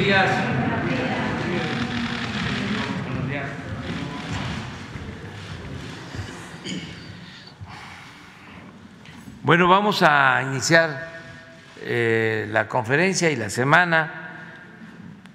[0.00, 0.30] días.
[9.42, 11.10] Bueno, vamos a iniciar
[11.82, 14.56] eh, la conferencia y la semana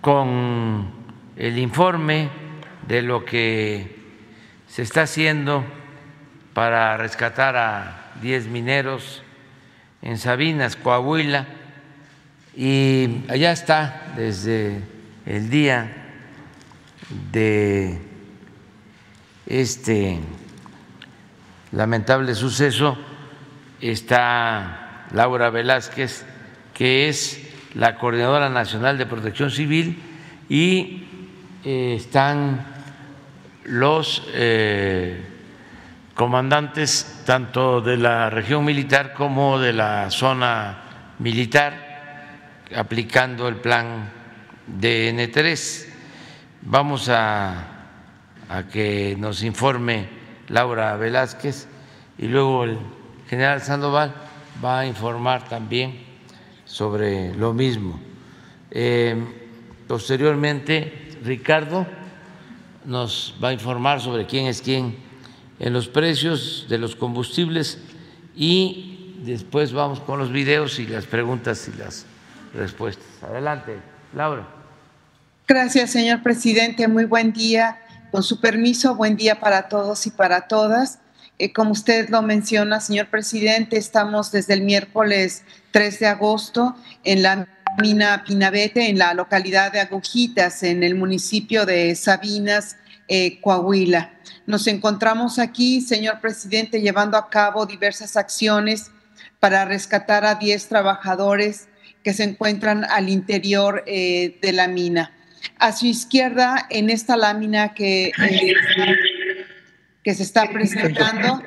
[0.01, 0.91] con
[1.35, 2.29] el informe
[2.87, 3.99] de lo que
[4.67, 5.63] se está haciendo
[6.53, 9.23] para rescatar a 10 mineros
[10.01, 11.45] en Sabinas, Coahuila,
[12.55, 14.81] y allá está desde
[15.25, 15.91] el día
[17.31, 17.99] de
[19.45, 20.19] este
[21.71, 22.97] lamentable suceso,
[23.81, 26.25] está Laura Velázquez,
[26.73, 27.41] que es
[27.73, 30.01] la Coordinadora Nacional de Protección Civil,
[30.47, 31.03] y
[31.65, 32.65] eh, están
[33.65, 35.25] los eh,
[36.13, 40.77] comandantes tanto de la región militar como de la zona
[41.19, 41.84] militar
[42.73, 44.11] aplicando el plan
[44.67, 45.85] de N3.
[46.61, 47.71] Vamos a,
[48.71, 50.07] que nos informe
[50.49, 51.67] Laura Velázquez
[52.17, 52.77] y luego el
[53.27, 54.13] general Sandoval
[54.63, 55.99] va a informar también
[56.65, 57.99] sobre lo mismo.
[58.71, 59.15] Eh,
[59.87, 61.85] posteriormente, Ricardo
[62.85, 64.95] nos va a informar sobre quién es quién
[65.59, 67.79] en los precios de los combustibles
[68.35, 72.05] y después vamos con los videos y las preguntas y las
[72.55, 73.05] respuestas.
[73.21, 73.77] Adelante,
[74.13, 74.47] Laura.
[75.47, 76.87] Gracias, señor presidente.
[76.87, 77.79] Muy buen día.
[78.11, 80.99] Con su permiso, buen día para todos y para todas.
[81.37, 87.23] Eh, como usted lo menciona, señor presidente, estamos desde el miércoles 3 de agosto en
[87.23, 87.47] la
[87.81, 92.77] mina Pinabete, en la localidad de Agujitas, en el municipio de Sabinas,
[93.09, 94.13] eh, Coahuila.
[94.47, 98.91] Nos encontramos aquí, señor presidente, llevando a cabo diversas acciones
[99.39, 101.67] para rescatar a 10 trabajadores
[102.05, 105.11] que se encuentran al interior eh, de la mina.
[105.57, 108.53] A su izquierda, en esta lámina que, eh,
[110.03, 111.41] que se está presentando.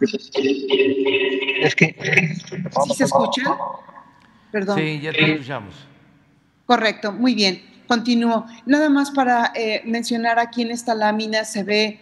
[0.00, 1.96] Es que.
[2.86, 3.42] ¿Sí se escucha?
[4.52, 4.78] Perdón.
[4.78, 5.74] Sí, ya te escuchamos.
[6.66, 7.60] Correcto, muy bien.
[7.88, 8.46] Continúo.
[8.66, 11.98] Nada más para eh, mencionar aquí en esta lámina se ve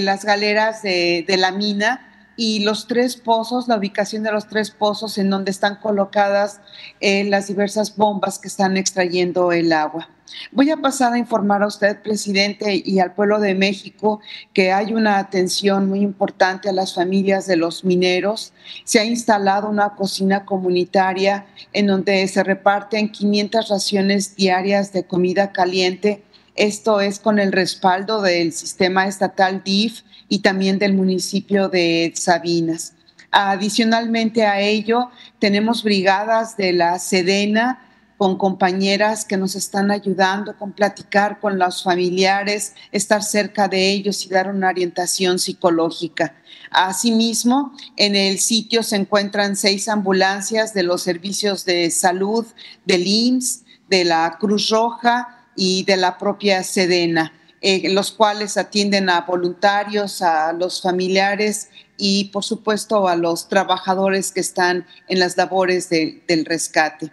[0.00, 2.05] las galeras de, de la mina
[2.36, 6.60] y los tres pozos, la ubicación de los tres pozos en donde están colocadas
[7.00, 10.08] eh, las diversas bombas que están extrayendo el agua.
[10.50, 14.20] Voy a pasar a informar a usted, presidente, y al pueblo de México
[14.52, 18.52] que hay una atención muy importante a las familias de los mineros.
[18.84, 25.52] Se ha instalado una cocina comunitaria en donde se reparten 500 raciones diarias de comida
[25.52, 26.22] caliente.
[26.54, 32.94] Esto es con el respaldo del sistema estatal DIF y también del municipio de Sabinas.
[33.30, 37.82] Adicionalmente a ello, tenemos brigadas de la Sedena
[38.16, 44.24] con compañeras que nos están ayudando con platicar con los familiares, estar cerca de ellos
[44.24, 46.34] y dar una orientación psicológica.
[46.70, 52.46] Asimismo, en el sitio se encuentran seis ambulancias de los servicios de salud
[52.84, 57.32] del IMSS, de la Cruz Roja y de la propia Sedena.
[57.62, 64.30] Eh, los cuales atienden a voluntarios, a los familiares y, por supuesto, a los trabajadores
[64.30, 67.10] que están en las labores del rescate.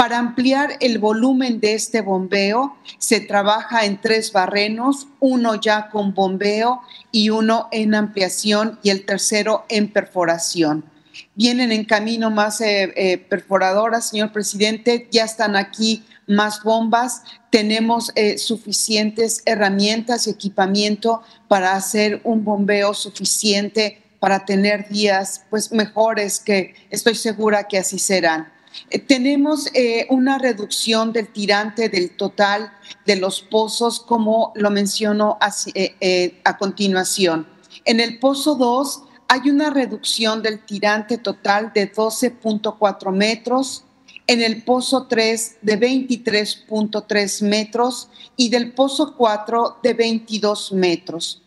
[0.00, 6.14] Para ampliar el volumen de este bombeo, se trabaja en tres barrenos, uno ya con
[6.14, 6.80] bombeo
[7.12, 10.86] y uno en ampliación y el tercero en perforación.
[11.34, 18.10] Vienen en camino más eh, eh, perforadoras, señor presidente, ya están aquí más bombas, tenemos
[18.14, 26.40] eh, suficientes herramientas y equipamiento para hacer un bombeo suficiente para tener días pues mejores
[26.40, 28.59] que estoy segura que así serán.
[28.90, 32.72] Eh, tenemos eh, una reducción del tirante del total
[33.06, 35.38] de los pozos, como lo menciono
[35.74, 37.46] eh, a continuación.
[37.84, 43.84] En el pozo 2 hay una reducción del tirante total de 12.4 metros,
[44.26, 51.42] en el pozo 3 de 23.3 metros y del pozo 4 de 22 metros.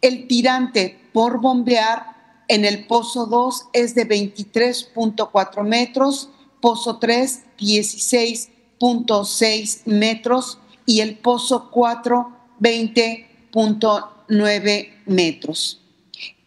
[0.00, 9.86] El tirante por bombear en el pozo 2 es de 23.4 metros, pozo 3 16.6
[9.86, 15.80] metros y el pozo 4 20.9 metros.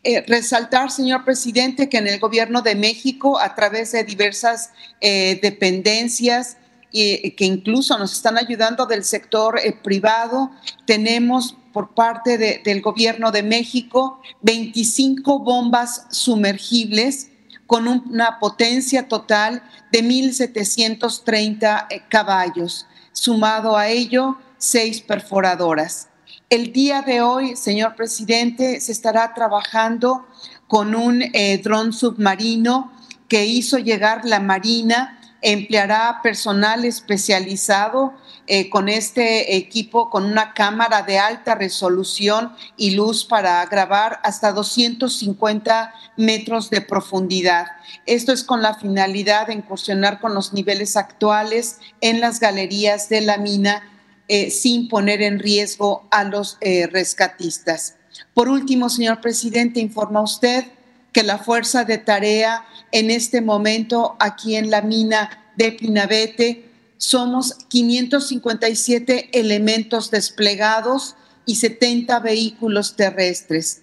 [0.05, 5.39] Eh, resaltar, señor presidente, que en el gobierno de México, a través de diversas eh,
[5.41, 6.57] dependencias,
[6.91, 10.51] que incluso nos están ayudando del sector eh, privado,
[10.85, 17.29] tenemos por parte del gobierno de México 25 bombas sumergibles
[17.73, 22.85] con una potencia total de 1.730 caballos.
[23.13, 26.07] Sumado a ello, seis perforadoras.
[26.51, 30.27] El día de hoy, señor presidente, se estará trabajando
[30.67, 32.91] con un eh, dron submarino
[33.27, 38.13] que hizo llegar la Marina, empleará personal especializado
[38.47, 44.51] eh, con este equipo, con una cámara de alta resolución y luz para grabar hasta
[44.51, 47.67] 250 metros de profundidad.
[48.05, 53.21] Esto es con la finalidad de incursionar con los niveles actuales en las galerías de
[53.21, 53.83] la mina
[54.27, 57.95] eh, sin poner en riesgo a los eh, rescatistas.
[58.33, 60.65] Por último, señor presidente, informa usted
[61.13, 67.55] que la fuerza de tarea en este momento aquí en la mina de Pinabete somos
[67.67, 73.81] 557 elementos desplegados y 70 vehículos terrestres.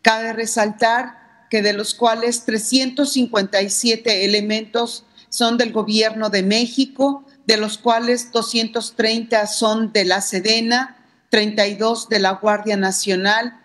[0.00, 7.78] Cabe resaltar que de los cuales 357 elementos son del gobierno de México, de los
[7.78, 10.96] cuales 230 son de la Sedena,
[11.30, 13.58] 32 de la Guardia Nacional,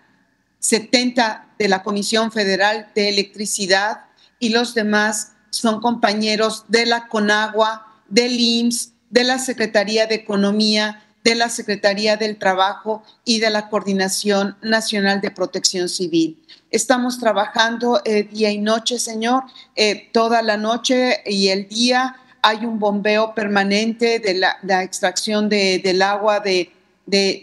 [0.58, 4.07] 70 de la Comisión Federal de Electricidad
[4.38, 11.02] y los demás son compañeros de la CONAGUA, del IMSS, de la Secretaría de Economía,
[11.24, 16.42] de la Secretaría del Trabajo y de la Coordinación Nacional de Protección Civil.
[16.70, 19.44] Estamos trabajando eh, día y noche, señor,
[19.76, 26.02] eh, toda la noche y el día hay un bombeo permanente de la, extracción del
[26.02, 26.72] agua de,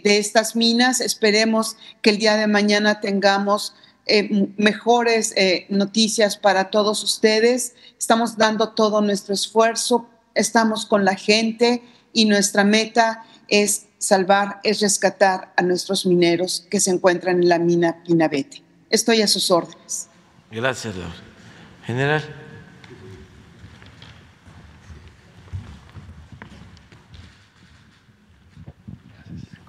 [0.04, 1.00] estas minas.
[1.00, 3.74] Esperemos que el día de mañana tengamos
[4.06, 7.74] eh, mejores eh, noticias para todos ustedes.
[7.98, 11.82] Estamos dando todo nuestro esfuerzo, estamos con la gente
[12.12, 17.58] y nuestra meta es salvar, es rescatar a nuestros mineros que se encuentran en la
[17.58, 18.62] mina Pinabete.
[18.90, 20.08] Estoy a sus órdenes.
[20.50, 21.14] Gracias, Laura.
[21.84, 22.46] General.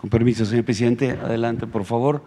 [0.10, 2.24] permiso, señor presidente, adelante, por favor.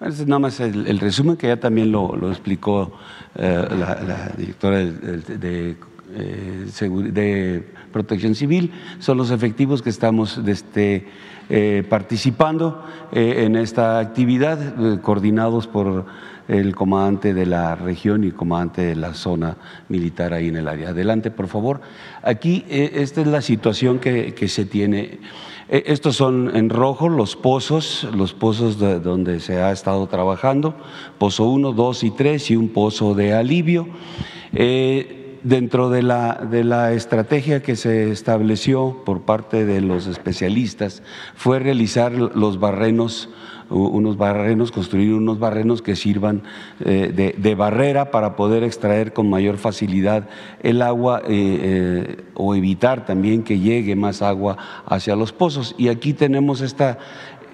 [0.00, 2.92] Es nada más el, resumen que ya también lo, explicó
[3.36, 5.76] eh, la, directora de,
[6.14, 6.66] eh,
[7.12, 8.72] de, Protección Civil.
[8.98, 11.06] Son los efectivos que estamos este,
[11.48, 16.04] eh, participando en esta actividad, coordinados por
[16.48, 19.56] el comandante de la región y comandante de la zona
[19.88, 20.88] militar ahí en el área.
[20.88, 21.82] Adelante, por favor.
[22.24, 25.20] Aquí esta es la situación que se tiene.
[25.68, 30.74] Eh, estos son en rojo los pozos, los pozos de donde se ha estado trabajando,
[31.18, 33.88] pozo 1, 2 y 3 y un pozo de alivio.
[34.52, 41.02] Eh, dentro de la, de la estrategia que se estableció por parte de los especialistas
[41.34, 43.28] fue realizar los barrenos
[43.74, 46.42] unos barrenos, construir unos barrenos que sirvan
[46.84, 50.28] eh, de, barrera para poder extraer con mayor facilidad
[50.62, 54.56] el agua eh, eh, o evitar también que llegue más agua
[54.86, 55.74] hacia los pozos.
[55.78, 56.98] Y aquí tenemos esta,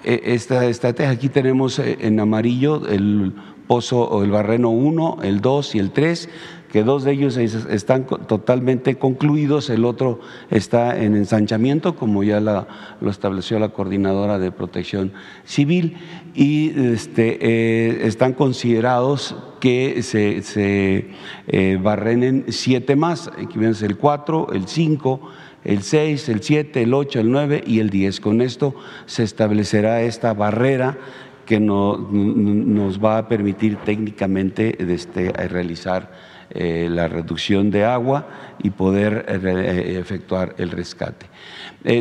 [0.03, 3.33] esta estrategia, aquí tenemos en amarillo el
[3.67, 6.29] pozo o el barreno 1, el 2 y el 3
[6.71, 13.09] que dos de ellos están totalmente concluidos, el otro está en ensanchamiento, como ya lo
[13.09, 15.11] estableció la coordinadora de protección
[15.43, 15.97] civil,
[16.33, 21.09] y este, eh, están considerados que se, se
[21.47, 25.21] eh, barrenen siete más, aquí el 4, el 5,
[25.65, 28.19] el 6, el 7, el 8, el 9 y el 10.
[28.21, 28.75] Con esto
[29.05, 30.97] se establecerá esta barrera
[31.45, 38.27] que no, nos va a permitir técnicamente este, realizar eh, la reducción de agua
[38.61, 41.27] y poder eh, eh, efectuar el rescate.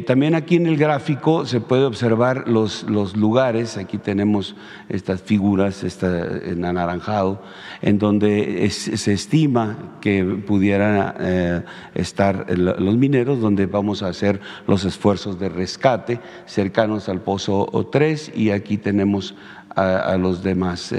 [0.06, 4.56] también aquí en el gráfico se puede observar los, los lugares, aquí tenemos
[4.88, 7.40] estas figuras en anaranjado,
[7.80, 11.64] en donde se estima que pudieran
[11.94, 18.32] estar los mineros, donde vamos a hacer los esfuerzos de rescate cercanos al pozo 3
[18.34, 19.34] y aquí tenemos
[19.76, 20.92] a, los demás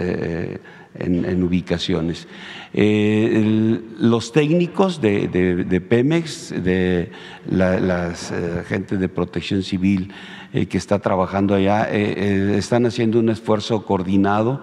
[0.96, 2.28] en, ubicaciones.
[2.74, 7.12] Eh, los técnicos de, Pemex, de
[7.50, 10.14] la, eh, gente de protección civil
[10.54, 14.62] eh, que está trabajando allá, están haciendo un esfuerzo coordinado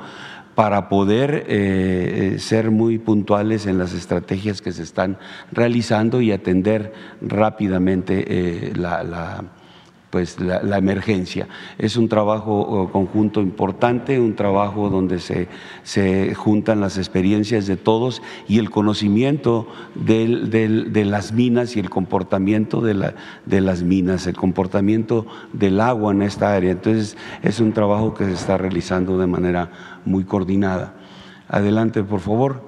[0.58, 5.16] para poder eh, eh, ser muy puntuales en las estrategias que se están
[5.52, 9.44] realizando y atender rápidamente eh, la
[10.10, 11.48] pues la, emergencia.
[11.76, 15.48] Es un trabajo conjunto importante, un trabajo donde se,
[15.82, 22.80] se juntan las experiencias de todos y el conocimiento de las minas y el comportamiento
[22.80, 26.72] de, la, de las minas, el comportamiento del agua en esta área.
[26.72, 29.70] Entonces es un trabajo que se está realizando de manera
[30.04, 30.94] muy coordinada.
[31.48, 32.67] Adelante, por favor.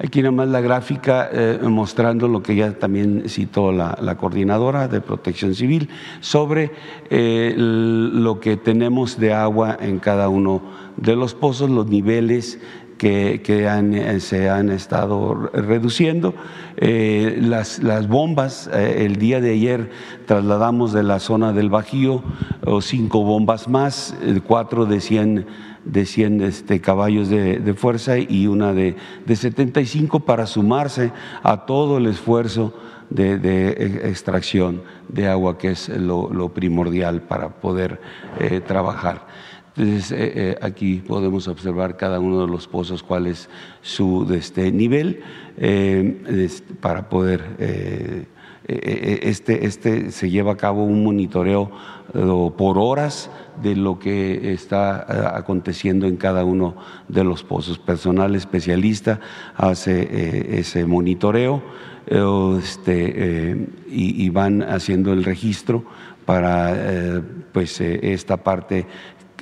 [0.00, 5.00] Aquí nada más la gráfica eh, mostrando lo que ya también citó la, coordinadora de
[5.00, 5.88] protección civil
[6.20, 6.70] sobre
[7.10, 10.62] eh, lo que tenemos de agua en cada uno
[10.96, 12.60] de los pozos, los niveles
[12.96, 16.32] que, eh, se han estado reduciendo.
[16.80, 19.90] las, bombas, el día de ayer
[20.26, 22.22] trasladamos de la zona del Bajío
[22.80, 24.14] cinco bombas más,
[24.46, 25.46] cuatro de 100
[25.88, 28.94] de 100 este, caballos de, fuerza y una de,
[29.26, 31.10] de, 75 para sumarse
[31.42, 32.74] a todo el esfuerzo
[33.10, 38.00] de, extracción de agua, que es lo, primordial para poder
[38.38, 39.26] eh, trabajar.
[39.76, 43.48] Entonces, eh, eh, aquí podemos observar cada uno de los pozos cuál es
[43.80, 45.22] su este, nivel
[46.80, 48.28] para poder
[48.68, 51.70] este, este se lleva a cabo un monitoreo
[52.56, 53.30] por horas
[53.62, 56.76] de lo que está eh, aconteciendo en cada uno
[57.08, 57.78] de los pozos.
[57.78, 59.20] Personal especialista
[59.56, 61.62] hace eh, ese monitoreo
[62.06, 65.84] eh, este, y, van haciendo el registro
[66.24, 67.22] para
[67.52, 68.86] pues, esta parte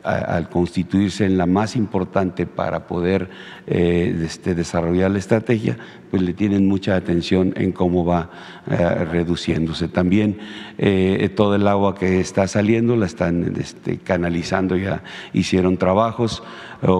[0.02, 3.28] al constituirse en la más importante para poder
[3.66, 5.76] este, desarrollar la estrategia,
[6.16, 8.30] pues le tienen mucha atención en cómo va
[8.70, 9.87] eh, reduciéndose.
[9.87, 10.38] También
[10.78, 15.02] eh, todo el agua que está saliendo la están este, canalizando, ya
[15.35, 16.42] hicieron trabajos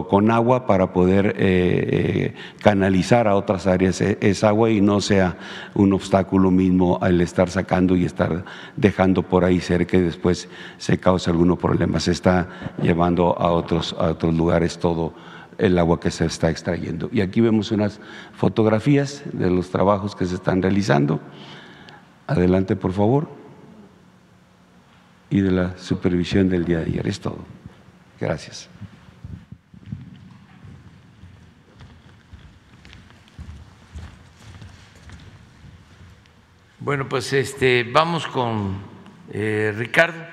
[0.09, 5.37] con agua para poder eh, canalizar a otras áreas e, esa agua y no sea
[5.75, 8.45] un obstáculo mismo al estar sacando y estar
[8.77, 12.01] dejando por ahí cerca y después se causa algún problema.
[12.01, 12.49] Se está
[12.83, 15.15] llevando a otros, a otros lugares todo
[15.59, 17.09] el agua que se está extrayendo.
[17.13, 18.01] Y aquí vemos unas
[18.35, 21.21] fotografías de los trabajos que se están realizando.
[22.27, 23.29] Adelante, por favor.
[25.31, 27.07] Y de la supervisión del día de ayer.
[27.07, 27.39] Es todo.
[28.21, 28.69] Gracias.
[36.79, 38.77] Bueno, pues este, vamos con
[39.33, 40.26] eh, Ricardo.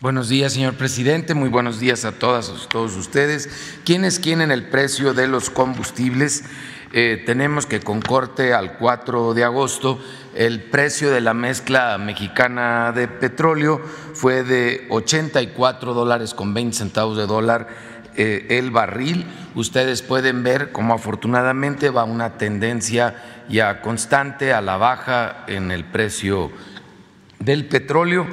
[0.00, 1.34] Buenos días, señor presidente.
[1.34, 3.80] Muy buenos días a todas y todos ustedes.
[3.84, 6.44] ¿Quiénes quieren el precio de los combustibles?
[6.92, 9.98] Eh, tenemos que con corte al 4 de agosto
[10.36, 13.80] el precio de la mezcla mexicana de petróleo
[14.14, 17.66] fue de 84 dólares con 20 centavos de dólar
[18.14, 19.26] eh, el barril.
[19.56, 23.16] Ustedes pueden ver cómo afortunadamente va una tendencia
[23.48, 26.52] ya constante a la baja en el precio
[27.40, 28.26] del petróleo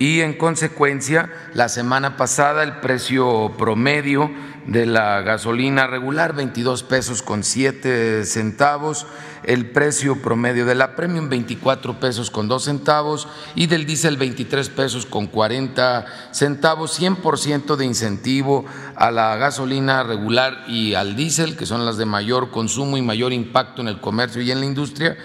[0.00, 4.30] y en consecuencia la semana pasada el precio promedio
[4.66, 9.06] de la gasolina regular 22 pesos con 7 centavos,
[9.44, 14.70] el precio promedio de la premium 24 pesos con 2 centavos y del diésel 23
[14.70, 18.64] pesos con 40 centavos, 100% de incentivo
[18.96, 23.34] a la gasolina regular y al diésel, que son las de mayor consumo y mayor
[23.34, 25.18] impacto en el comercio y en la industria,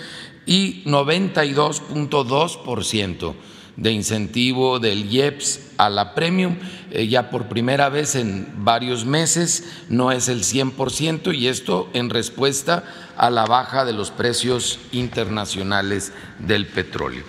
[0.46, 3.36] y 92.2%
[3.77, 6.58] de incentivo del IEPS a la premium,
[6.91, 12.10] eh, ya por primera vez en varios meses, no es el 100% y esto en
[12.10, 12.84] respuesta
[13.17, 17.24] a la baja de los precios internacionales del petróleo.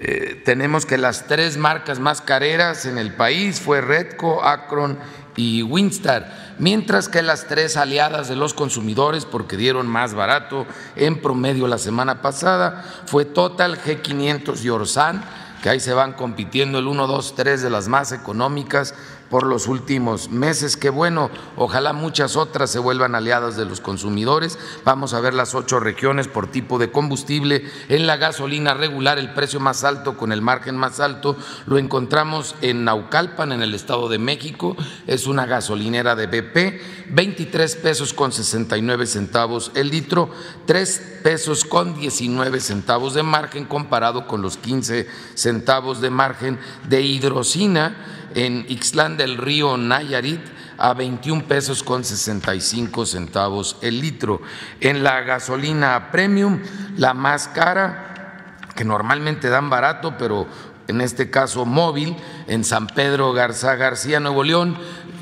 [0.00, 4.96] Eh, tenemos que las tres marcas más careras en el país fue Redco, Akron
[5.34, 11.20] y Winstar, mientras que las tres aliadas de los consumidores, porque dieron más barato en
[11.20, 15.24] promedio la semana pasada, fue Total, G500 y Orsan,
[15.62, 18.94] que ahí se van compitiendo el 1, 2, 3 de las más económicas
[19.30, 20.76] por los últimos meses.
[20.76, 24.58] Qué bueno, ojalá muchas otras se vuelvan aliadas de los consumidores.
[24.84, 27.64] Vamos a ver las ocho regiones por tipo de combustible.
[27.88, 32.54] En la gasolina regular, el precio más alto con el margen más alto lo encontramos
[32.62, 34.76] en Naucalpan, en el Estado de México.
[35.06, 40.30] Es una gasolinera de BP, 23 pesos con 69 centavos el litro,
[40.66, 46.58] 3 pesos con 19 centavos de margen comparado con los 15 centavos de margen
[46.88, 47.96] de hidrocina
[48.34, 50.40] en Ixtlán del Río Nayarit
[50.76, 54.40] a 21 pesos con 65 centavos el litro.
[54.80, 56.60] En la gasolina premium,
[56.96, 60.46] la más cara, que normalmente dan barato, pero
[60.86, 62.16] en este caso móvil,
[62.46, 64.76] en San Pedro Garza García, Nuevo León,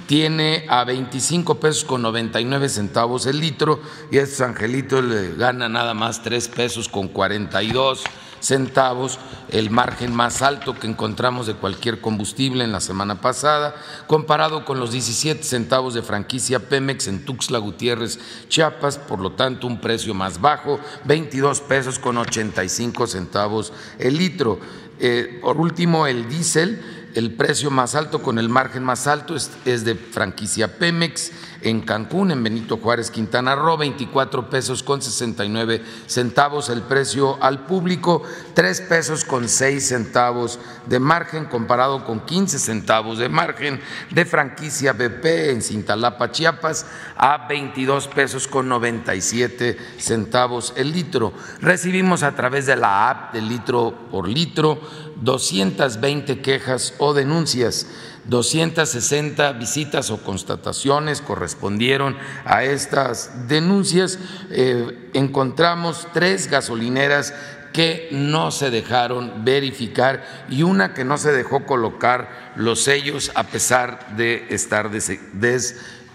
[0.06, 3.80] tiene a 25 pesos con 99 centavos el litro
[4.12, 8.25] y estos angelitos le gana nada más 3 pesos con 42 centavos,
[9.50, 13.74] el margen más alto que encontramos de cualquier combustible en la semana pasada,
[14.06, 19.66] comparado con los 17 centavos de franquicia Pemex en Tuxtla Gutiérrez, Chiapas, por lo tanto
[19.66, 24.60] un precio más bajo, 22 pesos con 85 centavos el litro.
[24.98, 26.82] Eh, por último, el diésel
[27.16, 32.30] el precio más alto con el margen más alto es, de franquicia Pemex en Cancún,
[32.30, 38.22] en Benito Juárez, Quintana Roo, 24 pesos con 69 centavos el precio al público,
[38.54, 44.92] 3 pesos con 6 centavos de margen comparado con 15 centavos de margen de franquicia
[44.92, 46.86] BP en Cintalapa, Chiapas,
[47.16, 51.32] a 22 pesos con 97 centavos el litro.
[51.60, 54.80] Recibimos a través de la app de litro por litro
[55.22, 57.86] 220 quejas o denuncias,
[58.28, 64.18] 260 visitas o constataciones correspondieron a estas denuncias.
[64.50, 67.34] Eh, encontramos tres gasolineras
[67.72, 73.44] que no se dejaron verificar y una que no se dejó colocar los sellos a
[73.44, 74.90] pesar de estar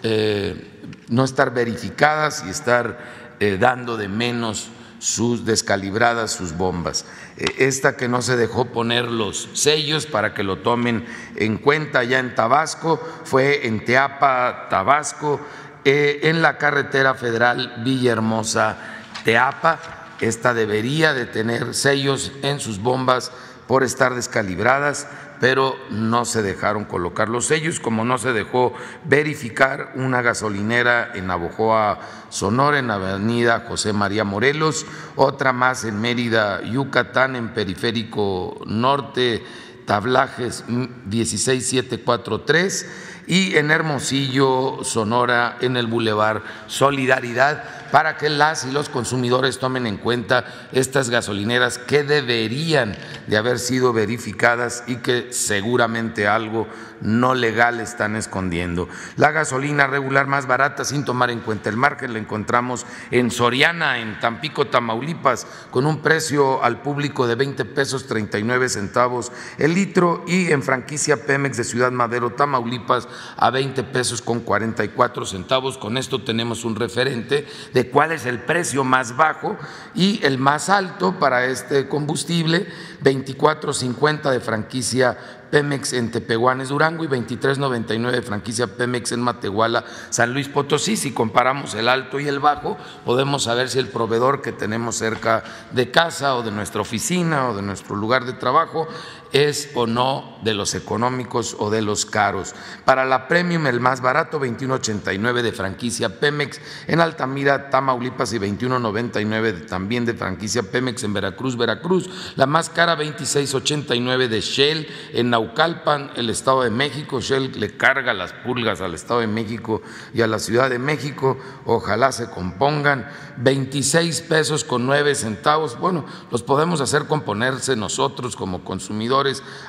[0.04, 0.68] eh,
[1.10, 2.98] no estar verificadas y estar
[3.40, 4.70] eh, dando de menos
[5.02, 7.06] sus descalibradas sus bombas.
[7.36, 12.04] Eh, esta que no se dejó poner los sellos para que lo tomen en cuenta
[12.04, 15.42] ya en Tabasco fue en Teapa, Tabasco,
[15.86, 18.78] eh, en la carretera federal Villahermosa,
[19.26, 19.80] Teapa.
[20.22, 23.32] Esta debería de tener sellos en sus bombas
[23.68, 25.08] por estar descalibradas
[25.42, 28.74] pero no se dejaron colocar los sellos, como no se dejó
[29.06, 36.62] verificar una gasolinera en Abojoa, Sonora, en Avenida José María Morelos, otra más en Mérida,
[36.62, 39.44] Yucatán, en Periférico Norte,
[39.88, 40.64] Tablajes
[41.10, 42.92] 16743
[43.26, 49.86] y en Hermosillo, Sonora, en el Boulevard Solidaridad para que las y los consumidores tomen
[49.86, 52.96] en cuenta estas gasolineras que deberían
[53.28, 56.68] de haber sido verificadas y que seguramente algo
[57.02, 58.88] no legal están escondiendo.
[59.18, 64.00] La gasolina regular más barata sin tomar en cuenta el margen la encontramos en Soriana,
[64.00, 70.24] en Tampico, Tamaulipas, con un precio al público de 20 pesos 39 centavos el litro
[70.28, 75.78] y en franquicia Pemex de Ciudad Madero, Tamaulipas, a 20 pesos con 44 centavos.
[75.78, 79.58] Con esto tenemos un referente de cuál es el precio más bajo
[79.94, 82.68] y el más alto para este combustible,
[83.04, 85.18] 24.50 de franquicia
[85.52, 90.96] Pemex en Tepehuanes, Durango y 23.99 de franquicia Pemex en Matehuala, San Luis Potosí.
[90.98, 95.44] Si comparamos el alto y el bajo, podemos saber si el proveedor que tenemos cerca
[95.72, 98.88] de casa o de nuestra oficina o de nuestro lugar de trabajo
[99.34, 102.54] es o no de los económicos o de los caros.
[102.86, 109.68] Para la Premium, el más barato, 21.89 de franquicia Pemex en Altamira, Tamaulipas y 21.99
[109.68, 112.34] también de franquicia Pemex en Veracruz, Veracruz.
[112.36, 117.22] La más cara, 26.89 de Shell en Naucalpan, el Estado de México.
[117.22, 119.82] Shell le carga las pulgas al Estado de México
[120.14, 121.38] y a la Ciudad de México.
[121.66, 123.08] Ojalá se compongan.
[123.38, 125.80] 26 pesos con 9 centavos.
[125.80, 129.21] Bueno, los podemos hacer componerse nosotros como consumidores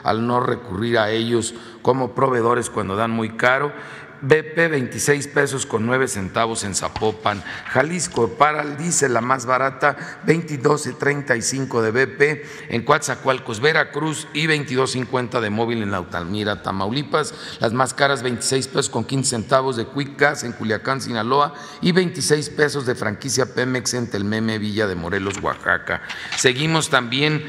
[0.03, 3.73] al no recurrir a ellos como proveedores cuando dan muy caro.
[4.23, 8.29] BP 26 pesos con 9 centavos en Zapopan, Jalisco.
[8.29, 8.77] Para el
[9.13, 16.63] la más barata 22.35 de BP en Coatzacoalcos, Veracruz y 22.50 de móvil en Lautalmira,
[16.63, 21.91] Tamaulipas, las más caras 26 pesos con 15 centavos de Quick en Culiacán, Sinaloa y
[21.91, 26.03] 26 pesos de franquicia Pemex en Telmeme, Villa de Morelos, Oaxaca.
[26.37, 27.45] Seguimos también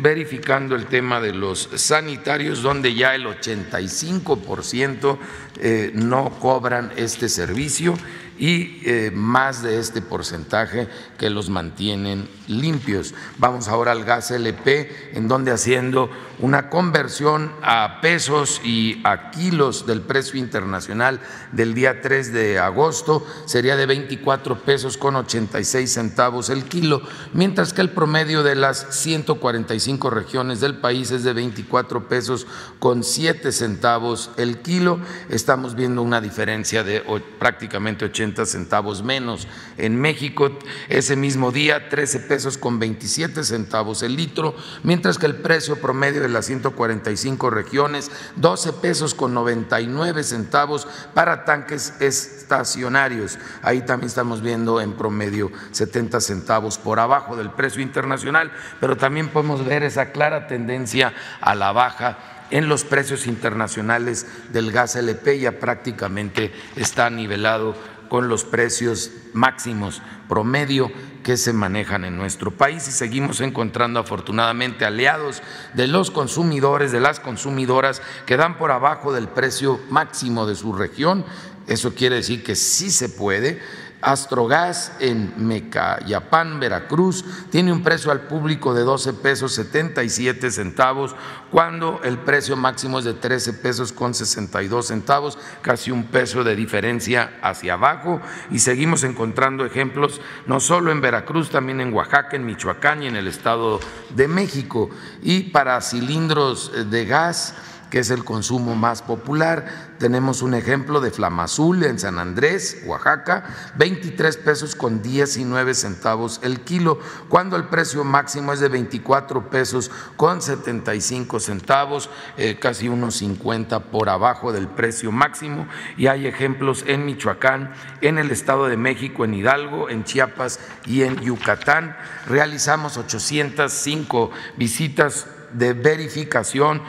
[0.00, 5.18] verificando el tema de los sanitarios donde ya el 85%
[5.60, 7.94] eh, no cobran este servicio
[8.38, 13.14] y eh, más de este porcentaje que los mantienen limpios.
[13.38, 19.86] Vamos ahora al gas LP, en donde haciendo una conversión a pesos y a kilos
[19.86, 21.20] del precio internacional
[21.52, 27.72] del día 3 de agosto sería de 24 pesos con 86 centavos el kilo, mientras
[27.72, 32.46] que el promedio de las 145 regiones del país es de 24 pesos
[32.78, 35.00] con 7 centavos el kilo.
[35.28, 37.02] Estamos viendo una diferencia de
[37.38, 39.48] prácticamente 80 80 centavos menos.
[39.76, 40.50] En México,
[40.88, 46.20] ese mismo día, 13 pesos con 27 centavos el litro, mientras que el precio promedio
[46.20, 53.38] de las 145 regiones, 12 pesos con 99 centavos para tanques estacionarios.
[53.62, 59.28] Ahí también estamos viendo en promedio 70 centavos por abajo del precio internacional, pero también
[59.28, 65.38] podemos ver esa clara tendencia a la baja en los precios internacionales del gas LP
[65.38, 67.74] ya prácticamente está nivelado
[68.08, 70.90] con los precios máximos promedio
[71.22, 75.42] que se manejan en nuestro país y seguimos encontrando afortunadamente aliados
[75.74, 80.72] de los consumidores, de las consumidoras que dan por abajo del precio máximo de su
[80.72, 81.24] región.
[81.66, 83.60] Eso quiere decir que sí se puede
[84.00, 91.16] Astrogas en Mecayapán, Veracruz, tiene un precio al público de 12 pesos 77 centavos,
[91.50, 96.54] cuando el precio máximo es de 13 pesos con 62 centavos, casi un peso de
[96.54, 98.20] diferencia hacia abajo.
[98.50, 103.16] Y seguimos encontrando ejemplos no solo en Veracruz, también en Oaxaca, en Michoacán y en
[103.16, 103.80] el Estado
[104.14, 104.90] de México.
[105.22, 107.54] Y para cilindros de gas,
[107.90, 109.94] que es el consumo más popular.
[109.98, 113.44] Tenemos un ejemplo de Flamazul en San Andrés, Oaxaca,
[113.76, 116.98] 23 pesos con 19 centavos el kilo,
[117.28, 123.84] cuando el precio máximo es de 24 pesos con 75 centavos, eh, casi unos 50
[123.84, 125.66] por abajo del precio máximo.
[125.96, 131.02] Y hay ejemplos en Michoacán, en el Estado de México, en Hidalgo, en Chiapas y
[131.02, 131.96] en Yucatán.
[132.26, 136.82] Realizamos 805 visitas de verificación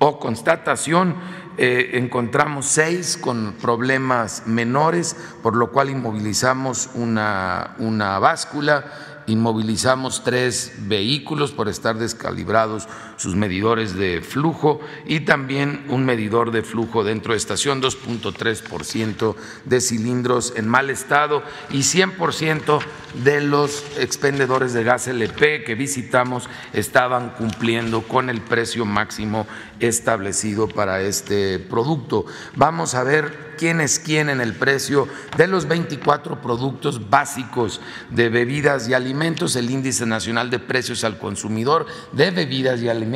[0.00, 1.14] o constatación,
[1.58, 8.84] eh, encontramos seis con problemas menores, por lo cual inmovilizamos una, una báscula
[9.26, 12.88] inmovilizamos tres vehículos por estar descalibrados
[13.20, 19.34] sus medidores de flujo y también un medidor de flujo dentro de estación, 2.3%
[19.66, 22.80] de cilindros en mal estado y 100%
[23.22, 29.46] de los expendedores de gas LP que visitamos estaban cumpliendo con el precio máximo
[29.80, 32.24] establecido para este producto.
[32.56, 35.06] Vamos a ver quién es quién en el precio
[35.36, 39.56] de los 24 productos básicos de bebidas y alimentos.
[39.56, 43.09] El índice nacional de precios al consumidor de bebidas y alimentos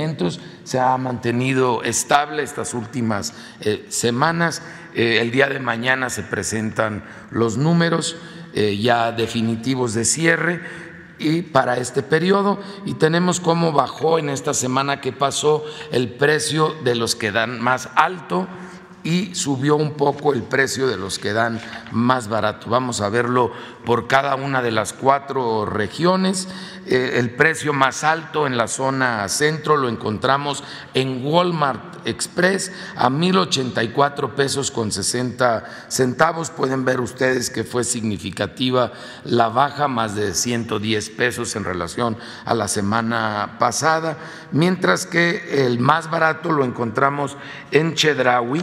[0.64, 4.62] se ha mantenido estable estas últimas eh, semanas.
[4.94, 8.16] Eh, el día de mañana se presentan los números
[8.54, 10.60] eh, ya definitivos de cierre
[11.18, 16.74] y para este periodo y tenemos cómo bajó en esta semana que pasó el precio
[16.84, 18.48] de los que dan más alto
[19.04, 21.60] y subió un poco el precio de los que dan
[21.92, 22.70] más barato.
[22.70, 23.52] Vamos a verlo
[23.84, 26.48] por cada una de las cuatro regiones.
[26.86, 33.08] Eh, el precio más alto en la zona centro lo encontramos en Walmart Express a
[33.08, 36.50] 1.084 pesos con 60 centavos.
[36.50, 38.92] Pueden ver ustedes que fue significativa
[39.24, 44.18] la baja, más de 110 pesos en relación a la semana pasada,
[44.52, 47.36] mientras que el más barato lo encontramos
[47.70, 48.62] en Chedraui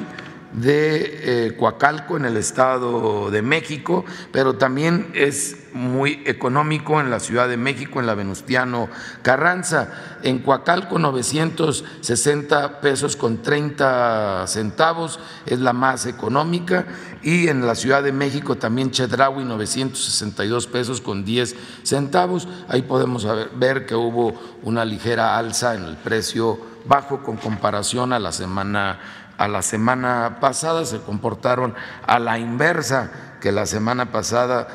[0.54, 7.20] de eh, Coacalco en el Estado de México, pero también es muy económico en la
[7.20, 8.90] Ciudad de México, en la Venustiano
[9.22, 9.90] Carranza.
[10.24, 16.86] En Coacalco 960 pesos con 30 centavos es la más económica
[17.22, 22.48] y en la Ciudad de México también Chedraui 962 pesos con 10 centavos.
[22.68, 28.20] Ahí podemos ver que hubo una ligera alza en el precio bajo con comparación a
[28.20, 29.00] la semana
[29.42, 31.74] a la semana pasada, se comportaron
[32.06, 33.10] a la inversa,
[33.42, 34.68] que la semana pasada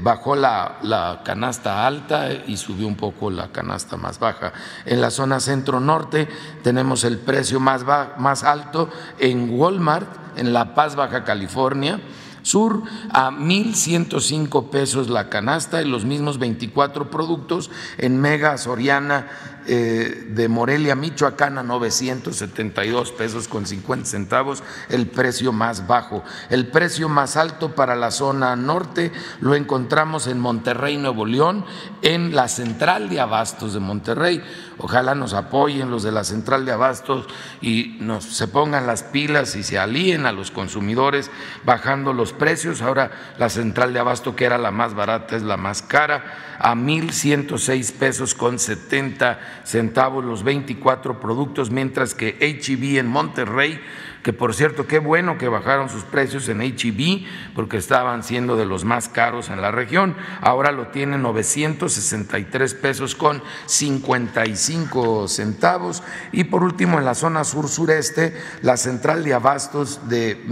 [0.00, 4.52] bajó la, canasta alta y subió un poco la canasta más baja.
[4.84, 6.28] En la zona centro-norte
[6.62, 7.84] tenemos el precio más,
[8.18, 8.88] más alto
[9.18, 12.00] en Walmart, en La Paz, Baja California,
[12.42, 19.57] Sur a 1.105 pesos la canasta y los mismos 24 productos en Mega Soriana eh,
[19.68, 26.24] de Morelia, Michoacán a 972 pesos con 50 centavos, el precio más bajo.
[26.50, 31.64] El precio más alto para la zona norte lo encontramos en Monterrey, Nuevo León,
[32.02, 34.42] en la central de abastos de Monterrey.
[34.78, 37.26] Ojalá nos apoyen los de la central de abastos
[37.60, 41.30] y nos, se pongan las pilas y se alíen a los consumidores
[41.64, 42.80] bajando los precios.
[42.80, 46.74] Ahora la central de abasto que era la más barata es la más cara a
[46.74, 53.80] 1.106 pesos con 70 centavos los 24 productos, mientras que HB e en Monterrey
[54.22, 58.66] que por cierto, qué bueno que bajaron sus precios en HEB, porque estaban siendo de
[58.66, 60.16] los más caros en la región.
[60.40, 66.02] Ahora lo tienen 963 pesos con 55 centavos.
[66.32, 70.44] Y por último, en la zona sur-sureste, la central de abastos de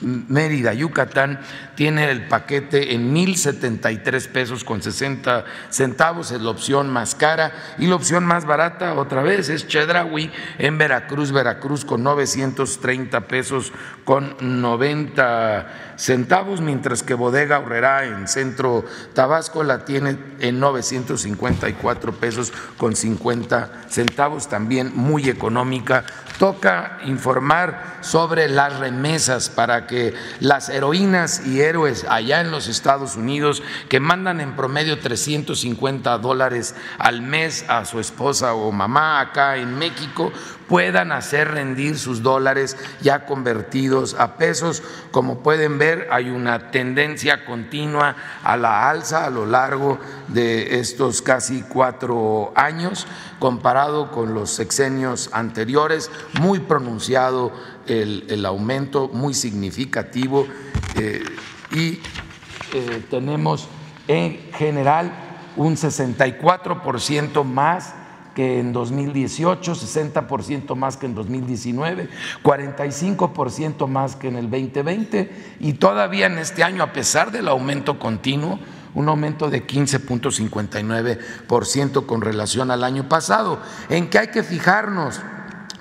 [0.00, 1.40] Mérida, Yucatán,
[1.74, 7.52] tiene el paquete en 1.073 pesos con 60 centavos, es la opción más cara.
[7.78, 13.72] Y la opción más barata, otra vez, es Chedraui en Veracruz, Veracruz con 930 pesos
[14.04, 22.52] con 90 centavos, mientras que Bodega Horrera en Centro Tabasco la tiene en 954 pesos
[22.78, 26.04] con 50 centavos, también muy económica.
[26.38, 33.16] Toca informar sobre las remesas para que las heroínas y héroes allá en los Estados
[33.16, 39.58] Unidos que mandan en promedio 350 dólares al mes a su esposa o mamá acá
[39.58, 40.32] en México
[40.70, 44.84] puedan hacer rendir sus dólares ya convertidos a pesos.
[45.10, 51.22] Como pueden ver, hay una tendencia continua a la alza a lo largo de estos
[51.22, 53.08] casi cuatro años,
[53.40, 56.08] comparado con los sexenios anteriores,
[56.40, 57.50] muy pronunciado
[57.88, 60.46] el, aumento, muy significativo,
[60.94, 61.24] eh,
[61.72, 62.00] y
[62.74, 63.66] eh, tenemos
[64.06, 65.10] en general
[65.56, 67.94] un 64% más
[68.34, 72.08] que en 2018, 60% más que en 2019,
[72.42, 77.98] 45% más que en el 2020 y todavía en este año, a pesar del aumento
[77.98, 78.58] continuo,
[78.94, 83.58] un aumento de 15.59% con relación al año pasado.
[83.88, 85.22] ¿En qué hay que fijarnos?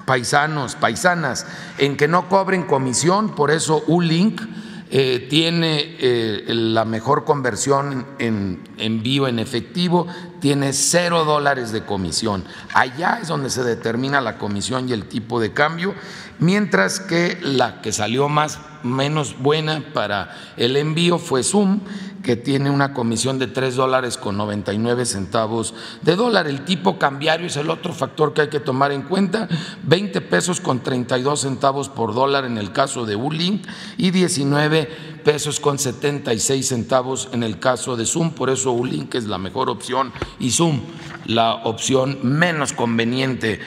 [0.05, 1.45] Paisanos, paisanas,
[1.77, 8.63] en que no cobren comisión, por eso ULINK eh, tiene eh, la mejor conversión en
[8.77, 10.07] envío en efectivo,
[10.39, 12.43] tiene cero dólares de comisión.
[12.73, 15.93] Allá es donde se determina la comisión y el tipo de cambio,
[16.39, 21.81] mientras que la que salió más menos buena para el envío fue Zoom
[22.23, 26.47] que tiene una comisión de 3 dólares con 99 centavos de dólar.
[26.47, 29.47] El tipo cambiario es el otro factor que hay que tomar en cuenta,
[29.83, 33.65] 20 pesos con 32 centavos por dólar en el caso de Ulink
[33.97, 39.25] y 19 pesos con 76 centavos en el caso de Zoom, por eso Ulink es
[39.25, 40.81] la mejor opción y Zoom
[41.25, 43.59] la opción menos conveniente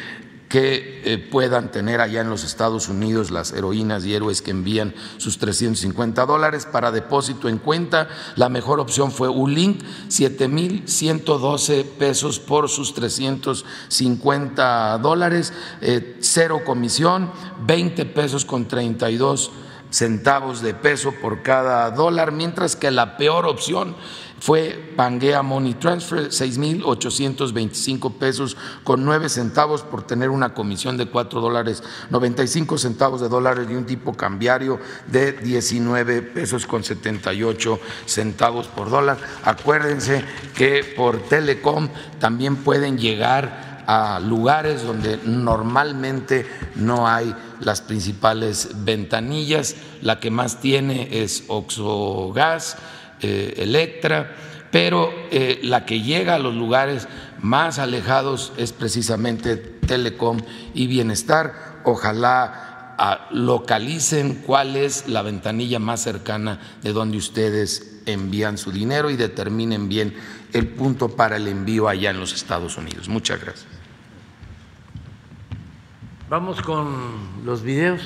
[0.52, 4.94] que eh, puedan tener allá en los Estados Unidos las heroínas y héroes que envían
[5.16, 8.10] sus 350 dólares para depósito en cuenta.
[8.36, 17.30] La mejor opción fue Ulink, 7.112 pesos por sus 350 dólares, eh, cero comisión,
[17.64, 19.52] 20 pesos con 32
[19.88, 23.96] centavos de peso por cada dólar, mientras que la peor opción
[24.42, 31.40] fue Pangea Money Transfer, 6.825 pesos con 9 centavos por tener una comisión de 4
[31.40, 38.66] dólares 95 centavos de dólares y un tipo cambiario de 19 pesos con 78 centavos
[38.66, 39.16] por dólar.
[39.44, 40.24] Acuérdense
[40.56, 49.76] que por Telecom también pueden llegar a lugares donde normalmente no hay las principales ventanillas.
[50.00, 52.76] La que más tiene es Oxogas
[53.22, 54.34] Electra,
[54.72, 57.06] pero eh, la que llega a los lugares
[57.40, 60.40] más alejados es precisamente Telecom
[60.72, 61.80] y Bienestar.
[61.84, 69.10] Ojalá ah, localicen cuál es la ventanilla más cercana de donde ustedes envían su dinero
[69.10, 70.14] y determinen bien
[70.54, 73.08] el punto para el envío allá en los Estados Unidos.
[73.08, 73.66] Muchas gracias.
[76.30, 78.00] Vamos con los videos.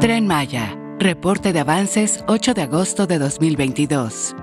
[0.00, 4.36] Tren Maya Reporte de avances 8 de agosto de 2022.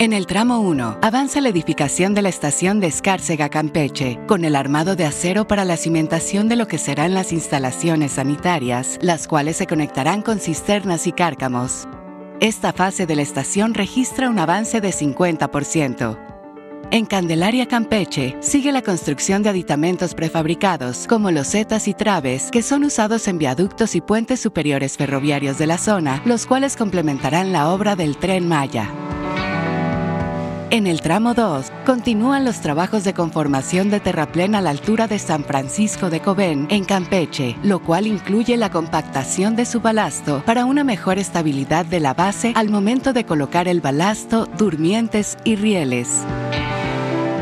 [0.00, 4.56] En el tramo 1, avanza la edificación de la estación de Escárcega Campeche, con el
[4.56, 9.58] armado de acero para la cimentación de lo que serán las instalaciones sanitarias, las cuales
[9.58, 11.86] se conectarán con cisternas y cárcamos.
[12.40, 16.31] Esta fase de la estación registra un avance de 50%.
[16.90, 22.84] En Candelaria, Campeche, sigue la construcción de aditamentos prefabricados como losetas y traves que son
[22.84, 27.96] usados en viaductos y puentes superiores ferroviarios de la zona, los cuales complementarán la obra
[27.96, 28.90] del tren Maya.
[30.72, 35.18] En el tramo 2, continúan los trabajos de conformación de terraplén a la altura de
[35.18, 40.64] San Francisco de Cobén, en Campeche, lo cual incluye la compactación de su balasto para
[40.64, 46.22] una mejor estabilidad de la base al momento de colocar el balasto, durmientes y rieles.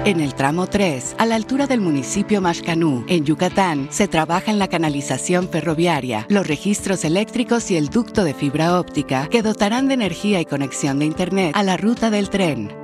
[0.04, 4.58] En el tramo 3, a la altura del municipio Mashcanú, en Yucatán, se trabaja en
[4.58, 9.94] la canalización ferroviaria, los registros eléctricos y el ducto de fibra óptica que dotarán de
[9.94, 12.79] energía y conexión de Internet a la ruta del tren.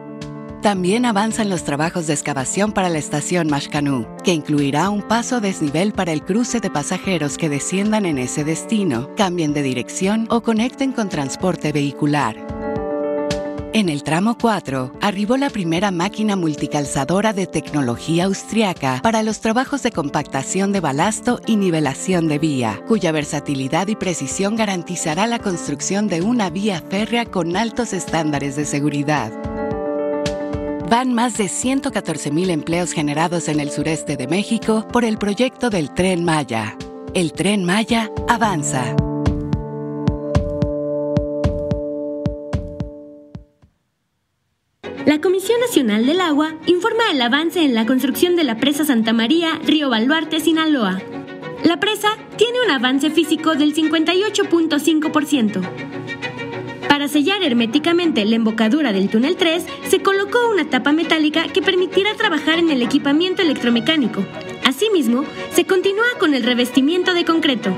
[0.67, 5.93] También avanzan los trabajos de excavación para la estación Mashcanú, que incluirá un paso desnivel
[5.93, 10.91] para el cruce de pasajeros que desciendan en ese destino, cambien de dirección o conecten
[10.91, 12.45] con transporte vehicular.
[13.75, 19.85] En el tramo 4, arribó la primera máquina multicalzadora de tecnología austriaca para los trabajos
[19.85, 26.09] de compactación de balasto y nivelación de vía, cuya versatilidad y precisión garantizará la construcción
[26.09, 29.31] de una vía férrea con altos estándares de seguridad.
[30.89, 35.69] Van más de 114 mil empleos generados en el sureste de México por el proyecto
[35.69, 36.79] del Tren Maya.
[37.13, 38.95] El Tren Maya avanza.
[45.05, 49.13] La Comisión Nacional del Agua informa el avance en la construcción de la presa Santa
[49.13, 51.03] María, Río Baluarte, Sinaloa.
[51.65, 56.26] La presa tiene un avance físico del 58.5%.
[56.97, 62.15] Para sellar herméticamente la embocadura del túnel 3, se colocó una tapa metálica que permitirá
[62.15, 64.25] trabajar en el equipamiento electromecánico.
[64.65, 67.69] Asimismo, se continúa con el revestimiento de concreto.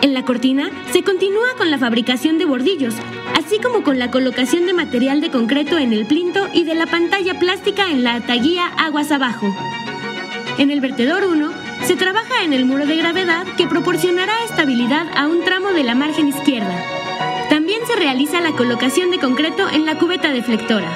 [0.00, 2.94] En la cortina se continúa con la fabricación de bordillos,
[3.36, 6.86] así como con la colocación de material de concreto en el plinto y de la
[6.86, 9.54] pantalla plástica en la ataguía aguas abajo.
[10.56, 15.26] En el vertedor 1 se trabaja en el muro de gravedad que proporcionará estabilidad a
[15.26, 17.09] un tramo de la margen izquierda.
[17.70, 20.90] También se realiza la colocación de concreto en la cubeta deflectora.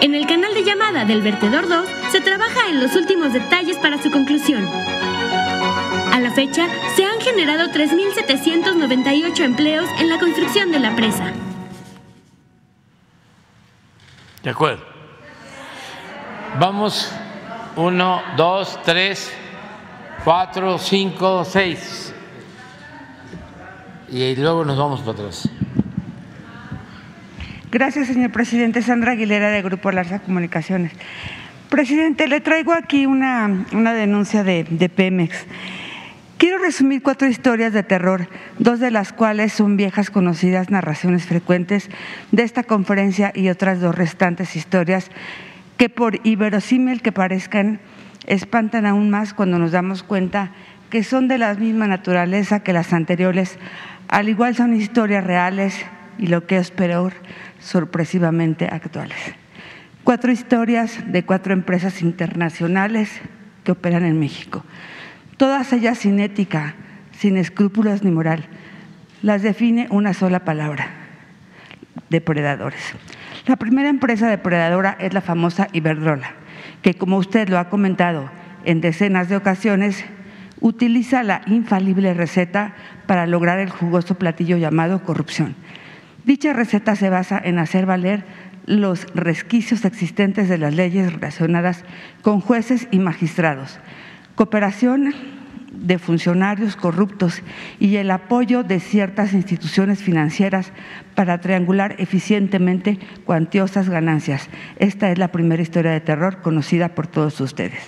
[0.00, 4.02] En el canal de llamada del vertedor 2 se trabaja en los últimos detalles para
[4.02, 4.66] su conclusión.
[6.10, 11.30] A la fecha, se han generado 3.798 empleos en la construcción de la presa.
[14.42, 14.82] De acuerdo.
[16.58, 17.12] Vamos,
[17.76, 19.30] uno, dos, tres,
[20.24, 22.14] cuatro, cinco, seis.
[24.08, 25.50] Y luego nos vamos para atrás.
[27.72, 28.82] Gracias, señor presidente.
[28.82, 30.92] Sandra Aguilera, de Grupo Larsa Comunicaciones.
[31.70, 35.46] Presidente, le traigo aquí una, una denuncia de, de Pemex.
[36.36, 41.88] Quiero resumir cuatro historias de terror, dos de las cuales son viejas conocidas narraciones frecuentes
[42.30, 45.10] de esta conferencia y otras dos restantes historias
[45.78, 47.80] que por inverosímil que parezcan,
[48.26, 50.50] espantan aún más cuando nos damos cuenta
[50.90, 53.58] que son de la misma naturaleza que las anteriores,
[54.08, 55.86] al igual son historias reales
[56.18, 57.14] y lo que es peor,
[57.62, 59.18] sorpresivamente actuales.
[60.04, 63.08] Cuatro historias de cuatro empresas internacionales
[63.64, 64.64] que operan en México
[65.42, 66.76] todas ellas sin ética,
[67.18, 68.44] sin escrúpulos ni moral.
[69.22, 70.86] Las define una sola palabra,
[72.10, 72.80] depredadores.
[73.48, 76.30] La primera empresa depredadora es la famosa Iberdrola,
[76.80, 78.30] que como usted lo ha comentado
[78.64, 80.04] en decenas de ocasiones,
[80.60, 82.74] utiliza la infalible receta
[83.08, 85.56] para lograr el jugoso platillo llamado corrupción.
[86.24, 88.24] Dicha receta se basa en hacer valer
[88.66, 91.84] los resquicios existentes de las leyes relacionadas
[92.22, 93.80] con jueces y magistrados,
[94.36, 95.14] cooperación
[95.72, 97.42] de funcionarios corruptos
[97.80, 100.70] y el apoyo de ciertas instituciones financieras
[101.14, 104.48] para triangular eficientemente cuantiosas ganancias.
[104.78, 107.82] Esta es la primera historia de terror conocida por todos ustedes.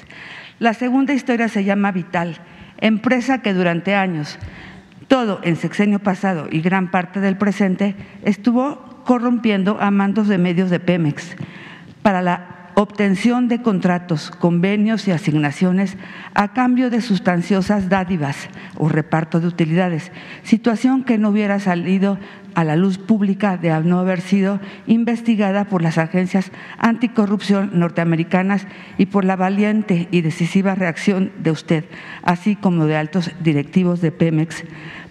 [0.58, 2.38] La segunda historia se llama Vital,
[2.78, 4.38] empresa que durante años,
[5.08, 10.70] todo en sexenio pasado y gran parte del presente, estuvo corrompiendo a mandos de medios
[10.70, 11.36] de Pemex
[12.02, 15.96] para la obtención de contratos, convenios y asignaciones
[16.34, 20.10] a cambio de sustanciosas dádivas o reparto de utilidades,
[20.42, 22.18] situación que no hubiera salido
[22.54, 28.66] a la luz pública de no haber sido investigada por las agencias anticorrupción norteamericanas
[28.98, 31.84] y por la valiente y decisiva reacción de usted,
[32.22, 34.64] así como de altos directivos de Pemex,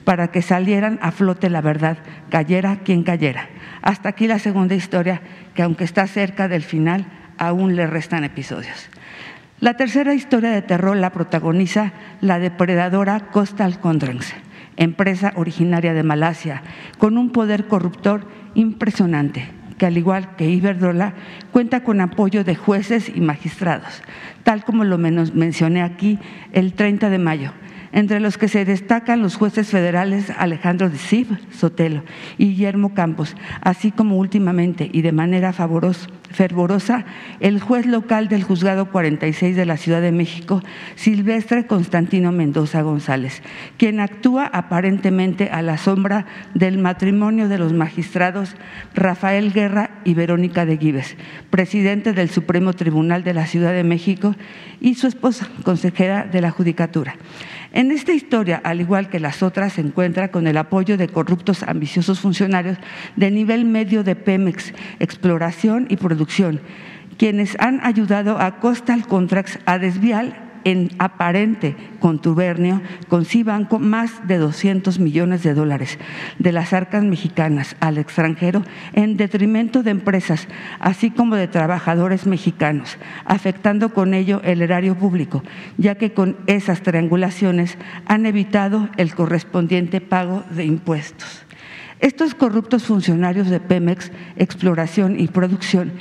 [0.04, 1.98] para que salieran a flote la verdad,
[2.30, 3.50] cayera quien cayera.
[3.82, 5.22] Hasta aquí la segunda historia,
[5.54, 7.06] que aunque está cerca del final,
[7.38, 8.90] aún le restan episodios.
[9.60, 14.34] La tercera historia de terror la protagoniza la depredadora Coastal Condrans,
[14.78, 16.64] empresa originaria de Malasia,
[16.98, 21.14] con un poder corruptor impresionante, que al igual que Iberdrola
[21.52, 24.02] cuenta con apoyo de jueces y magistrados,
[24.44, 26.20] tal como lo mencioné aquí
[26.52, 27.52] el 30 de mayo
[27.94, 32.04] entre los que se destacan los jueces federales Alejandro de Sib Sotelo
[32.38, 37.06] y Guillermo Campos, así como últimamente y de manera fervorosa
[37.40, 40.62] el juez local del Juzgado 46 de la Ciudad de México,
[40.96, 43.44] Silvestre Constantino Mendoza González,
[43.78, 46.26] quien actúa aparentemente a la sombra
[46.56, 48.56] del matrimonio de los magistrados
[48.96, 51.16] Rafael Guerra y Verónica de Gives,
[51.52, 54.36] presidente del Supremo Tribunal de la Ciudad de México
[54.82, 57.16] y su esposa, consejera de la Judicatura.
[57.74, 61.64] En esta historia, al igual que las otras, se encuentra con el apoyo de corruptos
[61.64, 62.78] ambiciosos funcionarios
[63.16, 66.62] de nivel medio de Pemex, exploración y producción,
[67.18, 74.38] quienes han ayudado a Coastal Contracts a desviar en aparente contubernio con Cibanco más de
[74.38, 76.00] 200 millones de dólares
[76.40, 80.48] de las arcas mexicanas al extranjero en detrimento de empresas,
[80.80, 85.44] así como de trabajadores mexicanos, afectando con ello el erario público,
[85.78, 91.44] ya que con esas triangulaciones han evitado el correspondiente pago de impuestos.
[92.04, 95.94] Estos corruptos funcionarios de Pemex, exploración y producción,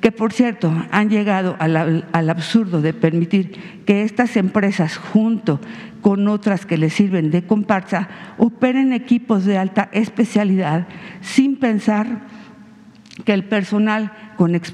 [0.00, 5.60] que por cierto han llegado al, absurdo de permitir que estas empresas, junto
[6.00, 10.86] con otras que les sirven de comparsa, operen equipos de alta especialidad
[11.20, 12.28] sin pensar
[13.24, 14.12] que el personal,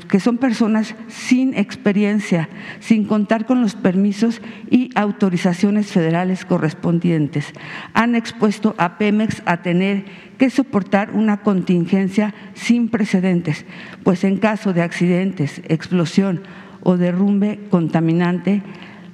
[0.09, 2.49] que son personas sin experiencia,
[2.79, 7.53] sin contar con los permisos y autorizaciones federales correspondientes,
[7.93, 10.05] han expuesto a Pemex a tener
[10.39, 13.65] que soportar una contingencia sin precedentes,
[14.03, 16.43] pues en caso de accidentes, explosión
[16.83, 18.63] o derrumbe contaminante,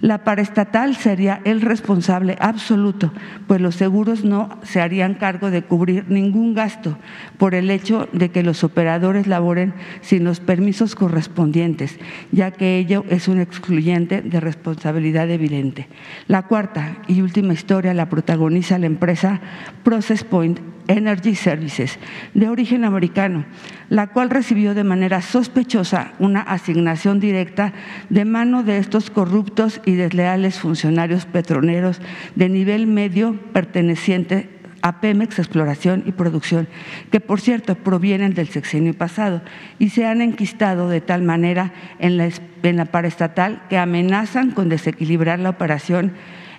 [0.03, 3.13] la paraestatal sería el responsable absoluto,
[3.47, 6.99] pues los seguros no se harían cargo de cubrir ningún gasto
[7.39, 11.99] por el hecho de que los operadores laboren sin los permisos correspondientes,
[12.33, 15.87] ya que ello es un excluyente de responsabilidad evidente.
[16.27, 19.41] La cuarta y última historia la protagoniza la empresa
[19.85, 21.99] Process Point Energy Services,
[22.35, 23.45] de origen americano,
[23.89, 27.73] la cual recibió de manera sospechosa una asignación directa
[28.09, 32.01] de mano de estos corruptos y desleales funcionarios petroneros
[32.35, 34.49] de nivel medio perteneciente
[34.83, 36.69] a Pemex Exploración y Producción,
[37.11, 39.43] que por cierto provienen del sexenio pasado
[39.79, 42.29] y se han enquistado de tal manera en la,
[42.63, 46.13] en la paraestatal que amenazan con desequilibrar la operación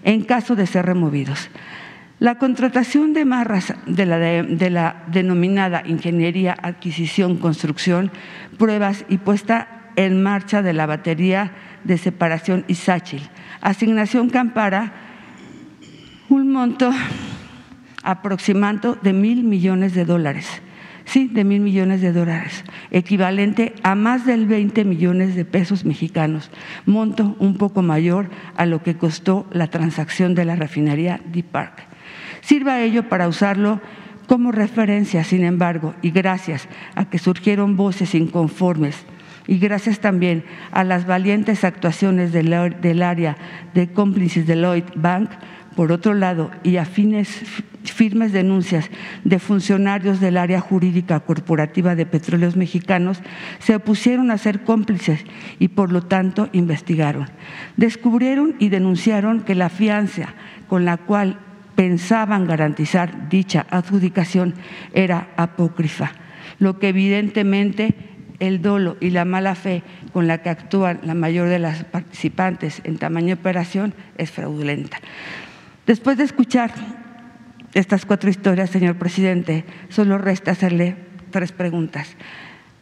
[0.03, 1.49] en caso de ser removidos.
[2.19, 8.11] La contratación de marras de la, denominada ingeniería, adquisición, construcción,
[8.57, 11.51] pruebas y puesta en marcha de la batería
[11.83, 13.21] de separación Isáchil,
[13.61, 14.93] asignación Campara,
[16.29, 16.91] un monto
[18.03, 20.61] aproximado de mil millones de dólares.
[21.05, 26.49] Sí, de mil millones de dólares, equivalente a más del 20 millones de pesos mexicanos,
[26.85, 31.83] monto un poco mayor a lo que costó la transacción de la refinería Deep Park.
[32.39, 33.81] Sirva ello para usarlo
[34.27, 39.05] como referencia, sin embargo, y gracias a que surgieron voces inconformes
[39.47, 42.53] y gracias también a las valientes actuaciones del,
[43.03, 43.37] área
[43.73, 45.29] de cómplices de Lloyd Bank,
[45.75, 47.41] por otro lado, y a firmes
[48.31, 48.89] denuncias
[49.23, 53.21] de funcionarios del área jurídica corporativa de petróleos mexicanos,
[53.59, 55.25] se opusieron a ser cómplices
[55.59, 57.27] y por lo tanto investigaron.
[57.75, 60.35] Descubrieron y denunciaron que la fianza
[60.67, 61.39] con la cual
[61.75, 64.53] pensaban garantizar dicha adjudicación
[64.93, 66.11] era apócrifa,
[66.59, 68.12] lo que evidentemente
[68.43, 72.81] el dolo y la mala fe con la que actúan la mayor de las participantes
[72.83, 74.97] en tamaño operación es fraudulenta.
[75.87, 76.71] Después de escuchar
[77.73, 80.97] estas cuatro historias, señor presidente, solo resta hacerle
[81.31, 82.15] tres preguntas.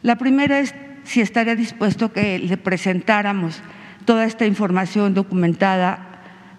[0.01, 3.61] La primera es si estaría dispuesto que le presentáramos
[4.05, 6.10] toda esta información documentada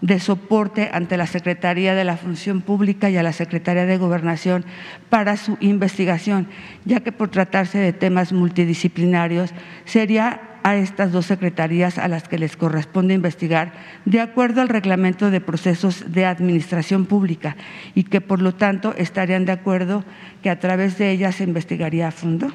[0.02, 4.64] de soporte ante la Secretaría de la Función Pública y a la Secretaría de Gobernación
[5.08, 6.48] para su investigación,
[6.84, 12.38] ya que por tratarse de temas multidisciplinarios sería a estas dos secretarías a las que
[12.38, 13.72] les corresponde investigar
[14.04, 17.56] de acuerdo al reglamento de procesos de administración pública
[17.94, 20.04] y que por lo tanto estarían de acuerdo
[20.42, 22.52] que a través de ellas se investigaría a fondo.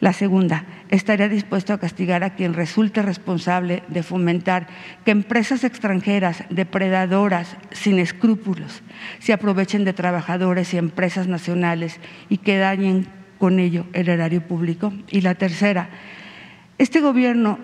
[0.00, 4.68] La segunda, estaría dispuesto a castigar a quien resulte responsable de fomentar
[5.04, 8.82] que empresas extranjeras, depredadoras, sin escrúpulos,
[9.18, 14.92] se aprovechen de trabajadores y empresas nacionales y que dañen con ello el erario público.
[15.10, 15.88] Y la tercera,
[16.78, 17.58] este gobierno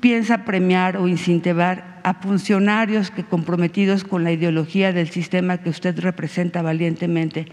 [0.00, 5.98] piensa premiar o incentivar a funcionarios que comprometidos con la ideología del sistema que usted
[5.98, 7.46] representa valientemente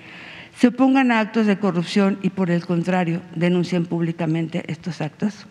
[0.57, 5.45] se opongan a actos de corrupción y, por el contrario, denuncien públicamente estos actos?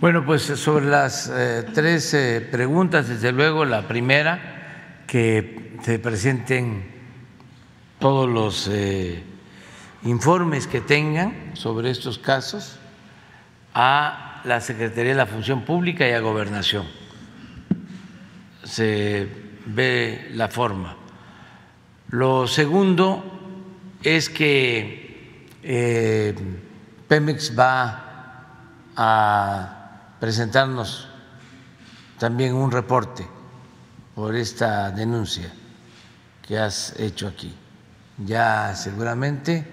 [0.00, 6.84] Bueno, pues sobre las eh, tres eh, preguntas, desde luego, la primera, que se presenten
[7.98, 9.22] todos los eh,
[10.04, 12.78] informes que tengan sobre estos casos
[13.74, 16.86] a la Secretaría de la Función Pública y a Gobernación.
[18.64, 19.28] Se
[19.66, 20.96] ve la forma.
[22.08, 23.41] Lo segundo
[24.02, 26.34] es que eh,
[27.08, 28.08] Pemex va
[28.96, 31.08] a presentarnos
[32.18, 33.26] también un reporte
[34.14, 35.52] por esta denuncia
[36.46, 37.54] que has hecho aquí.
[38.18, 39.66] Ya seguramente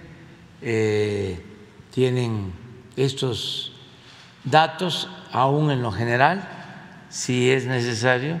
[0.62, 1.44] eh,
[1.90, 2.52] tienen
[2.96, 3.72] estos
[4.44, 6.48] datos aún en lo general,
[7.08, 8.40] si es necesario,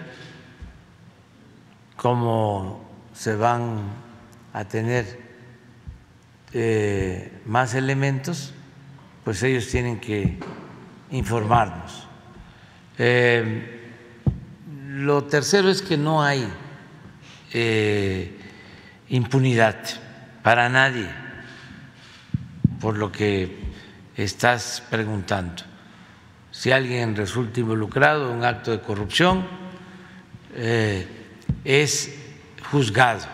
[1.96, 2.82] como
[3.12, 3.82] se van
[4.52, 5.19] a tener
[6.52, 8.52] eh, más elementos,
[9.22, 10.36] pues ellos tienen que
[11.12, 12.08] informarnos.
[12.98, 13.92] Eh,
[14.88, 16.48] lo tercero es que no hay
[17.52, 18.36] eh,
[19.10, 19.78] impunidad
[20.42, 21.08] para nadie
[22.80, 23.56] por lo que
[24.16, 25.62] estás preguntando.
[26.50, 29.46] Si alguien resulta involucrado en un acto de corrupción,
[31.64, 32.12] es
[32.72, 33.24] juzgado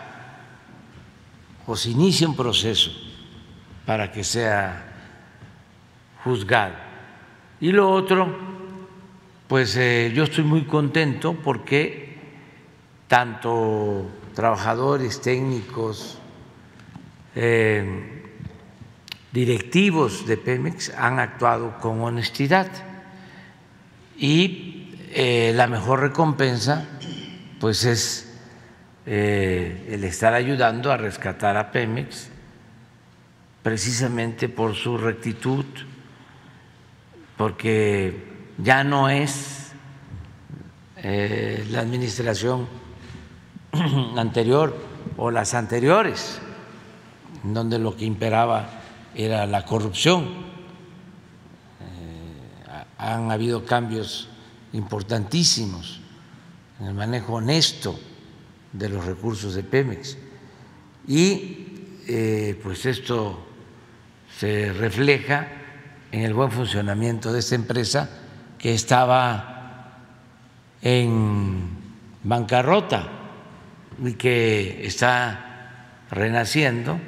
[1.65, 3.06] o se inicia un proceso
[3.87, 4.83] para que sea
[6.25, 6.75] juzgado.
[7.61, 8.27] Y lo otro,
[9.47, 12.17] pues eh, yo estoy muy contento porque
[13.07, 16.19] tanto trabajadores técnicos,
[17.33, 18.25] eh,
[19.31, 22.67] directivos de Pemex han actuado con honestidad
[24.17, 26.85] y eh, la mejor recompensa
[27.61, 28.25] pues es
[29.05, 32.31] el estar ayudando a rescatar a Pemex
[33.63, 35.65] precisamente por su rectitud,
[37.35, 38.23] porque
[38.57, 39.71] ya no es
[40.97, 42.67] eh, la administración
[44.17, 44.75] anterior
[45.17, 46.39] o las anteriores,
[47.43, 48.69] donde lo que imperaba
[49.15, 50.23] era la corrupción.
[51.81, 54.29] Eh, han habido cambios
[54.73, 56.01] importantísimos
[56.79, 57.99] en el manejo honesto
[58.73, 60.17] de los recursos de Pemex.
[61.07, 61.67] Y
[62.07, 63.46] eh, pues esto
[64.37, 65.47] se refleja
[66.11, 68.09] en el buen funcionamiento de esta empresa
[68.59, 69.97] que estaba
[70.81, 71.69] en
[72.23, 73.07] bancarrota
[74.03, 76.99] y que está renaciendo,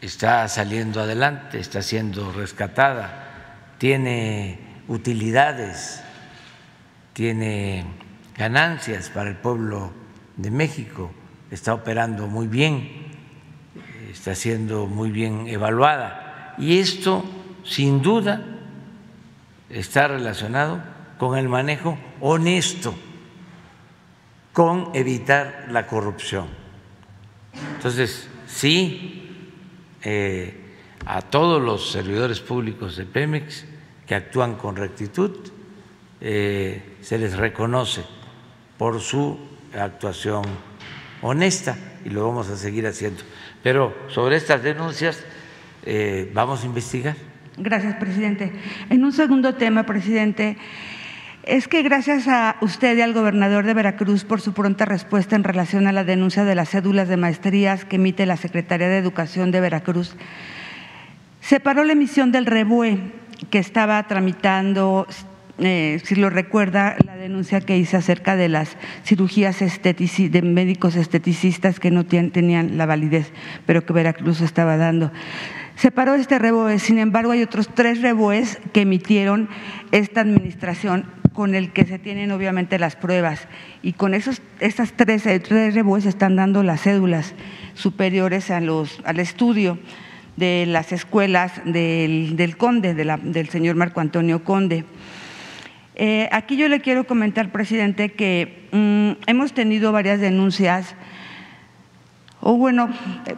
[0.00, 6.02] está saliendo adelante, está siendo rescatada, tiene utilidades,
[7.12, 7.84] tiene
[8.34, 9.92] ganancias para el pueblo
[10.38, 11.12] de México,
[11.50, 13.03] está operando muy bien,
[14.14, 16.54] está siendo muy bien evaluada.
[16.56, 17.24] Y esto,
[17.64, 18.42] sin duda,
[19.68, 20.80] está relacionado
[21.18, 22.94] con el manejo honesto,
[24.52, 26.46] con evitar la corrupción.
[27.74, 29.50] Entonces, sí,
[30.02, 30.60] eh,
[31.04, 33.64] a todos los servidores públicos de Pemex
[34.06, 35.32] que actúan con rectitud,
[36.20, 38.04] eh, se les reconoce
[38.78, 39.36] por su
[39.76, 40.44] actuación
[41.20, 43.22] honesta y lo vamos a seguir haciendo.
[43.64, 45.24] Pero sobre estas denuncias
[45.86, 47.16] eh, vamos a investigar.
[47.56, 48.52] Gracias, presidente.
[48.90, 50.58] En un segundo tema, presidente,
[51.44, 55.44] es que gracias a usted y al gobernador de Veracruz por su pronta respuesta en
[55.44, 59.50] relación a la denuncia de las cédulas de maestrías que emite la Secretaría de Educación
[59.50, 60.14] de Veracruz,
[61.40, 62.98] se paró la emisión del REBUE
[63.50, 65.06] que estaba tramitando,
[65.58, 71.78] eh, si lo recuerda, la denuncia que hice acerca de las cirugías de médicos esteticistas
[71.78, 73.32] que no tenían la validez,
[73.66, 75.12] pero que Veracruz estaba dando.
[75.76, 79.48] Se paró este reboe, sin embargo hay otros tres reboes que emitieron
[79.92, 83.48] esta administración con el que se tienen obviamente las pruebas
[83.82, 87.34] y con esos estas tres, eh, tres reboes están dando las cédulas
[87.74, 89.78] superiores a los, al estudio
[90.36, 94.84] de las escuelas del, Conde, del señor Marco Antonio Conde.
[95.96, 100.94] Eh, aquí yo le quiero comentar, presidente, que mm, hemos tenido varias denuncias
[102.46, 102.90] o bueno,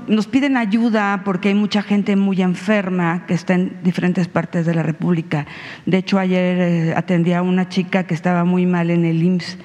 [0.09, 4.75] nos piden ayuda porque hay mucha gente muy enferma que está en diferentes partes de
[4.75, 5.47] la República.
[5.85, 9.59] De hecho, ayer eh, atendí a una chica que estaba muy mal en el IMSS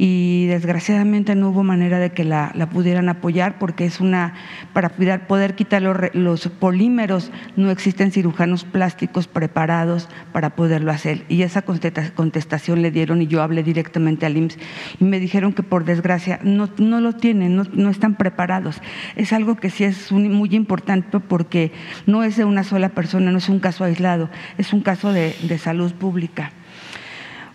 [0.00, 4.34] y desgraciadamente no hubo manera de que la, pudieran apoyar porque es una,
[4.72, 11.24] para poder quitar los, polímeros, no existen cirujanos plásticos preparados para poderlo hacer.
[11.28, 14.58] Y esa contestación le dieron y yo hablé directamente al IMSS
[15.00, 18.80] y me dijeron que por desgracia no, no lo tienen, no, están preparados.
[19.16, 21.72] Es algo que sí es muy importante porque
[22.06, 25.58] no es de una sola persona, no es un caso aislado, es un caso de
[25.58, 26.52] salud pública.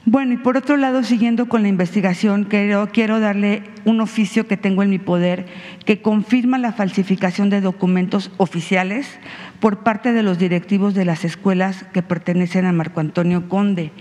[0.06, 4.84] Bueno, y por otro lado, siguiendo con la investigación, quiero, darle un oficio que tengo
[4.84, 5.46] en mi poder
[5.86, 9.08] que confirma la falsificación de documentos oficiales
[9.62, 13.92] por parte de los directivos de las escuelas que pertenecen a Marco Antonio Conde.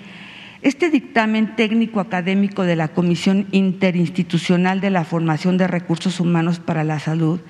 [0.61, 6.83] Este dictamen técnico académico de la Comisión Interinstitucional de la Formación de Recursos Humanos para
[6.83, 7.41] la Salud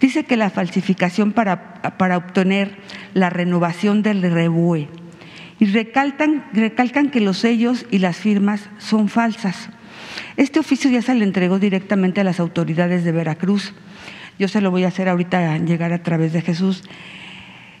[0.00, 2.78] dice que la falsificación para, para obtener
[3.12, 5.01] la renovación del REBUE
[5.62, 9.68] y recalcan, recalcan que los sellos y las firmas son falsas.
[10.36, 13.72] Este oficio ya se le entregó directamente a las autoridades de Veracruz.
[14.40, 16.82] Yo se lo voy a hacer ahorita llegar a través de Jesús.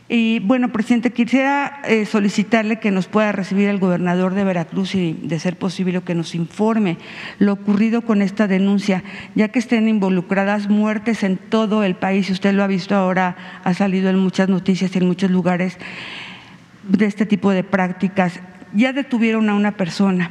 [0.08, 5.14] Y bueno, presidente, quisiera eh, solicitarle que nos pueda recibir el gobernador de Veracruz y,
[5.14, 6.98] de ser posible, que nos informe
[7.40, 9.02] lo ocurrido con esta denuncia,
[9.34, 12.30] ya que estén involucradas muertes en todo el país.
[12.30, 15.78] Usted lo ha visto ahora, ha salido en muchas noticias y en muchos lugares
[16.84, 18.40] de este tipo de prácticas.
[18.74, 20.30] Ya detuvieron a una persona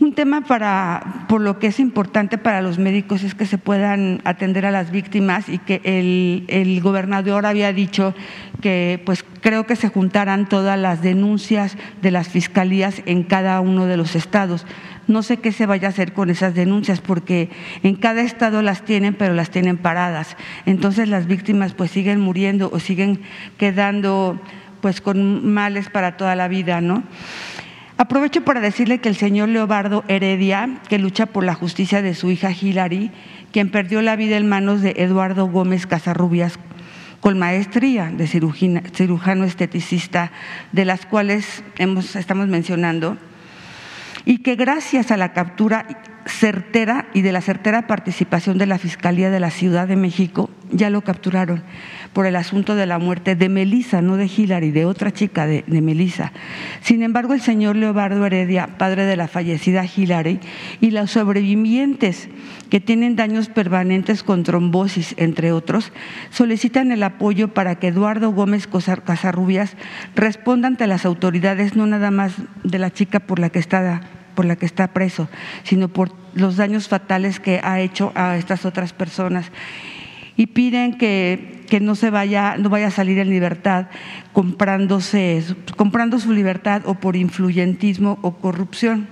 [0.00, 4.20] un tema para, por lo que es importante para los médicos es que se puedan
[4.24, 8.14] atender a las víctimas y que el, el, gobernador había dicho
[8.60, 13.86] que pues creo que se juntaran todas las denuncias de las fiscalías en cada uno
[13.86, 14.66] de los estados.
[15.08, 17.50] No sé qué se vaya a hacer con esas denuncias porque
[17.82, 20.36] en cada estado las tienen, pero las tienen paradas.
[20.64, 23.22] Entonces las víctimas pues siguen muriendo o siguen
[23.56, 24.40] quedando
[24.80, 27.02] pues con males para toda la vida, ¿no?
[27.96, 32.30] Aprovecho para decirle que el señor Leobardo Heredia, que lucha por la justicia de su
[32.30, 33.10] hija Hilary,
[33.50, 36.60] quien perdió la vida en manos de Eduardo Gómez Casarrubias,
[37.20, 40.30] con maestría de cirujano esteticista,
[40.70, 43.18] de las cuales hemos, estamos mencionando,
[44.24, 45.86] y que gracias a la captura
[46.28, 50.90] certera y de la certera participación de la Fiscalía de la Ciudad de México, ya
[50.90, 51.62] lo capturaron
[52.12, 55.64] por el asunto de la muerte de Melisa, no de Hilary, de otra chica de,
[55.66, 56.32] de Melisa.
[56.80, 60.40] Sin embargo, el señor Leobardo Heredia, padre de la fallecida Hilary,
[60.80, 62.28] y los sobrevivientes
[62.70, 65.92] que tienen daños permanentes con trombosis, entre otros,
[66.30, 69.76] solicitan el apoyo para que Eduardo Gómez Casarrubias
[70.14, 74.44] responda ante las autoridades, no nada más de la chica por la que está por
[74.44, 75.28] la que está preso,
[75.64, 79.50] sino por los daños fatales que ha hecho a estas otras personas.
[80.36, 83.86] Y piden que, que no se vaya, no vaya a salir en libertad
[84.32, 85.42] comprándose,
[85.76, 89.08] comprando su libertad o por influyentismo o corrupción.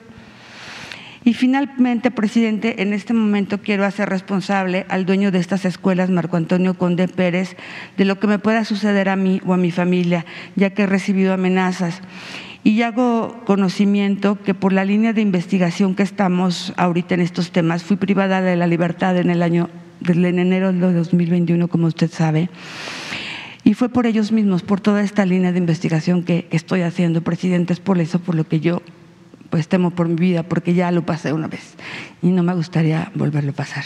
[1.25, 6.37] Y finalmente, presidente, en este momento quiero hacer responsable al dueño de estas escuelas, Marco
[6.37, 7.57] Antonio Conde Pérez,
[7.97, 10.25] de lo que me pueda suceder a mí o a mi familia,
[10.55, 12.01] ya que he recibido amenazas
[12.67, 17.85] y hago conocimiento que por la línea de investigación que estamos ahorita en estos temas,
[17.85, 19.71] fui privada de la libertad en el año,
[20.05, 22.51] en enero de 2021, como usted sabe.
[23.63, 27.73] Y fue por ellos mismos, por toda esta línea de investigación que estoy haciendo, presidente,
[27.73, 28.83] es por eso por lo que yo
[29.49, 31.77] pues temo por mi vida, porque ya lo pasé una vez
[32.21, 33.85] y no me gustaría volverlo a pasar.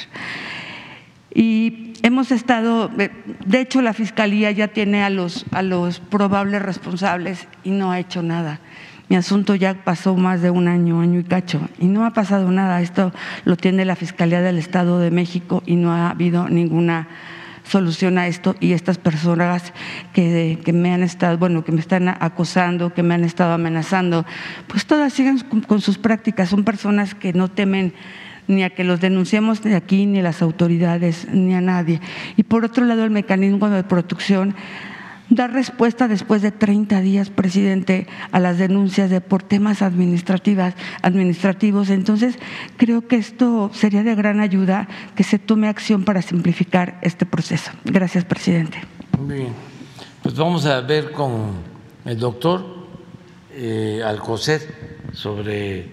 [1.34, 7.46] Y hemos estado, de hecho la Fiscalía ya tiene a los, a los probables responsables
[7.62, 8.60] y no ha hecho nada.
[9.08, 12.50] Mi asunto ya pasó más de un año, año y cacho, y no ha pasado
[12.52, 12.80] nada.
[12.80, 13.12] Esto
[13.44, 17.08] lo tiene la Fiscalía del Estado de México y no ha habido ninguna
[17.64, 19.72] solución a esto y estas personas
[20.12, 24.24] que, que, me han estado, bueno, que me están acosando, que me han estado amenazando,
[24.66, 26.48] pues todas siguen con sus prácticas.
[26.48, 27.94] Son personas que no temen
[28.50, 32.00] ni a que los denunciemos de aquí, ni a las autoridades, ni a nadie.
[32.36, 34.54] Y por otro lado, el mecanismo de protección
[35.30, 41.88] da respuesta después de 30 días, presidente, a las denuncias de por temas administrativas, administrativos.
[41.88, 42.36] Entonces,
[42.76, 47.70] creo que esto sería de gran ayuda que se tome acción para simplificar este proceso.
[47.84, 48.80] Gracias, presidente.
[49.20, 49.54] Bien.
[50.22, 51.52] Pues vamos a ver con
[52.04, 52.88] el doctor
[53.52, 55.88] eh, Alcocer sobre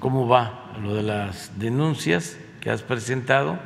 [0.00, 3.58] cómo va lo de las denuncias que has presentado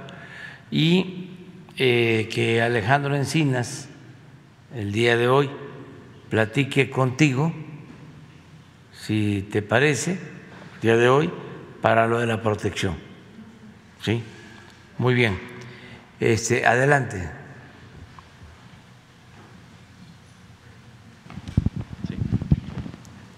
[0.70, 1.30] y
[1.76, 3.88] eh, que Alejandro Encinas
[4.74, 5.50] el día de hoy
[6.28, 7.52] platique contigo,
[8.92, 11.30] si te parece, el día de hoy,
[11.80, 12.96] para lo de la protección.
[14.02, 14.22] ¿Sí?
[14.98, 15.38] Muy bien.
[16.18, 17.30] Este, adelante.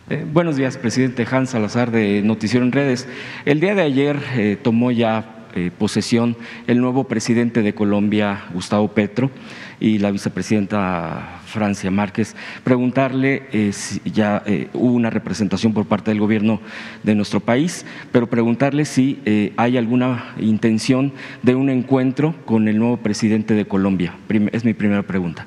[0.08, 3.08] Eh, buenos días, presidente Hans Salazar de Noticiero en Redes.
[3.44, 6.36] El día de ayer eh, tomó ya eh, posesión
[6.68, 9.32] el nuevo presidente de Colombia, Gustavo Petro,
[9.80, 12.36] y la vicepresidenta Francia Márquez.
[12.62, 16.60] Preguntarle si ya hubo una representación por parte del gobierno
[17.02, 19.20] de nuestro país, pero preguntarle si
[19.58, 24.14] hay alguna intención de un encuentro con el nuevo presidente de Colombia.
[24.52, 25.46] es mi primera pregunta.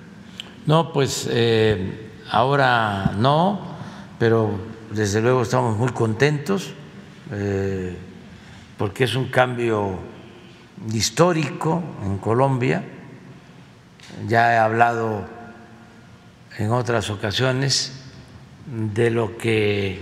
[0.68, 1.28] No, pues
[2.30, 3.78] ahora no
[4.20, 4.59] pero
[4.91, 6.74] desde luego estamos muy contentos
[7.32, 7.95] eh,
[8.78, 9.97] porque es un cambio
[10.93, 12.84] histórico en Colombia.
[14.28, 15.26] Ya he hablado
[16.57, 18.03] en otras ocasiones
[18.65, 20.01] de lo que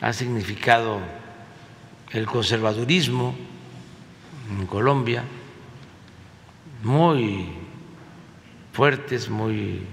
[0.00, 1.00] ha significado
[2.12, 3.34] el conservadurismo
[4.50, 5.24] en Colombia,
[6.82, 7.48] muy
[8.72, 9.86] fuertes, muy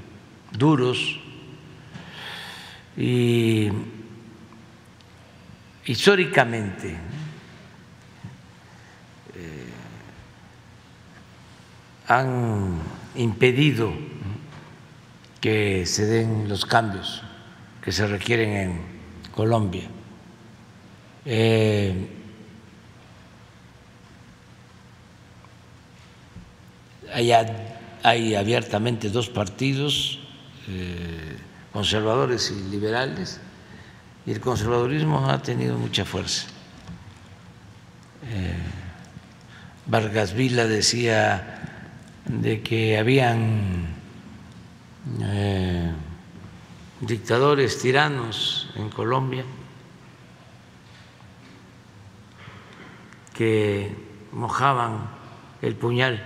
[0.52, 1.21] duros
[2.98, 3.70] y
[5.86, 6.90] históricamente
[9.36, 9.66] eh,
[12.08, 12.80] han
[13.16, 13.92] impedido
[15.40, 17.24] que se den los cambios
[17.82, 18.82] que se requieren en
[19.34, 19.88] Colombia.
[21.26, 22.08] Eh,
[28.04, 30.20] hay, abiertamente dos partidos,
[30.70, 31.38] eh,
[31.74, 33.40] conservadores y liberales,
[34.26, 36.48] y el conservadurismo ha tenido mucha fuerza.
[38.30, 38.56] Eh,
[39.88, 41.62] Vargas Vila decía
[42.26, 43.88] de que habían
[45.22, 45.92] eh,
[47.02, 49.44] dictadores tiranos en Colombia
[53.34, 53.96] que
[54.32, 55.10] mojaban
[55.62, 56.22] el puñal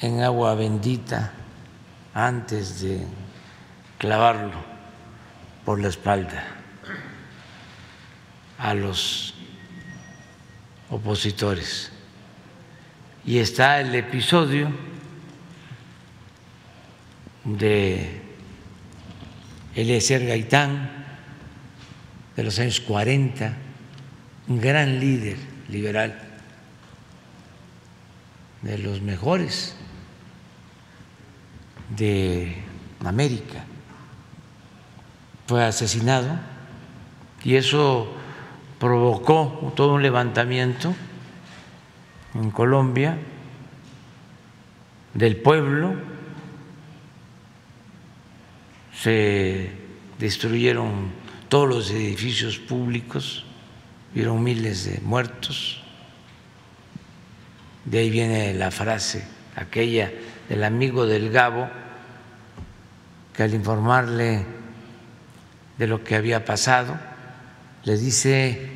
[0.00, 1.32] en agua bendita
[2.14, 3.06] antes de
[4.02, 4.58] clavarlo
[5.64, 6.42] por la espalda
[8.58, 9.32] a los
[10.90, 11.92] opositores.
[13.24, 14.72] Y está el episodio
[17.44, 18.20] de
[19.76, 20.90] Eliezer Gaitán
[22.34, 23.56] de los años 40,
[24.48, 25.36] un gran líder
[25.68, 26.20] liberal,
[28.62, 29.76] de los mejores
[31.96, 32.56] de
[33.04, 33.66] América.
[35.52, 36.30] Fue asesinado
[37.44, 38.10] y eso
[38.78, 40.94] provocó todo un levantamiento
[42.34, 43.18] en Colombia
[45.12, 45.94] del pueblo,
[48.94, 49.72] se
[50.18, 51.10] destruyeron
[51.50, 53.44] todos los edificios públicos,
[54.14, 55.82] hubieron miles de muertos.
[57.84, 60.10] De ahí viene la frase aquella
[60.48, 61.68] del amigo del Gabo,
[63.34, 64.61] que al informarle
[65.82, 66.96] de lo que había pasado,
[67.82, 68.70] le dice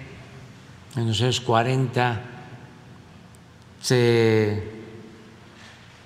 [0.97, 2.21] en los años 40
[3.81, 4.61] se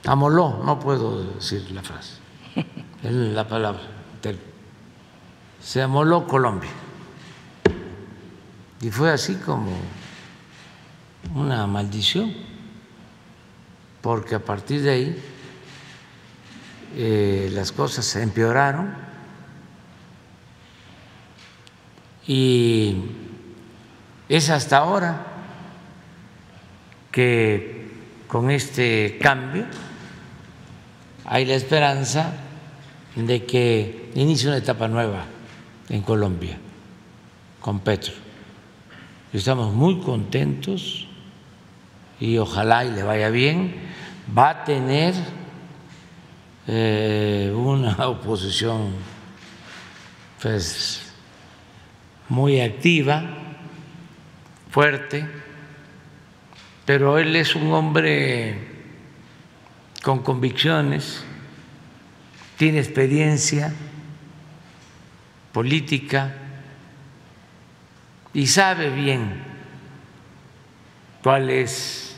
[0.05, 2.17] amoló, no puedo decir la frase,
[3.03, 3.81] la palabra,
[5.59, 6.69] se amoló Colombia.
[8.83, 9.73] Y fue así como
[11.35, 12.35] una maldición,
[14.03, 15.23] porque a partir de ahí
[16.95, 19.10] eh, las cosas se empeoraron
[22.33, 22.95] y
[24.29, 25.27] es hasta ahora
[27.11, 27.91] que
[28.29, 29.65] con este cambio
[31.25, 32.35] hay la esperanza
[33.17, 35.25] de que inicie una etapa nueva
[35.89, 36.57] en Colombia
[37.59, 38.15] con Petro.
[39.33, 41.09] Estamos muy contentos
[42.21, 43.75] y ojalá y le vaya bien.
[44.39, 45.15] Va a tener
[46.69, 48.93] eh, una oposición
[50.41, 51.10] pues
[52.31, 53.23] muy activa,
[54.71, 55.27] fuerte,
[56.87, 58.69] pero él es un hombre
[60.03, 61.25] con convicciones,
[62.57, 63.75] tiene experiencia
[65.53, 66.35] política
[68.33, 69.43] y sabe bien
[71.23, 72.17] cuál es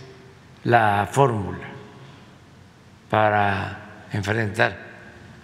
[0.65, 1.69] la fórmula
[3.09, 4.79] para enfrentar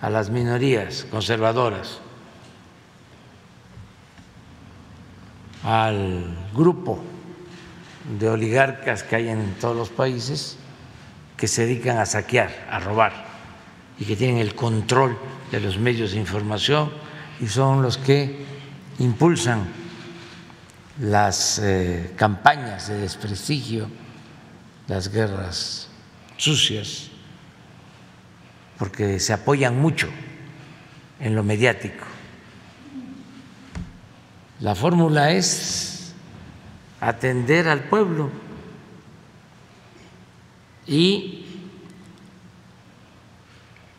[0.01, 2.01] a las minorías conservadoras,
[5.65, 7.03] al grupo
[8.19, 10.57] de oligarcas que hay en todos los países
[11.37, 13.13] que se dedican a saquear, a robar
[13.99, 15.19] y que tienen el control
[15.51, 16.91] de los medios de información
[17.41, 18.45] y son los que
[18.99, 19.67] impulsan
[21.01, 23.89] las eh, campañas de desprestigio,
[24.89, 25.89] las guerras
[26.37, 27.11] sucias
[28.79, 30.09] porque se apoyan mucho
[31.21, 32.05] en lo mediático.
[34.61, 36.15] La fórmula es
[37.01, 38.31] atender al pueblo
[40.87, 41.47] y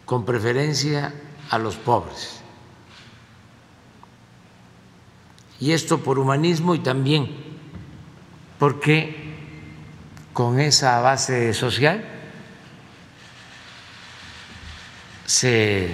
[0.06, 1.14] con preferencia
[1.50, 2.42] a los pobres.
[5.60, 7.30] Y esto por humanismo y también
[8.58, 9.16] porque
[10.34, 12.04] con esa base social
[15.26, 15.90] se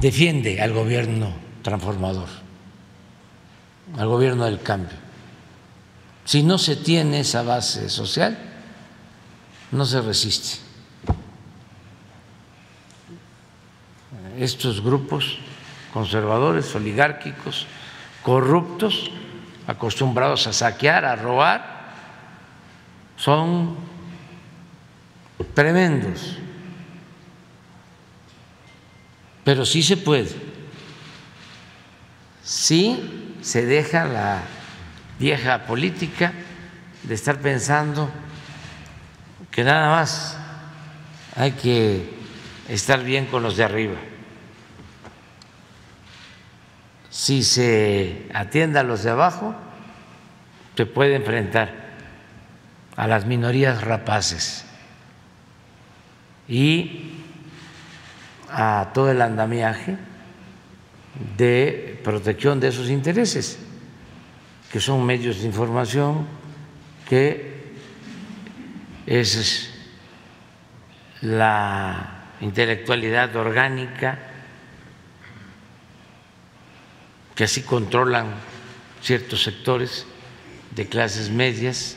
[0.00, 2.28] defiende al gobierno transformador,
[3.96, 4.96] al gobierno del cambio.
[6.24, 8.36] Si no se tiene esa base social,
[9.70, 10.58] no se resiste.
[14.38, 15.38] Estos grupos
[15.92, 17.66] conservadores, oligárquicos,
[18.22, 19.10] corruptos,
[19.66, 21.92] acostumbrados a saquear, a robar,
[23.16, 23.76] son
[25.54, 26.38] tremendos
[29.44, 30.30] pero sí se puede.
[32.42, 34.40] Sí se deja la
[35.18, 36.32] vieja política
[37.02, 38.10] de estar pensando
[39.50, 40.38] que nada más
[41.36, 42.08] hay que
[42.70, 43.96] estar bien con los de arriba.
[47.10, 49.54] Si se atiende a los de abajo,
[50.74, 51.70] se puede enfrentar
[52.96, 54.64] a las minorías rapaces
[56.48, 57.12] y
[58.50, 59.98] a todo el andamiaje
[61.36, 63.58] de protección de esos intereses,
[64.70, 66.26] que son medios de información,
[67.08, 67.54] que
[69.06, 69.70] es
[71.20, 74.18] la intelectualidad orgánica,
[77.34, 78.34] que así controlan
[79.00, 80.06] ciertos sectores
[80.74, 81.96] de clases medias,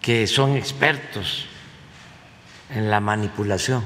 [0.00, 1.46] que son expertos
[2.70, 3.84] en la manipulación,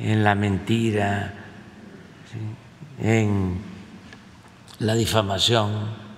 [0.00, 1.34] en la mentira,
[3.00, 3.58] en
[4.80, 6.08] la difamación.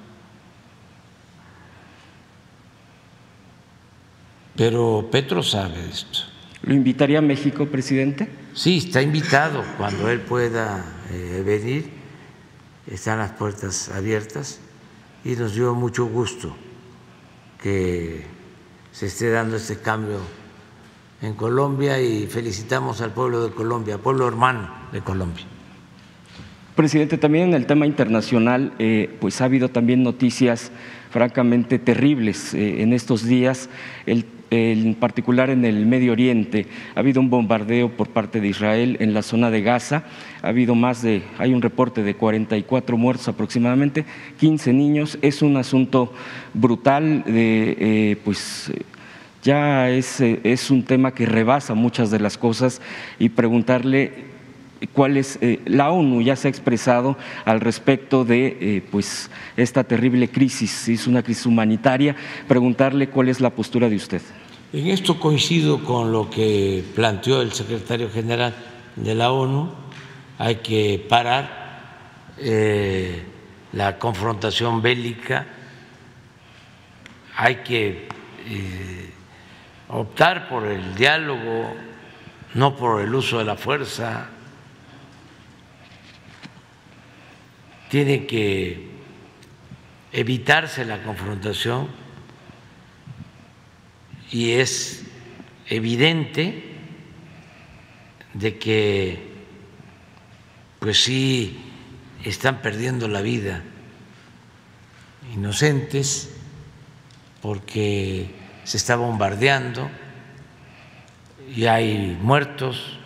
[4.56, 6.20] Pero Petro sabe esto.
[6.62, 8.28] ¿Lo invitaría a México, presidente?
[8.52, 11.90] Sí, está invitado cuando él pueda eh, venir.
[12.86, 14.60] Están las puertas abiertas
[15.24, 16.54] y nos dio mucho gusto
[17.62, 18.24] que
[18.92, 20.18] se esté dando este cambio
[21.22, 25.44] en Colombia y felicitamos al pueblo de Colombia, pueblo hermano de Colombia.
[26.74, 30.72] Presidente, también en el tema internacional, eh, pues ha habido también noticias
[31.10, 33.68] francamente terribles eh, en estos días.
[34.52, 36.66] En particular en el Medio Oriente.
[36.96, 40.02] Ha habido un bombardeo por parte de Israel en la zona de Gaza.
[40.42, 44.04] Ha habido más de, hay un reporte de 44 muertos aproximadamente,
[44.40, 45.18] 15 niños.
[45.22, 46.12] Es un asunto
[46.52, 48.72] brutal, de, eh, pues
[49.42, 52.80] ya es, es un tema que rebasa muchas de las cosas
[53.18, 54.30] y preguntarle
[54.92, 59.84] cuál es eh, la ONU ya se ha expresado al respecto de eh, pues esta
[59.84, 62.16] terrible crisis, es una crisis humanitaria,
[62.48, 64.22] preguntarle cuál es la postura de usted.
[64.72, 68.54] En esto coincido con lo que planteó el secretario general
[68.96, 69.70] de la ONU,
[70.38, 73.22] hay que parar eh,
[73.72, 75.46] la confrontación bélica,
[77.36, 78.08] hay que
[79.90, 81.74] optar por el diálogo,
[82.54, 84.28] no por el uso de la fuerza
[87.90, 88.88] tiene que
[90.12, 91.88] evitarse la confrontación
[94.30, 95.04] y es
[95.66, 96.76] evidente
[98.34, 99.28] de que
[100.78, 101.58] pues sí
[102.24, 103.64] están perdiendo la vida
[105.34, 106.30] inocentes
[107.42, 108.39] porque
[108.70, 109.90] se está bombardeando
[111.54, 112.98] y hay muertos,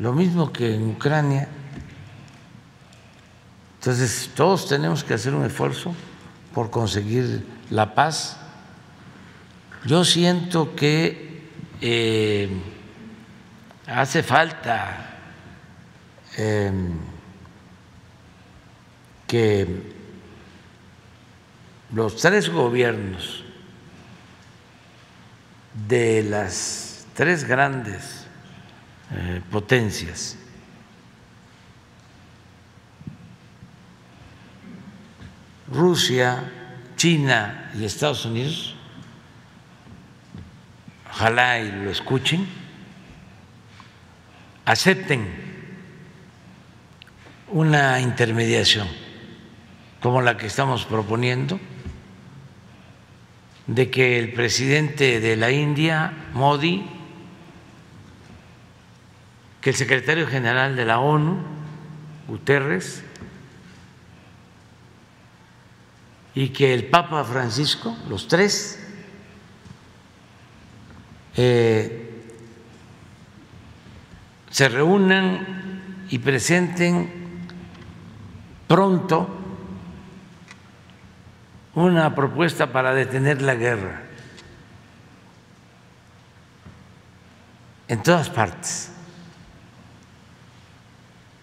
[0.00, 1.48] lo mismo que en Ucrania
[3.80, 5.94] entonces, todos tenemos que hacer un esfuerzo
[6.52, 8.36] por conseguir la paz.
[9.86, 11.48] Yo siento que
[11.80, 12.50] eh,
[13.86, 15.16] hace falta
[16.36, 16.98] em,
[19.26, 19.66] que
[21.94, 23.39] los tres gobiernos
[25.74, 28.26] de las tres grandes
[29.12, 30.36] eh, potencias.
[35.68, 36.50] Rusia,
[36.96, 38.74] China y Estados Unidos,
[41.10, 42.46] ojalá y lo escuchen,
[44.64, 45.28] acepten
[47.48, 48.88] una intermediación
[50.00, 51.60] como la que estamos proponiendo,
[53.66, 56.84] de que el presidente de la India, Modi,
[59.60, 61.38] que el secretario general de la ONU,
[62.26, 63.02] Guterres,
[66.34, 68.80] y que el Papa Francisco, los tres,
[71.36, 72.10] eh,
[74.50, 77.10] se reúnan y presenten
[78.66, 79.39] pronto
[81.74, 84.02] una propuesta para detener la guerra.
[87.88, 88.92] En todas partes.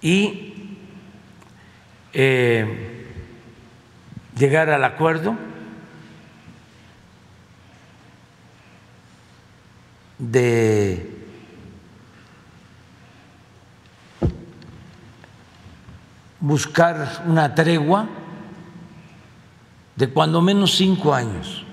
[0.02, 0.78] Y
[2.14, 3.06] eh,
[4.38, 5.36] llegar al acuerdo
[10.18, 11.18] de
[16.40, 18.08] buscar una tregua
[19.98, 21.66] de cuando menos cinco años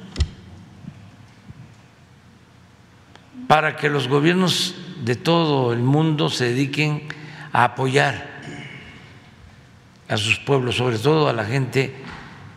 [3.46, 7.06] para que los gobiernos de todo el mundo se dediquen
[7.52, 8.34] a apoyar
[10.08, 11.94] a sus pueblos, sobre todo a la gente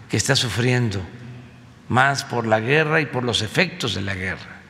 [0.09, 1.01] que está sufriendo
[1.89, 4.61] más por la guerra y por los efectos de la guerra.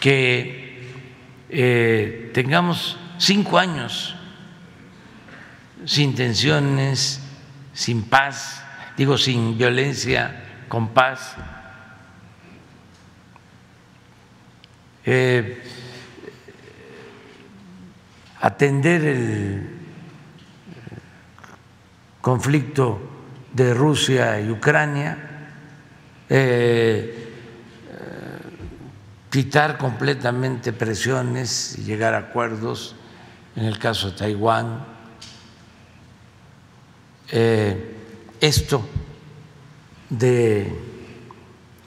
[0.00, 0.92] Que
[1.50, 4.16] eh, tengamos cinco años
[5.84, 7.20] sin tensiones,
[7.72, 8.62] sin paz,
[8.96, 11.36] digo, sin violencia, con paz.
[15.04, 15.62] Eh,
[18.40, 19.70] atender el
[22.20, 23.00] conflicto
[23.52, 25.18] de Rusia y Ucrania,
[26.28, 27.22] eh,
[29.30, 32.94] quitar completamente presiones y llegar a acuerdos
[33.56, 34.91] en el caso de Taiwán.
[37.34, 37.96] Eh,
[38.42, 38.86] esto
[40.10, 40.70] de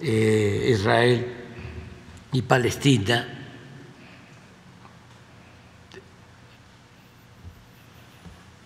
[0.01, 1.35] eh, Israel
[2.31, 3.27] y Palestina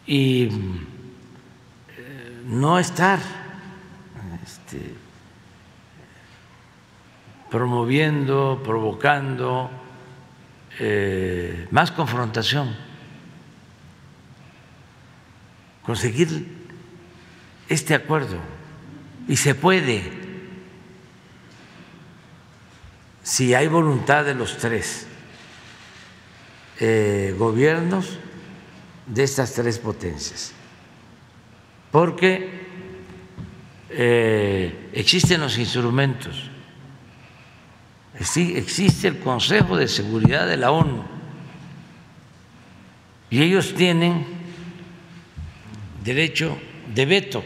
[0.08, 0.50] y eh,
[2.46, 3.20] no estar
[4.42, 4.96] este,
[7.52, 9.70] promoviendo, provocando
[11.72, 12.74] más confrontación,
[15.84, 16.59] conseguir
[17.70, 18.38] este acuerdo.
[19.28, 20.04] Y se puede,
[23.24, 25.08] si hay voluntad de los tres
[26.80, 28.18] eh, gobiernos
[29.06, 30.52] de estas tres potencias,
[31.92, 32.68] porque
[33.92, 36.50] eh, existen los instrumentos
[38.20, 41.04] existe el Consejo de Seguridad de la ONU
[43.30, 44.26] y ellos tienen
[46.04, 46.58] derecho
[46.94, 47.44] de veto.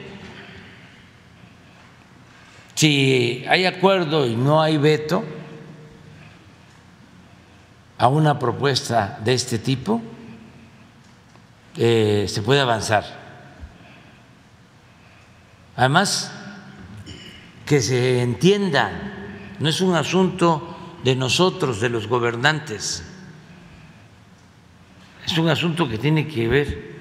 [2.75, 5.23] Si hay acuerdo y no hay veto
[7.97, 10.01] a una propuesta de este tipo,
[11.77, 13.03] eh, se puede avanzar.
[15.75, 16.31] Además,
[17.65, 18.91] que se entienda
[19.59, 23.03] no es un asunto de nosotros, de los gobernantes,
[25.25, 26.93] es un asunto que tiene que ver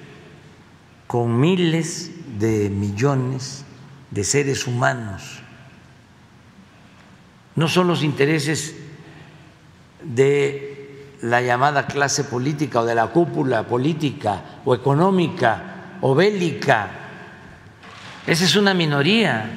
[1.07, 3.65] con miles de millones
[4.11, 5.42] de seres humanos.
[7.55, 8.75] No son los intereses
[10.03, 16.89] de la llamada clase política o de la cúpula política o económica o bélica.
[18.27, 19.49] Esa es una minoría.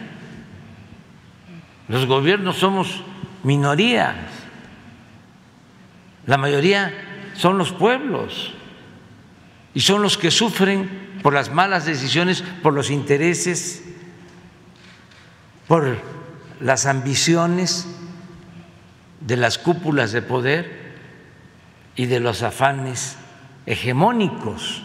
[1.89, 3.03] Los gobiernos somos
[3.43, 4.17] minorías.
[6.27, 6.93] La mayoría
[7.35, 8.53] son los pueblos
[9.75, 13.85] y son los que sufren por las malas decisiones, por los intereses,
[15.67, 15.99] por
[16.61, 17.87] las ambiciones
[19.21, 20.95] de las cúpulas de poder
[21.97, 23.17] y de los afanes
[23.67, 24.83] hegemónicos.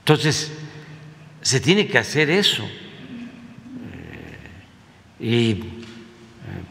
[0.00, 0.52] Entonces,
[1.42, 2.68] se tiene que hacer eso eh,
[5.20, 5.64] y eh,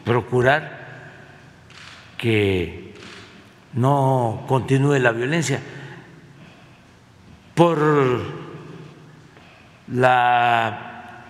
[0.04, 0.78] procurar
[2.16, 2.94] que
[3.74, 5.60] no continúe la violencia
[7.54, 8.47] por
[9.92, 11.24] la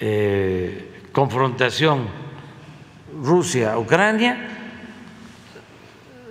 [0.00, 2.06] eh, confrontación
[3.22, 4.48] Rusia-Ucrania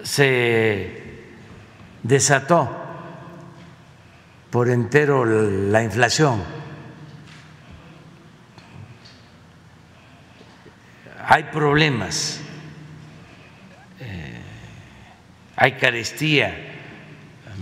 [0.03, 1.24] se
[2.03, 2.70] desató
[4.51, 6.43] por entero la inflación.
[11.28, 12.39] Hay problemas,
[13.99, 14.39] eh,
[15.55, 16.55] hay carestía,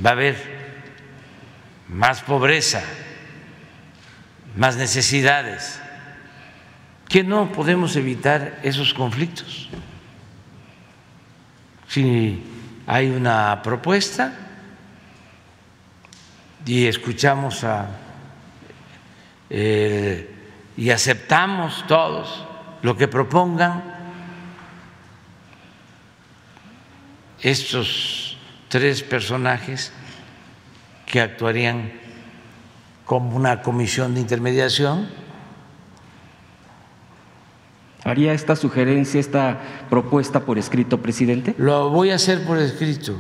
[0.06, 0.36] va a haber
[1.88, 2.84] más pobreza,
[4.56, 5.80] más necesidades,
[7.08, 9.70] que no podemos evitar esos conflictos.
[11.88, 12.44] Si
[12.88, 14.34] hay una propuesta,
[16.66, 17.88] y escuchamos a,
[19.50, 20.30] eh,
[20.78, 22.46] y aceptamos todos
[22.82, 23.84] lo que propongan
[27.42, 28.38] estos
[28.70, 29.92] tres personajes
[31.06, 31.92] que actuarían
[33.06, 35.08] como una comisión de intermediación.
[38.04, 41.56] ¿Haría esta sugerencia, esta propuesta por escrito, presidente?
[41.58, 43.16] Lo voy a hacer por escrito,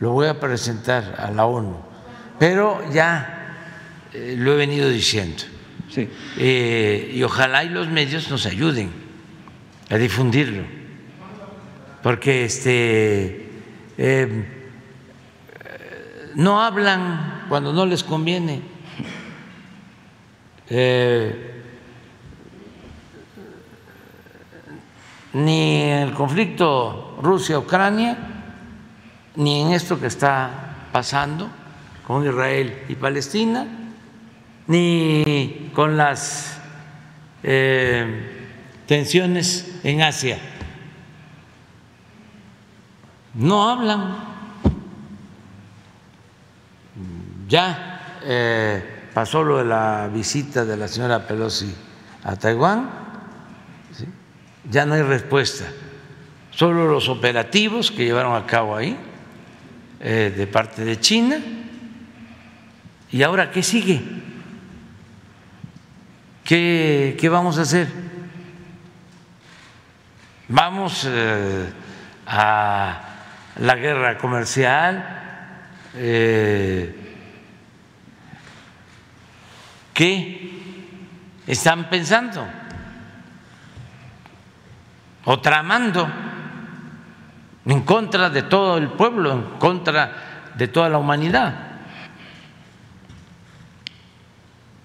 [0.00, 1.88] lo voy a presentar a la ONU
[2.38, 3.56] pero ya
[4.12, 5.42] eh, lo he venido diciendo.
[5.90, 6.08] Sí.
[6.38, 8.90] Eh, y ojalá y los medios nos ayuden
[9.90, 10.64] a difundirlo,
[12.02, 13.48] porque este
[13.96, 14.44] em,
[16.38, 18.62] no hablan cuando no les conviene.
[20.70, 21.64] Eh,
[25.32, 28.16] ni en el conflicto Rusia-Ucrania,
[29.34, 31.48] ni en esto que está pasando
[32.06, 33.66] con Israel y Palestina,
[34.68, 36.60] ni con las
[37.42, 38.46] eh,
[38.86, 40.38] tensiones en Asia.
[43.34, 44.37] No hablan.
[47.48, 51.74] Ya eh, pasó lo de la visita de la señora Pelosi
[52.22, 52.90] a Taiwán,
[54.70, 55.64] ya no hay respuesta.
[56.50, 58.98] Solo los operativos que llevaron a cabo ahí
[60.00, 61.38] eh, de parte de China.
[63.10, 64.02] ¿Y ahora qué sigue?
[66.44, 67.88] ¿Qué, qué vamos a hacer?
[70.48, 71.64] ¿Vamos eh,
[72.26, 73.00] a
[73.56, 75.14] la guerra comercial?
[79.98, 80.52] ¿Qué
[81.44, 82.46] están pensando?
[85.24, 86.08] ¿O tramando?
[87.66, 91.54] en contra de todo el pueblo, en contra de toda la humanidad.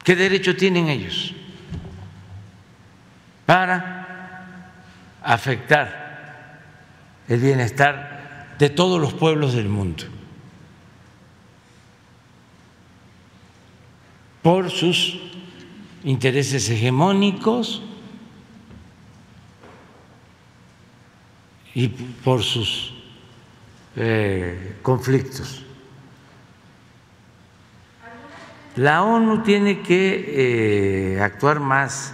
[0.03, 1.33] ¿Qué derecho tienen ellos
[3.45, 4.71] para
[5.21, 6.59] afectar
[7.27, 10.05] el bienestar de todos los pueblos del mundo?
[14.43, 15.19] Por sus
[16.03, 17.81] intereses hegemónicos,
[21.73, 22.93] y por sus
[23.95, 25.65] eh, conflictos.
[28.75, 32.13] La ONU tiene que eh, actuar más,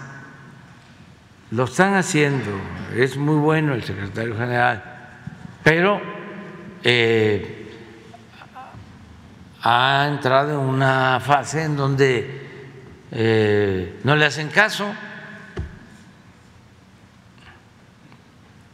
[1.51, 2.51] lo están haciendo,
[2.95, 4.83] es muy bueno el secretario general,
[5.63, 6.01] pero
[6.83, 7.58] eh,
[9.61, 12.49] ha entrado en una fase en donde
[14.03, 14.93] no le hacen caso,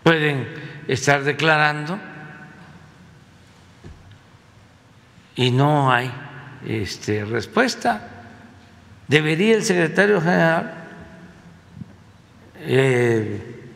[0.03, 0.47] pueden
[0.87, 1.97] estar declarando
[5.35, 6.11] y no hay
[6.65, 8.09] este, respuesta.
[9.07, 10.73] Debería el secretario general
[12.57, 13.69] eh,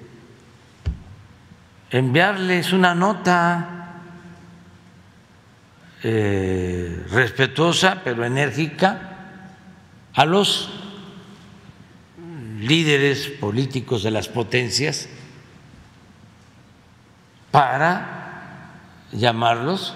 [1.92, 3.79] enviarles una nota
[6.04, 9.18] eh, respetuosa pero enérgica
[10.14, 10.70] a los
[12.60, 15.10] líderes políticos de las potencias
[17.52, 18.80] para
[19.12, 19.96] llamarlos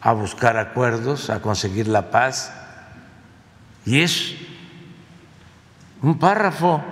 [0.00, 2.52] a buscar acuerdos, a conseguir la paz.
[3.86, 4.34] Y es
[6.02, 6.84] un párrafo,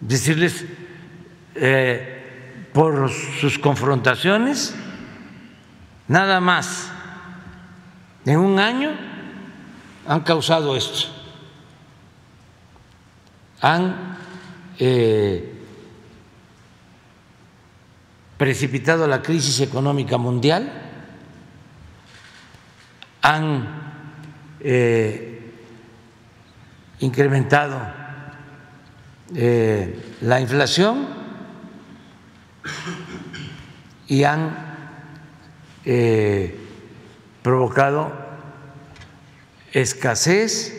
[0.00, 0.64] decirles
[1.54, 4.74] eh, por sus confrontaciones,
[6.10, 6.90] nada más,
[8.24, 8.90] en un año
[10.08, 11.06] han causado esto,
[13.60, 14.16] han
[14.80, 15.54] eh,
[18.36, 20.72] precipitado la crisis económica mundial,
[23.22, 23.68] han
[24.58, 25.52] eh,
[26.98, 27.80] incrementado
[29.36, 31.06] eh, la inflación
[34.08, 34.69] y han
[35.84, 36.58] eh,
[37.42, 38.12] provocado
[39.72, 40.76] escasez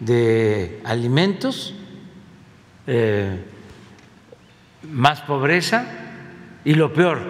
[0.00, 1.74] de alimentos,
[4.82, 5.86] más pobreza
[6.64, 7.20] y lo peor,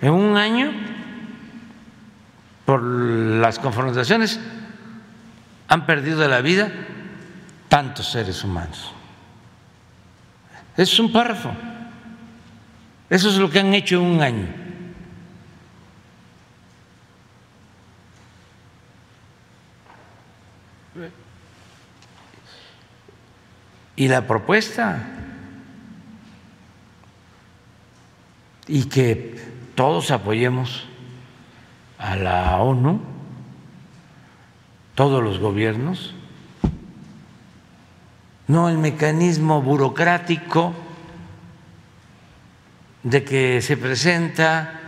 [0.00, 0.72] en un año,
[2.64, 4.40] por las confrontaciones,
[5.68, 6.70] han perdido la vida
[7.68, 8.92] tantos seres humanos.
[10.76, 11.50] Es un párrafo.
[13.08, 14.63] Eso es lo que han hecho en un año.
[23.96, 25.08] Y la propuesta.
[28.66, 29.40] Y que
[29.74, 30.86] todos apoyemos
[31.98, 33.00] a la ONU,
[34.94, 36.14] todos los gobiernos,
[38.46, 40.74] no el mecanismo burocrático
[43.02, 44.80] de que se presenta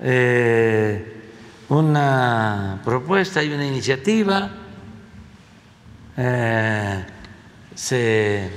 [0.00, 1.30] eh,
[1.68, 4.50] una propuesta y una iniciativa,
[6.16, 7.04] eh,
[7.76, 8.50] se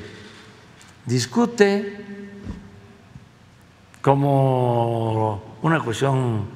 [1.05, 2.05] discute
[4.01, 6.47] como una cuestión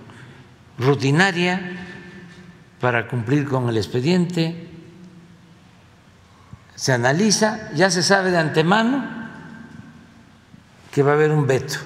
[0.79, 1.59] rutinaria
[2.79, 4.69] para cumplir con el expediente,
[6.75, 9.05] se analiza, ya se sabe de antemano
[10.91, 11.79] que va a haber un veto.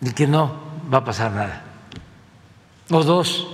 [0.00, 0.60] Y que no
[0.92, 1.62] va a pasar nada,
[2.90, 3.48] o dos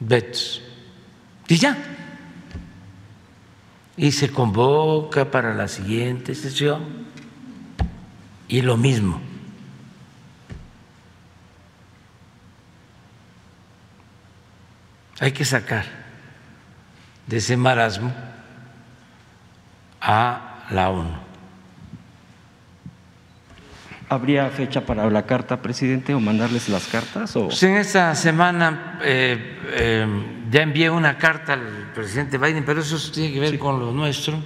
[0.00, 0.63] vetos,
[1.48, 1.76] y ya
[3.96, 6.82] y se convoca para la siguiente sesión
[8.48, 9.20] y lo mismo.
[15.20, 15.84] Hay que sacar
[17.26, 18.12] de ese marasmo
[20.00, 21.23] a la ONU.
[24.14, 27.34] ¿Habría fecha para la carta, presidente, o mandarles las cartas?
[27.34, 27.46] O?
[27.46, 30.06] Pues en esta semana eh, eh,
[30.48, 34.38] ya envié una carta al presidente Biden, pero eso tiene que ver con lo nuestro.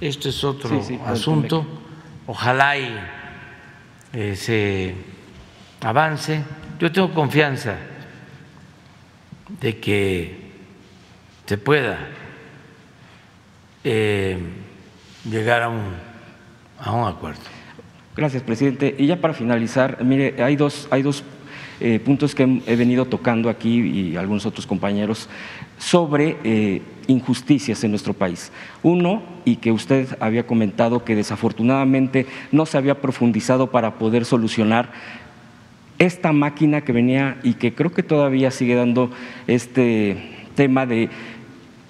[0.00, 1.64] Esto es otro asunto.
[2.26, 2.98] Ojalá y
[4.12, 4.94] eh, se
[5.80, 6.42] avance.
[6.80, 7.76] Yo tengo confianza
[9.60, 10.50] de que
[11.46, 12.08] se pueda
[13.84, 15.94] llegar a un,
[16.80, 17.55] a un acuerdo.
[18.16, 18.94] Gracias, presidente.
[18.98, 21.22] Y ya para finalizar, mire, hay dos, hay dos
[21.80, 25.28] eh, puntos que he venido tocando aquí y algunos otros compañeros
[25.76, 28.50] sobre eh, injusticias en nuestro país.
[28.82, 34.92] Uno, y que usted había comentado que desafortunadamente no se había profundizado para poder solucionar
[35.98, 39.10] esta máquina que venía y que creo que todavía sigue dando
[39.46, 41.10] este tema de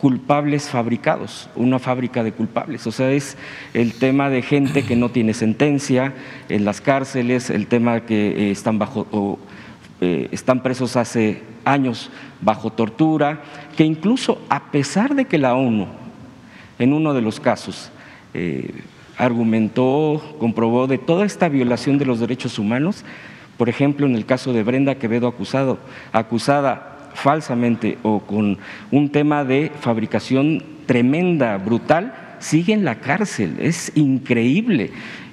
[0.00, 2.86] culpables fabricados, una fábrica de culpables.
[2.86, 3.36] O sea, es
[3.72, 6.12] el tema de gente que no tiene sentencia
[6.48, 9.38] en las cárceles, el tema que eh, están bajo o,
[10.00, 12.10] eh, están presos hace años
[12.42, 13.40] bajo tortura,
[13.76, 15.86] que incluso a pesar de que la ONU
[16.78, 17.90] en uno de los casos
[18.34, 18.82] eh,
[19.16, 23.04] argumentó, comprobó de toda esta violación de los derechos humanos,
[23.56, 25.78] por ejemplo, en el caso de Brenda Quevedo acusado,
[26.12, 28.58] acusada falsamente o con
[28.92, 33.56] un tema de fabricación tremenda, brutal, sigue en la cárcel.
[33.58, 34.90] Es increíble.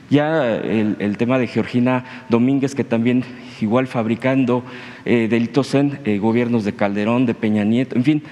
[0.09, 3.23] Ya el, tema de Georgina Domínguez, que también
[3.61, 4.63] igual fabricando
[5.05, 8.23] eh, delitos en eh, gobiernos de Calderón, de Peña Nieto, en fin,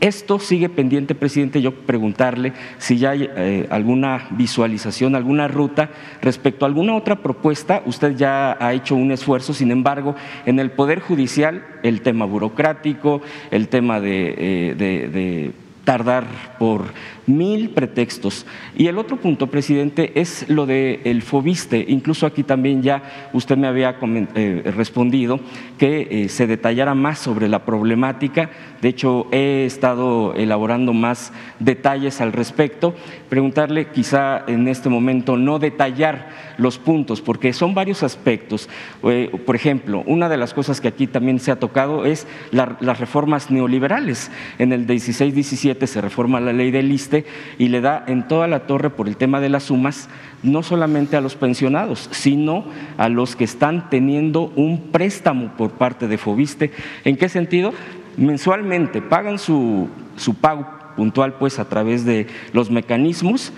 [0.00, 5.90] esto sigue pendiente, presidente, yo preguntarle si ya hay eh, alguna visualización, alguna ruta
[6.22, 7.82] respecto a alguna otra propuesta.
[7.84, 10.14] Usted ya ha hecho un esfuerzo, sin embargo,
[10.46, 15.52] en el Poder Judicial, el tema burocrático, el tema de, eh, de
[15.84, 16.26] tardar
[16.58, 16.84] por
[17.28, 18.46] mil pretextos.
[18.76, 21.84] Y el otro punto, presidente, es lo del el FOBISTE.
[21.88, 23.96] Incluso aquí también ya usted me había
[24.34, 25.40] eh, respondido
[25.78, 28.50] que eh, se detallara más sobre la problemática.
[28.80, 32.94] De hecho, he estado elaborando más detalles al respecto.
[33.28, 38.68] Preguntarle, quizá en este momento, no detallar los puntos, porque son varios aspectos.
[39.04, 42.98] Eh, por ejemplo, una de las cosas que aquí también se ha tocado es las
[42.98, 44.30] reformas neoliberales.
[44.58, 47.17] En el 16-17 se reforma la ley del ISTE
[47.58, 50.08] y le da en toda la torre por el tema de las sumas,
[50.42, 52.64] no solamente a los pensionados, sino
[52.96, 56.72] a los que están teniendo un préstamo por parte de Fobiste.
[57.04, 57.72] ¿En qué sentido?
[58.16, 60.66] Mensualmente pagan su, su pago
[60.96, 63.52] puntual pues a través de los mecanismos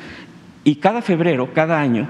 [0.63, 2.09] y cada febrero, cada año,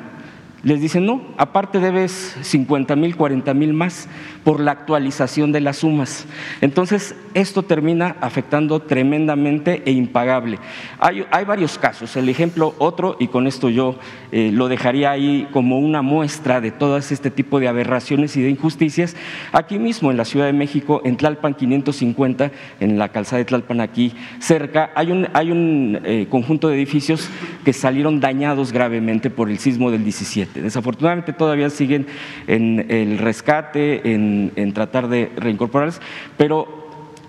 [0.62, 4.08] les dicen, no, aparte debes 50 mil, 40 mil más
[4.44, 6.26] por la actualización de las sumas.
[6.60, 10.58] Entonces, esto termina afectando tremendamente e impagable.
[10.98, 12.16] Hay, varios casos.
[12.16, 13.96] El ejemplo otro, y con esto yo
[14.32, 18.50] eh, lo dejaría ahí como una muestra de todas este tipo de aberraciones y de
[18.50, 19.16] injusticias.
[19.52, 22.50] Aquí mismo en la Ciudad de México, en Tlalpan 550,
[22.80, 27.28] en la calzada de Tlalpan aquí cerca, hay un, hay un eh, conjunto de edificios
[27.64, 30.62] que salieron dañados gravemente por el sismo del 17.
[30.62, 32.06] Desafortunadamente todavía siguen
[32.46, 34.29] en el rescate, en,
[34.74, 36.00] tratar de reincorporarlos,
[36.36, 36.80] pero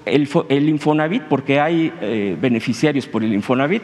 [0.05, 3.83] el, Infonavit, porque hay eh, beneficiarios por el Infonavit,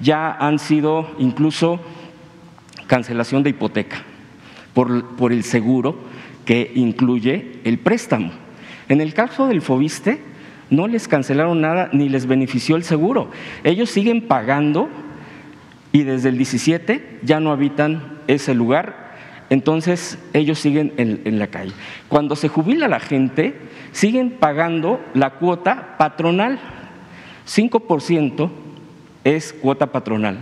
[0.00, 1.80] ya han sido incluso
[2.86, 4.02] cancelación de hipoteca
[4.74, 5.96] por, por el seguro
[6.44, 8.30] que incluye el préstamo.
[8.88, 10.20] En el caso del Fobiste,
[10.70, 13.30] no les cancelaron nada ni les benefició el seguro.
[13.64, 14.88] Ellos siguen pagando
[15.92, 19.05] y desde el 17 ya no habitan ese lugar,
[19.50, 21.72] entonces ellos siguen en, la calle.
[22.08, 23.54] Cuando se jubila la gente,
[23.92, 26.58] siguen pagando la cuota patronal.
[27.46, 28.50] 5%
[29.24, 30.38] es cuota patronal.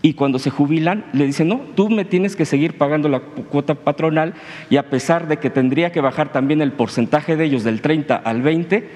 [0.00, 3.74] Y cuando se jubilan, le dicen, no, tú me tienes que seguir pagando la cuota
[3.74, 4.34] patronal
[4.68, 8.16] y a pesar de que tendría que bajar también el porcentaje de ellos del 30
[8.16, 8.88] al 20,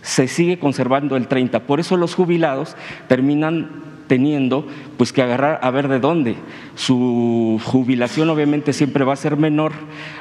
[0.00, 1.60] se sigue conservando el 30.
[1.60, 2.76] Por eso los jubilados
[3.06, 4.66] terminan teniendo
[4.96, 6.36] pues que agarrar a ver de dónde.
[6.74, 9.72] Su jubilación obviamente siempre va a ser menor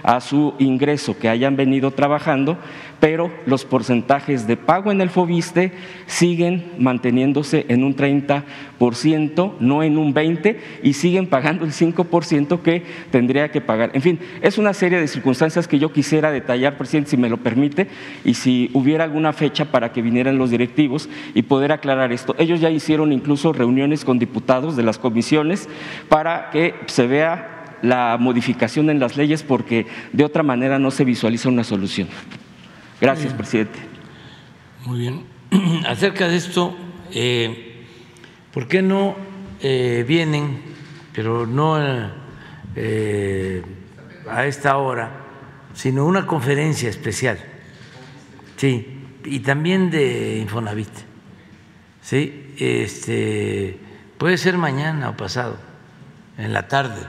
[0.04, 2.58] a su ingreso que hayan venido trabajando,
[3.00, 5.72] pero los porcentajes de pago en el FOBISTE
[6.06, 12.84] siguen manteniéndose en un 30%, no en un 20%, y siguen pagando el 5% que
[13.10, 13.90] tendría que pagar.
[13.94, 17.38] En fin, es una serie de circunstancias que yo quisiera detallar, presidente, si me lo
[17.38, 17.88] permite,
[18.24, 22.36] y si hubiera alguna fecha para que vinieran los directivos y poder aclarar esto.
[22.38, 25.68] Ellos ya hicieron incluso reuniones con diputados de las comisiones
[26.10, 31.04] para que se vea la modificación en las leyes porque de otra manera no se
[31.04, 32.08] visualiza una solución.
[33.00, 33.80] Gracias, presidente.
[34.86, 35.24] Muy bien.
[35.88, 36.76] Acerca de esto,
[37.14, 37.86] eh,
[38.54, 39.16] ¿por qué no
[39.62, 40.62] eh, vienen,
[41.14, 41.78] pero no
[42.76, 43.62] eh,
[44.30, 45.12] a esta hora,
[45.74, 47.40] sino una conferencia especial?
[48.58, 48.88] Sí,
[49.26, 50.90] y también de Infonavit.
[52.02, 53.78] Sí, este,
[54.22, 55.58] puede ser mañana o pasado,
[56.38, 57.02] en la tarde,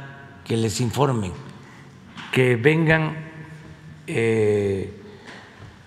[0.47, 1.35] que les informen,
[2.33, 3.15] que vengan
[4.07, 4.99] eh,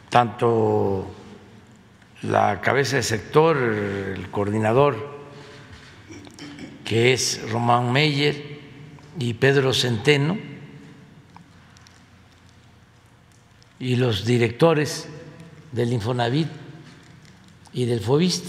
[0.10, 1.08] tanto
[2.22, 5.18] la cabeza de sector, el coordinador,
[6.84, 8.60] que es Román Meyer,
[9.18, 10.38] y Pedro Centeno,
[13.80, 15.10] y los directores
[15.72, 16.50] del Infonavit
[17.74, 18.46] y del FOBIST,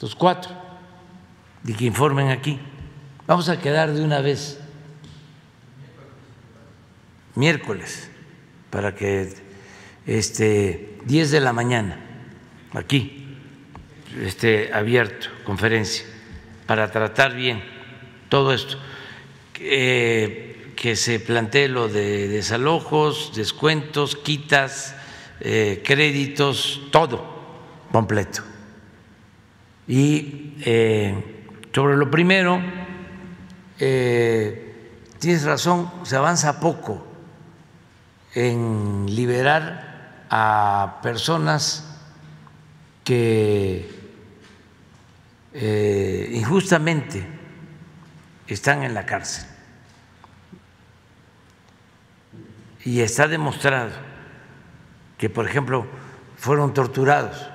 [0.00, 0.67] los cuatro,
[1.64, 2.58] y que informen aquí.
[3.26, 4.60] Vamos a quedar de una vez
[7.34, 8.10] miércoles
[8.70, 9.32] para que
[10.06, 12.00] este 10 de la mañana
[12.72, 13.36] aquí
[14.22, 16.06] esté abierto conferencia
[16.66, 17.62] para tratar bien
[18.28, 18.78] todo esto
[19.54, 24.94] que se plantee lo de desalojos, descuentos, quitas,
[25.40, 27.24] eh, créditos, todo
[27.90, 28.42] completo.
[29.88, 31.37] Y eh,
[31.78, 32.60] sobre lo primero,
[33.78, 37.06] eh, tienes razón, se avanza poco
[38.34, 41.84] en liberar a personas
[43.04, 43.96] que
[46.32, 47.24] injustamente
[48.48, 49.46] están en la cárcel.
[52.84, 53.92] Y está demostrado
[55.16, 55.86] que, por ejemplo,
[56.38, 57.48] fueron torturados.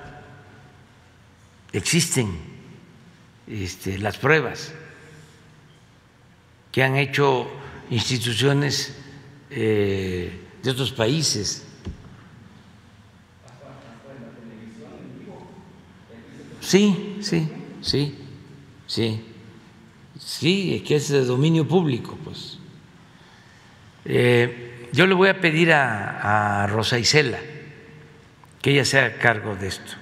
[1.74, 2.53] Existen
[3.46, 4.72] este, las pruebas
[6.72, 7.48] que han hecho
[7.90, 8.94] instituciones
[9.50, 11.64] eh, de otros países.
[16.60, 17.48] Sí, sí,
[17.82, 18.18] sí,
[18.86, 19.24] sí,
[20.18, 22.58] sí, es que es de dominio público, pues.
[24.06, 27.38] Eh, yo le voy a pedir a, Rosa Isela
[28.62, 29.92] que ella sea cargo de esto.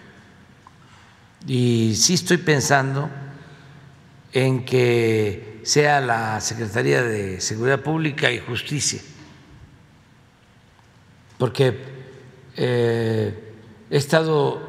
[1.46, 3.10] Y sí estoy pensando
[4.32, 9.00] en que sea la Secretaría de Seguridad Pública y Justicia,
[11.38, 11.78] porque
[12.56, 13.54] eh,
[13.90, 14.62] he estado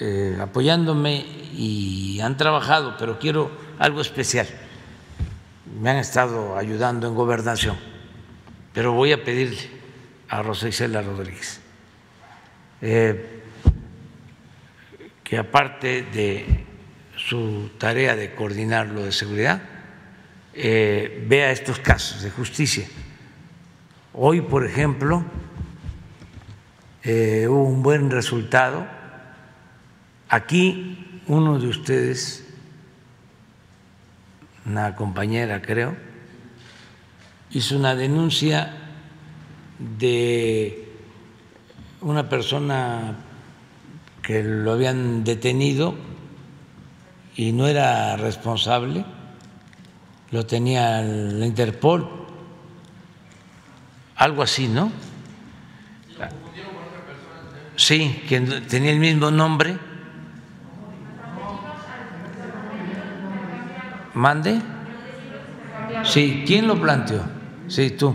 [0.00, 1.24] eh, apoyándome
[1.54, 4.46] y han trabajado, pero quiero algo especial.
[5.80, 7.76] Me han estado ayudando en gobernación,
[8.72, 9.70] pero voy a pedirle
[10.28, 11.60] a Rosa Isela Rodríguez
[12.82, 13.42] eh,
[15.22, 16.64] que aparte de
[17.28, 19.60] su tarea de coordinar lo de seguridad,
[20.54, 22.86] eh, vea estos casos de justicia.
[24.12, 25.24] Hoy, por ejemplo,
[27.02, 28.86] eh, hubo un buen resultado.
[30.28, 32.46] Aquí uno de ustedes,
[34.64, 35.96] una compañera creo,
[37.50, 38.76] hizo una denuncia
[39.78, 40.88] de
[42.00, 43.16] una persona
[44.22, 46.09] que lo habían detenido
[47.40, 49.02] y no era responsable,
[50.30, 52.06] lo tenía la Interpol,
[54.16, 54.92] algo así, ¿no?
[57.76, 59.78] Sí, que tenía el mismo nombre.
[64.12, 64.60] ¿Mande?
[66.04, 67.22] Sí, ¿quién lo planteó?
[67.68, 68.14] Sí, tú.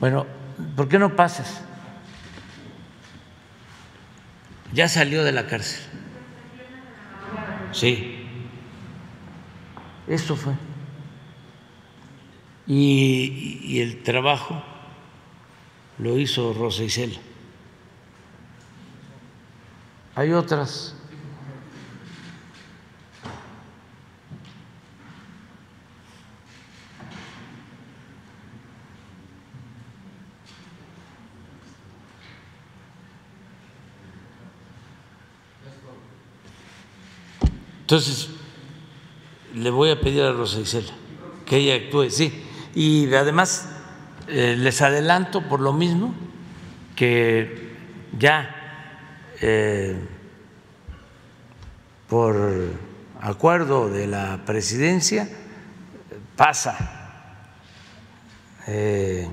[0.00, 0.26] Bueno,
[0.76, 1.62] ¿por qué no pasas?
[4.74, 5.80] Ya salió de la cárcel.
[7.72, 8.19] Sí.
[10.10, 10.54] Eso fue.
[12.66, 14.60] Y, el trabajo
[15.98, 17.20] lo hizo Rosa Isela.
[20.16, 20.96] Hay otras
[37.82, 38.39] Entonces,
[39.54, 40.92] le voy a pedir a Rosa Isela
[41.46, 42.44] que ella actúe, sí.
[42.74, 43.68] Y además,
[44.28, 46.14] eh, les adelanto por lo mismo
[46.94, 47.74] que
[48.16, 48.54] ya
[49.40, 49.96] eh,
[52.08, 52.68] por
[53.20, 55.28] acuerdo de la presidencia
[56.36, 56.76] pasa
[58.68, 59.28] eh,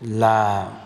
[0.00, 0.85] la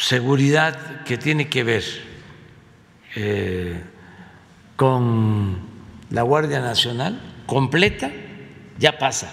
[0.00, 1.84] seguridad que tiene que ver
[3.16, 3.82] eh,
[4.74, 5.58] con
[6.08, 8.10] la Guardia Nacional completa
[8.78, 9.30] ya pasa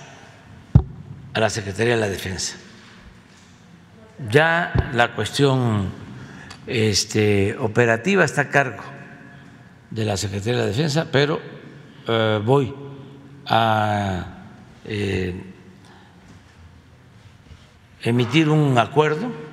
[1.34, 2.58] a la Secretaría de la Defensa.
[4.30, 5.90] Ya la cuestión
[6.66, 8.84] este, operativa está a cargo
[9.90, 11.40] de la Secretaría de la Defensa, pero
[12.08, 12.76] eh, voy
[13.46, 14.26] a
[14.84, 15.34] eh,
[18.02, 19.47] emitir un acuerdo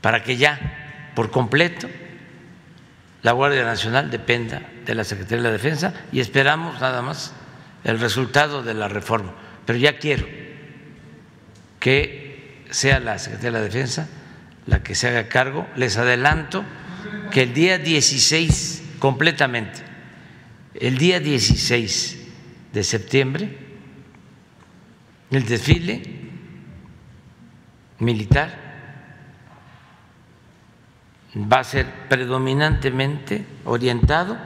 [0.00, 1.88] para que ya por completo
[3.22, 7.32] la Guardia Nacional dependa de la Secretaría de la Defensa y esperamos nada más
[7.84, 9.34] el resultado de la reforma.
[9.66, 10.26] Pero ya quiero
[11.80, 14.08] que sea la Secretaría de la Defensa
[14.66, 15.66] la que se haga cargo.
[15.76, 16.64] Les adelanto
[17.32, 19.80] que el día 16 completamente,
[20.74, 22.18] el día 16
[22.72, 23.58] de septiembre,
[25.30, 26.02] el desfile
[27.98, 28.67] militar
[31.36, 34.36] va a ser predominantemente orientado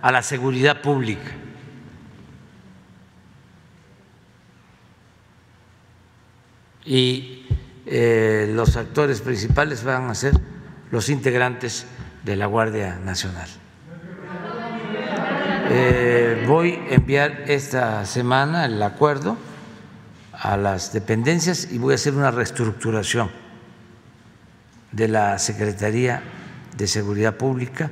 [0.00, 1.30] a la seguridad pública.
[6.84, 7.46] Y
[7.86, 10.34] eh, los actores principales van a ser
[10.90, 11.86] los integrantes
[12.24, 13.48] de la Guardia Nacional.
[15.70, 19.36] Eh, voy a enviar esta semana el acuerdo
[20.32, 23.41] a las dependencias y voy a hacer una reestructuración
[24.92, 26.22] de la Secretaría
[26.76, 27.90] de Seguridad Pública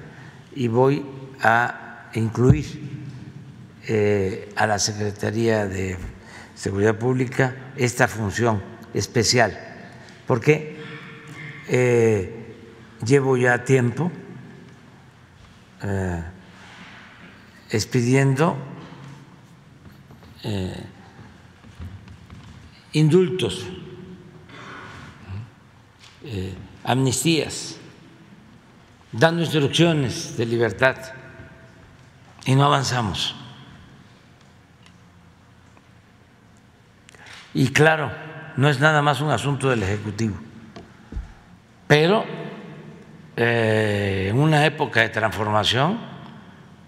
[0.55, 1.05] y voy
[1.43, 3.01] a incluir
[3.87, 5.97] eh, a la Secretaría de
[6.55, 8.63] Seguridad Pública esta función
[8.93, 9.59] especial,
[10.27, 10.77] porque
[11.69, 12.55] eh,
[13.05, 14.13] llevo ya tiempo
[15.83, 16.23] eh,
[17.71, 18.57] expidiendo
[22.93, 23.67] indultos,
[26.91, 27.77] amnistías
[29.13, 30.97] dando instrucciones de libertad
[32.45, 33.37] y no avanzamos.
[37.55, 38.11] Y claro,
[38.57, 40.37] no es nada más un asunto del Ejecutivo,
[41.87, 42.25] pero
[43.37, 45.99] eh, en una época de transformación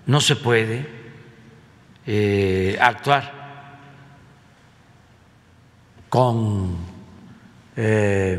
[0.06, 0.84] no se puede
[2.06, 3.42] eh, actuar
[6.08, 6.76] con
[7.76, 8.38] eh,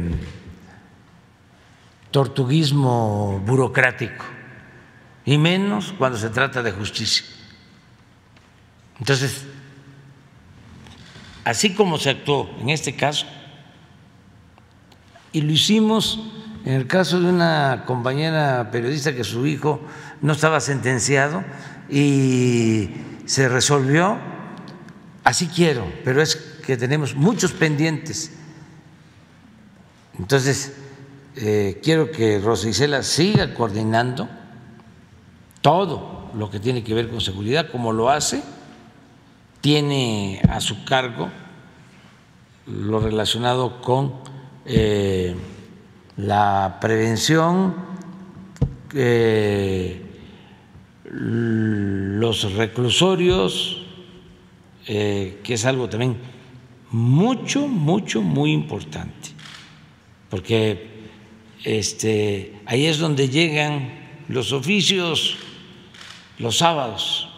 [2.14, 4.24] tortuguismo burocrático,
[5.26, 7.26] y menos cuando se trata de justicia.
[9.00, 9.46] Entonces,
[11.44, 13.26] así como se actuó en este caso,
[15.32, 16.22] y lo hicimos
[16.66, 19.82] en el caso de una compañera periodista que su hijo
[20.22, 21.44] no estaba sentenciado
[21.90, 22.92] y
[23.26, 24.20] se resolvió,
[25.24, 28.32] así quiero, pero es que tenemos muchos pendientes.
[30.20, 30.83] Entonces,
[31.36, 34.30] eh, quiero que Rosa Isela siga coordinando
[35.62, 38.44] todo lo que tiene que ver con seguridad, como lo hace,
[39.62, 41.32] tiene a su cargo
[42.68, 44.14] lo relacionado con
[44.66, 45.36] eh,
[46.18, 47.76] la prevención,
[48.94, 50.02] eh,
[51.06, 53.80] los reclusorios,
[54.86, 56.18] que es algo también
[56.92, 59.30] mucho, mucho, muy importante,
[60.30, 60.93] porque
[61.64, 65.38] este, ahí es donde llegan los oficios
[66.38, 67.30] los sábados,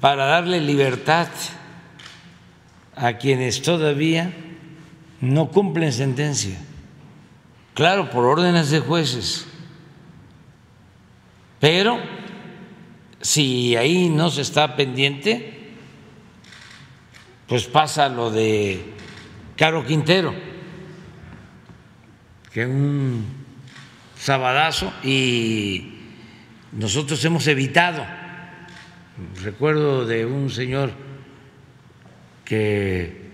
[0.00, 1.28] para darle libertad
[2.94, 4.32] a quienes todavía
[5.20, 6.58] no cumplen sentencia.
[7.74, 9.46] Claro, por órdenes de jueces.
[11.58, 11.98] Pero
[13.20, 15.72] si ahí no se está pendiente,
[17.46, 18.94] pues pasa lo de
[19.56, 20.51] Caro Quintero
[22.52, 23.24] que un
[24.18, 25.94] sabadazo y
[26.72, 28.04] nosotros hemos evitado,
[29.42, 30.92] recuerdo de un señor
[32.44, 33.30] que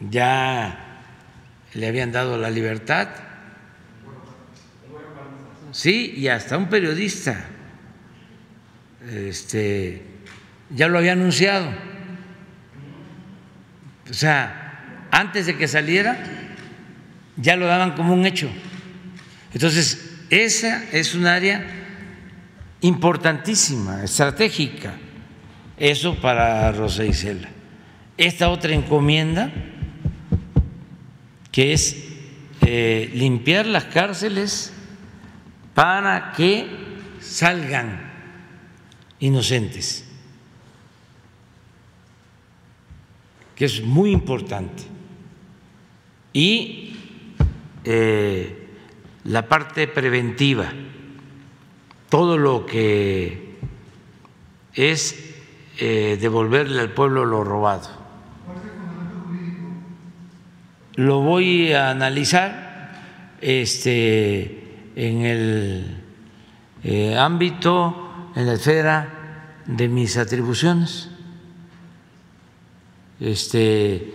[0.00, 1.02] ya
[1.74, 3.08] le habían dado la libertad,
[5.72, 7.44] sí, y hasta un periodista,
[9.10, 10.02] este,
[10.70, 11.68] ya lo había anunciado,
[14.08, 16.45] o sea, antes de que saliera
[17.36, 18.48] ya lo daban como un hecho.
[19.52, 21.64] Entonces, esa es un área
[22.80, 24.94] importantísima, estratégica,
[25.76, 27.04] eso para Rosa.
[28.16, 29.52] Esta otra encomienda,
[31.52, 32.04] que es
[32.62, 34.72] eh, limpiar las cárceles
[35.74, 36.66] para que
[37.20, 38.10] salgan
[39.20, 40.04] inocentes,
[43.54, 44.82] que es muy importante.
[46.32, 46.85] Y
[47.88, 48.66] eh,
[49.22, 50.72] la parte preventiva,
[52.08, 53.54] todo lo que
[54.74, 55.34] es
[55.78, 57.88] eh, devolverle al pueblo lo robado.
[60.96, 66.02] lo voy a analizar este, en el
[66.82, 71.10] eh, ámbito, en la esfera de mis atribuciones.
[73.20, 74.12] Este,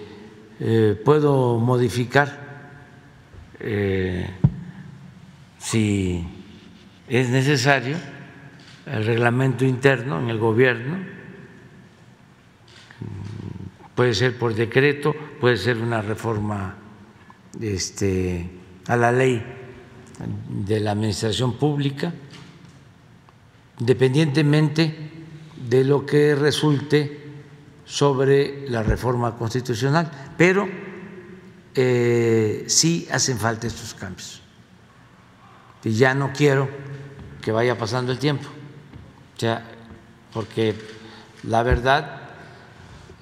[1.06, 2.41] puedo modificar
[3.64, 4.28] eh,
[5.60, 6.26] si
[7.08, 7.98] es necesario
[8.86, 10.98] el reglamento interno en el gobierno,
[13.96, 16.76] puede ser por decreto, puede ser una reforma
[17.60, 18.50] este,
[18.88, 19.44] a la ley
[20.50, 22.14] de la administración pública,
[23.80, 24.96] independientemente
[25.70, 27.22] de lo que resulte
[27.86, 30.68] sobre la reforma constitucional, pero
[31.76, 34.42] eh, sí hacen falta estos cambios.
[35.84, 36.70] Y ya no quiero
[37.42, 38.48] que vaya pasando el tiempo,
[39.38, 39.66] ya,
[40.32, 40.76] porque
[41.44, 42.22] la verdad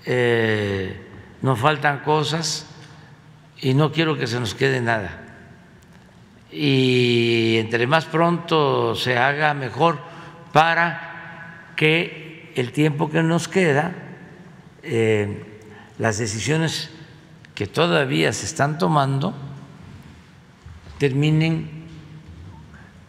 [0.06, 1.08] eh,
[1.42, 2.66] nos faltan cosas
[3.62, 5.26] y no quiero que se nos quede nada.
[6.52, 10.00] Y entre más pronto se haga mejor
[10.52, 13.94] para que el tiempo que nos queda
[14.84, 15.60] eh,
[15.98, 16.90] las decisiones
[17.60, 19.34] que todavía se están tomando
[20.98, 21.70] terminen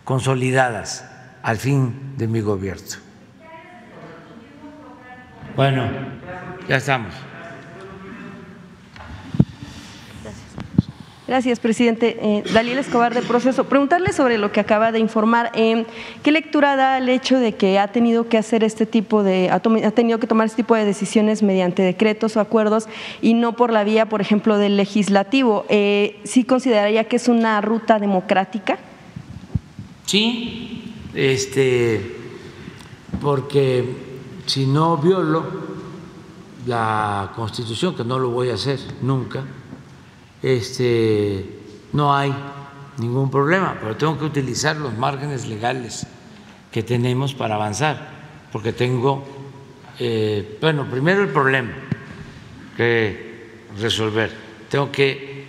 [0.02, 1.08] consolidadas
[1.40, 2.96] al fin de mi gobierno.
[5.54, 5.88] Bueno,
[6.68, 7.14] ya estamos.
[11.30, 12.18] Gracias, presidente.
[12.20, 12.42] Eh,
[12.80, 13.62] Escobar de Proceso.
[13.62, 15.52] Preguntarle sobre lo que acaba de informar.
[15.54, 15.86] Eh,
[16.24, 19.60] ¿Qué lectura da el hecho de que ha tenido que hacer este tipo de, ha,
[19.60, 22.88] tenido que tomar este tipo de decisiones mediante decretos o acuerdos
[23.22, 25.66] y no por la vía, por ejemplo, del legislativo?
[25.68, 28.80] Eh, ¿Sí consideraría que es una ruta democrática?
[30.06, 32.16] Sí, este,
[33.22, 33.84] porque
[34.46, 35.44] si no violo
[36.66, 39.44] la Constitución, que no lo voy a hacer nunca,
[40.42, 41.44] este,
[41.92, 42.34] no hay
[42.98, 46.06] ningún problema, pero tengo que utilizar los márgenes legales
[46.70, 48.08] que tenemos para avanzar,
[48.52, 49.24] porque tengo,
[49.98, 51.72] eh, bueno, primero el problema
[52.76, 54.32] que resolver,
[54.68, 55.46] tengo que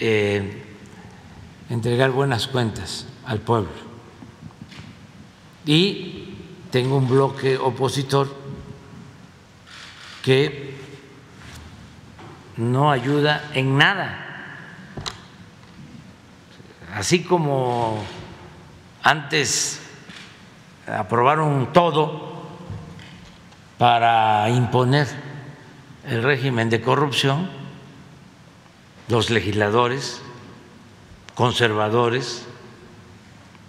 [0.00, 0.62] eh,
[1.68, 3.70] entregar buenas cuentas al pueblo.
[5.64, 6.34] Y
[6.70, 8.34] tengo un bloque opositor
[10.22, 10.74] que
[12.56, 14.31] no ayuda en nada
[16.92, 18.04] así como
[19.02, 19.80] antes
[20.86, 22.32] aprobaron todo
[23.78, 25.08] para imponer
[26.06, 27.50] el régimen de corrupción,
[29.08, 30.22] los legisladores,
[31.34, 32.46] conservadores,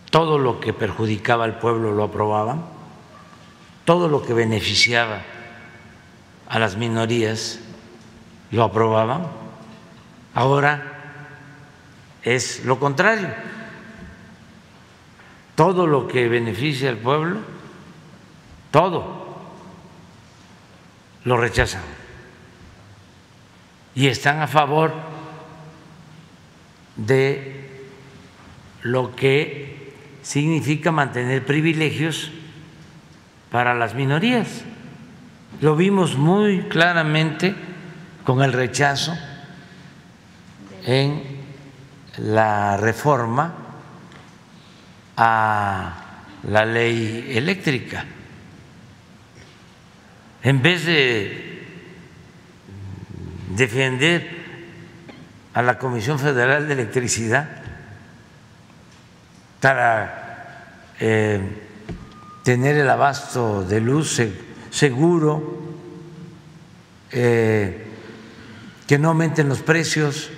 [0.09, 2.65] todo lo que perjudicaba al pueblo lo aprobaban,
[3.85, 5.21] todo lo que beneficiaba
[6.47, 7.59] a las minorías
[8.51, 9.27] lo aprobaban.
[10.35, 10.92] Ahora
[12.23, 13.29] es lo contrario.
[15.55, 17.39] Todo lo que beneficia al pueblo,
[18.71, 19.37] todo
[21.25, 21.83] lo rechazan.
[23.95, 24.93] Y están a favor
[26.95, 27.83] de
[28.81, 29.93] lo que
[30.23, 32.31] significa mantener privilegios
[33.51, 34.63] para las minorías.
[35.61, 37.53] Lo vimos muy claramente
[38.23, 39.15] con el rechazo
[40.85, 41.42] en
[42.17, 43.53] la reforma
[45.17, 45.93] a
[46.43, 48.05] la ley eléctrica.
[50.43, 51.65] En vez de
[53.55, 54.43] defender
[55.53, 57.49] a la Comisión Federal de Electricidad
[59.61, 61.39] para eh,
[62.43, 64.21] tener el abasto de luz
[64.71, 65.61] seguro,
[67.11, 67.85] eh,
[68.87, 70.29] que no aumenten los precios,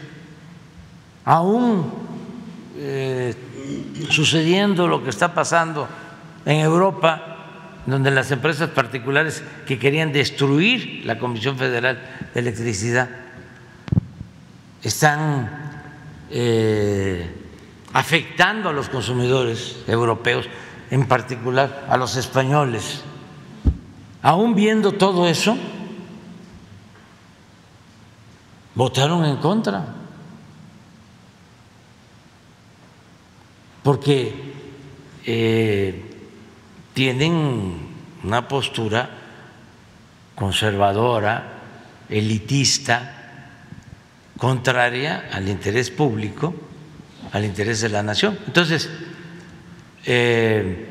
[1.26, 1.92] aún
[2.78, 3.36] eh,
[4.10, 5.88] sucediendo lo que está pasando
[6.46, 12.00] en Europa, donde las empresas particulares que querían destruir la Comisión Federal
[12.34, 13.10] de Electricidad
[14.84, 15.82] están
[16.30, 17.28] eh,
[17.94, 20.48] afectando a los consumidores europeos,
[20.92, 23.02] en particular a los españoles.
[24.22, 25.58] Aún viendo todo eso,
[28.76, 30.05] votaron en contra.
[33.86, 34.34] Porque
[35.28, 36.02] eh,
[36.96, 37.74] tienen
[38.24, 39.08] una postura
[40.34, 41.60] conservadora,
[42.10, 43.12] elitista,
[44.40, 46.56] contraria al interés público,
[47.32, 48.40] al interés de la nación.
[48.48, 48.90] Entonces,
[50.04, 50.88] eh,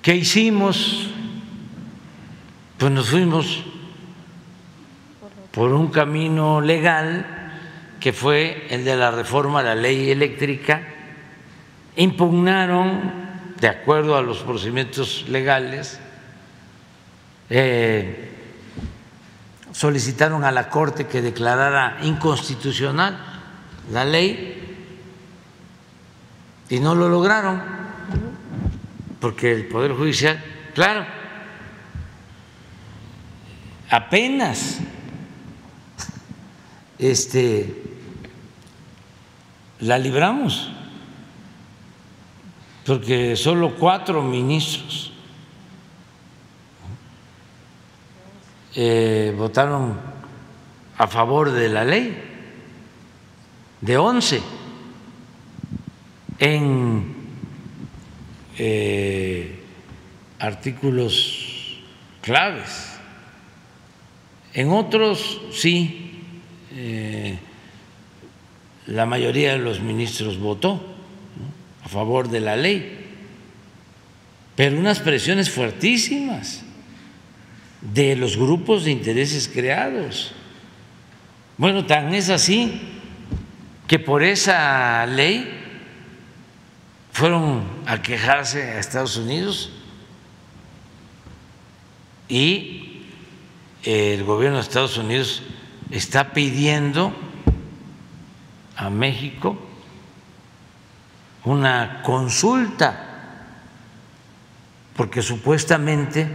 [0.00, 1.10] ¿qué hicimos?
[2.78, 3.64] Pues nos fuimos
[5.50, 7.26] por un camino legal
[8.00, 10.93] que fue el de la reforma a la ley eléctrica,
[11.96, 13.12] impugnaron,
[13.60, 16.00] de acuerdo a los procedimientos legales,
[17.50, 18.30] eh,
[19.72, 23.18] solicitaron a la Corte que declarara inconstitucional
[23.90, 24.60] la ley
[26.68, 27.62] y no lo lograron,
[29.20, 30.42] porque el Poder Judicial,
[30.74, 31.04] claro,
[33.90, 34.78] apenas
[36.98, 37.82] este,
[39.80, 40.72] la libramos,
[42.84, 45.12] porque solo cuatro ministros
[48.74, 49.98] eh, votaron
[50.98, 52.16] a favor de la ley,
[53.80, 54.42] de once
[56.38, 57.14] en
[58.58, 59.62] eh,
[60.38, 61.80] artículos
[62.20, 62.98] claves.
[64.52, 66.20] En otros sí,
[66.72, 67.38] eh,
[68.86, 70.93] la mayoría de los ministros votó
[71.84, 73.04] a favor de la ley,
[74.56, 76.62] pero unas presiones fuertísimas
[77.80, 80.32] de los grupos de intereses creados.
[81.58, 82.80] Bueno, tan es así
[83.86, 85.60] que por esa ley
[87.12, 89.70] fueron a quejarse a Estados Unidos
[92.28, 93.02] y
[93.82, 95.42] el gobierno de Estados Unidos
[95.90, 97.14] está pidiendo
[98.76, 99.58] a México
[101.44, 103.10] una consulta,
[104.96, 106.26] porque supuestamente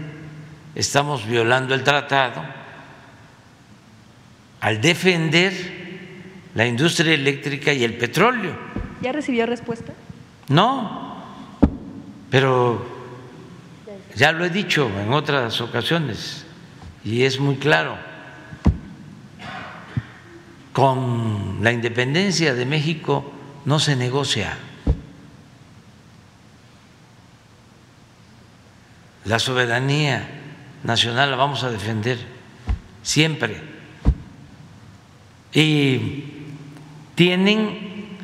[0.76, 2.44] estamos violando el tratado
[4.61, 5.80] al defender
[6.53, 8.56] la industria eléctrica y el petróleo.
[9.02, 9.94] ¿Ya recibió respuesta?
[10.49, 11.23] No,
[12.30, 12.86] pero
[14.15, 16.45] ya lo he dicho en otras ocasiones
[17.03, 17.98] y es muy claro,
[20.73, 23.31] con la independencia de México
[23.65, 24.57] no se negocia.
[29.30, 30.27] La soberanía
[30.84, 32.18] nacional la vamos a defender
[33.03, 33.61] siempre.
[35.53, 36.47] Y
[37.14, 38.18] tienen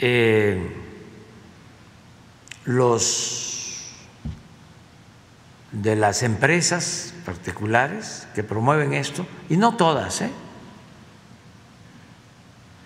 [0.00, 0.82] eh,
[2.64, 3.82] los
[5.72, 10.30] de las empresas particulares que promueven esto, y no todas, ¿eh?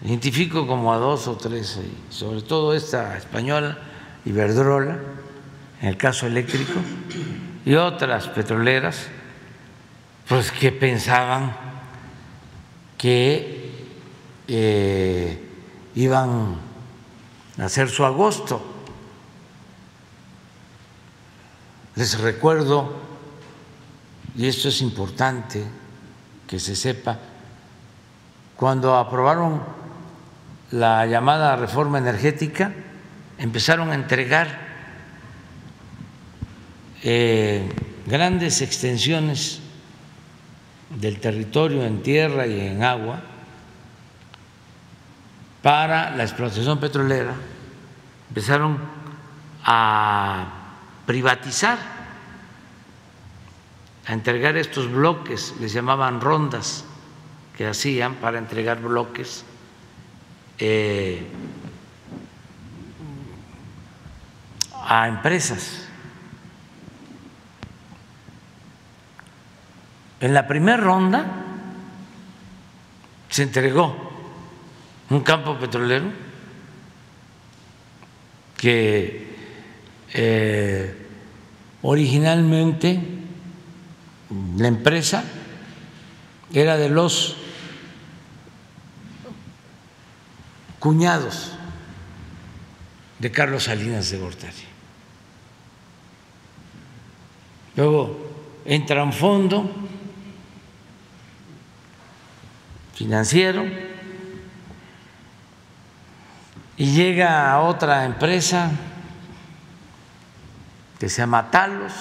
[0.02, 1.78] identifico como a dos o tres,
[2.10, 3.78] sobre todo esta española,
[4.24, 4.98] Iberdrola,
[5.80, 6.80] en el caso eléctrico,
[7.64, 9.09] y otras petroleras,
[10.28, 11.55] pues que pensaban
[12.96, 13.70] que
[14.48, 15.48] eh,
[15.94, 16.56] iban
[17.59, 18.60] a hacer su agosto.
[21.94, 22.94] Les recuerdo,
[24.36, 25.64] y esto es importante
[26.46, 27.18] que se sepa,
[28.56, 29.62] cuando aprobaron
[30.70, 32.72] la llamada reforma energética,
[33.38, 34.68] empezaron a entregar
[37.02, 37.68] eh,
[38.06, 39.60] grandes extensiones
[40.90, 43.20] del territorio en tierra y en agua
[45.62, 47.34] para la explotación petrolera,
[48.28, 48.78] empezaron
[49.64, 50.46] a
[51.04, 51.78] privatizar,
[54.06, 56.84] a entregar estos bloques, les llamaban rondas
[57.56, 59.44] que hacían para entregar bloques.
[60.58, 61.26] Eh,
[64.84, 65.88] a empresas
[70.20, 71.27] En la primera ronda
[73.28, 73.95] se entregó
[75.11, 76.07] un campo petrolero
[78.57, 79.36] que
[80.12, 81.07] eh,
[81.82, 83.01] originalmente
[84.57, 85.24] la empresa
[86.53, 87.36] era de los
[90.78, 91.53] cuñados
[93.19, 94.55] de Carlos Salinas de Gortari.
[97.77, 98.19] Luego
[98.65, 99.70] entra un fondo
[102.98, 103.64] financiero.
[106.76, 108.72] Y llega a otra empresa
[110.98, 111.92] que se llama Talos,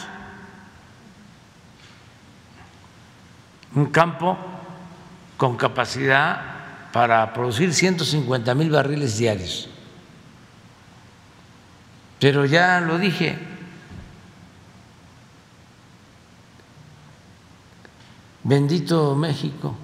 [3.75, 4.35] un campo
[5.37, 6.41] con capacidad
[6.91, 9.69] para producir 150 mil barriles diarios.
[12.19, 13.37] Pero ya lo dije,
[18.43, 19.77] bendito México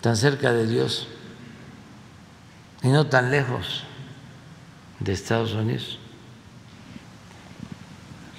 [0.00, 1.08] tan cerca de Dios
[2.82, 3.84] y no tan lejos
[5.00, 5.98] de Estados Unidos.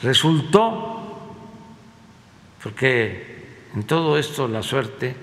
[0.02, 1.36] Resultó,
[2.64, 5.16] porque en todo esto la suerte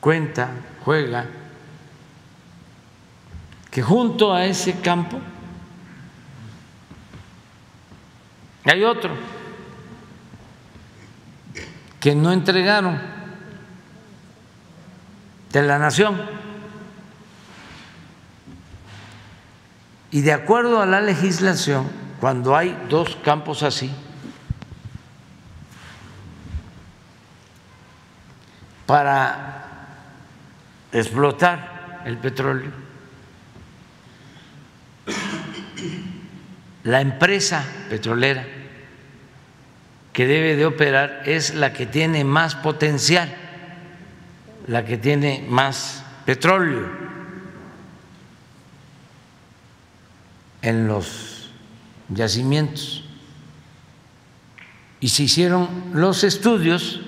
[0.00, 0.50] cuenta,
[0.84, 1.26] juega,
[3.70, 5.18] que junto a ese campo
[8.64, 9.10] hay otro
[11.98, 13.13] que no entregaron
[15.60, 16.20] de la nación.
[20.10, 21.88] Y de acuerdo a la legislación,
[22.20, 23.90] cuando hay dos campos así,
[28.86, 29.64] para
[30.92, 32.70] explotar el petróleo,
[36.84, 38.44] la empresa petrolera
[40.12, 43.43] que debe de operar es la que tiene más potencial,
[44.66, 46.88] la que tiene más petróleo
[50.62, 51.50] en los
[52.08, 53.04] yacimientos.
[55.00, 57.00] Y se hicieron los estudios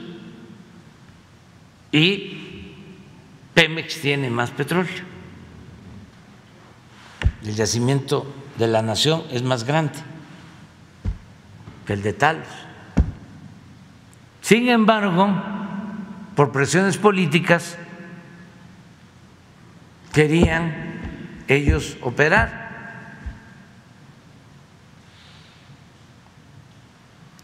[1.93, 2.75] y
[3.55, 5.17] Pemex tiene más petróleo.
[7.43, 9.99] El yacimiento de la nación es más grande
[11.87, 12.49] que el de Talos.
[14.43, 15.56] Sin embargo,
[16.37, 17.77] por presiones políticas,
[20.13, 20.73] querían
[21.49, 22.67] ellos operar.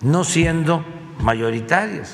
[0.03, 0.85] no siendo
[1.21, 2.09] mayoritarios.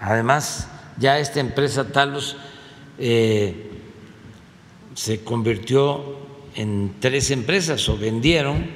[0.00, 0.68] Además,
[0.98, 2.36] ya esta empresa Talos
[2.98, 3.70] eh,
[4.94, 6.18] se convirtió
[6.54, 8.66] en tres empresas o vendieron,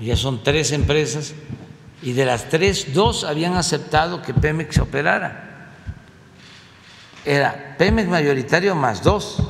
[0.00, 1.34] ya son tres empresas,
[2.02, 5.70] y de las tres, dos habían aceptado que Pemex operara.
[7.24, 9.42] Era Pemex mayoritario más dos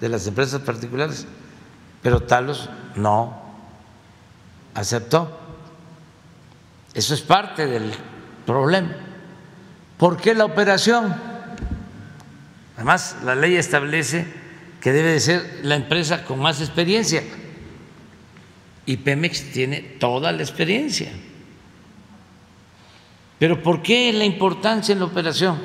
[0.00, 1.26] de las empresas particulares,
[2.02, 3.42] pero Talos no
[4.74, 5.38] aceptó.
[6.94, 7.92] Eso es parte del
[8.46, 8.94] problema.
[9.98, 11.14] ¿Por qué la operación?
[12.76, 14.26] Además, la ley establece
[14.80, 17.22] que debe de ser la empresa con más experiencia
[18.84, 21.12] y Pemex tiene toda la experiencia.
[23.42, 25.58] Pero ¿por qué la importancia en la operación?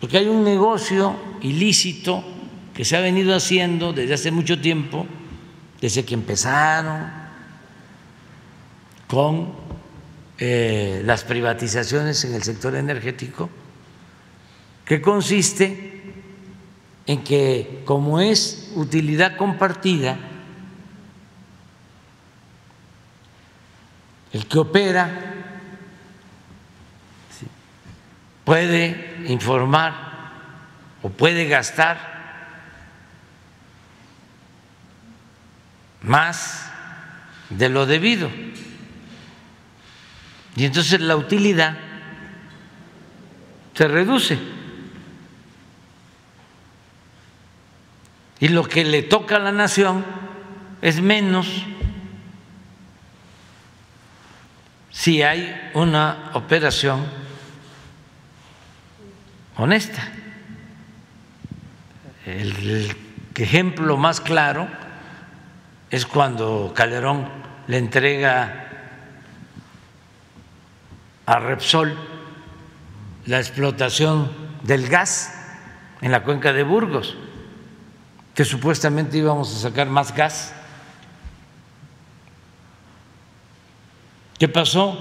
[0.00, 2.24] Porque hay un negocio ilícito
[2.72, 5.06] que se ha venido haciendo desde hace mucho tiempo,
[5.82, 7.10] desde que empezaron
[9.06, 9.52] con
[10.38, 13.50] eh, las privatizaciones en el sector energético,
[14.86, 16.14] que consiste
[17.06, 20.18] en que como es utilidad compartida,
[24.32, 25.27] el que opera
[28.48, 29.92] puede informar
[31.02, 31.98] o puede gastar
[36.00, 36.72] más
[37.50, 38.30] de lo debido.
[40.56, 41.76] Y entonces la utilidad
[43.74, 44.38] se reduce.
[48.40, 50.06] Y lo que le toca a la nación
[50.80, 51.66] es menos
[54.90, 57.27] si hay una operación
[59.58, 60.08] honesta.
[62.24, 62.96] El
[63.34, 64.68] ejemplo más claro
[65.90, 67.28] es cuando Calderón
[67.66, 68.66] le entrega
[71.26, 71.96] a Repsol
[73.26, 74.30] la explotación
[74.62, 75.34] del gas
[76.00, 77.16] en la cuenca de Burgos,
[78.34, 80.54] que supuestamente íbamos a sacar más gas.
[84.38, 84.96] ¿Qué pasó?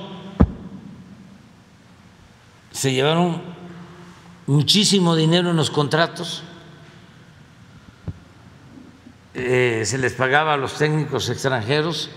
[2.71, 3.56] Se llevaron
[4.47, 6.43] muchísimo dinero en los contratos,
[9.33, 12.09] eh, se les pagaba a los técnicos extranjeros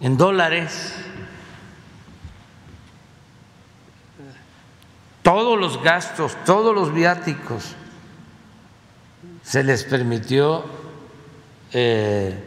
[0.00, 0.94] en dólares.
[5.22, 7.74] Todos los gastos, todos los viáticos,
[9.42, 10.64] se les permitió
[11.72, 12.44] eh,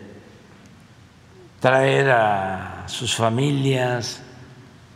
[1.59, 4.21] traer a sus familias,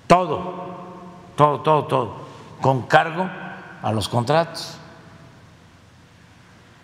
[0.07, 0.93] todo,
[1.35, 2.15] todo, todo, todo,
[2.61, 3.42] con cargo
[3.83, 4.77] a los contratos.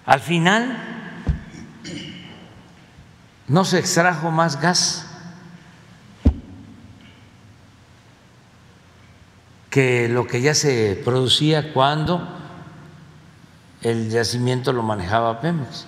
[0.06, 0.78] Al final
[3.48, 5.08] no se extrajo más gas
[9.70, 12.28] que lo que ya se producía cuando
[13.82, 15.86] el yacimiento lo manejaba Pemex.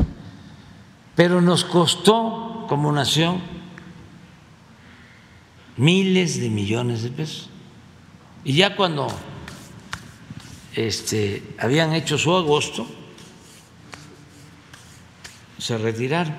[1.16, 3.42] Pero nos costó como nación
[5.76, 7.50] miles de millones de pesos.
[8.44, 9.08] Y ya cuando
[10.76, 12.88] este, habían hecho su agosto,
[15.58, 16.34] se retiraron.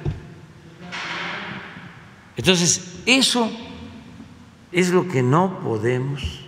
[2.37, 3.51] Entonces, eso
[4.73, 6.41] es lo que no podemos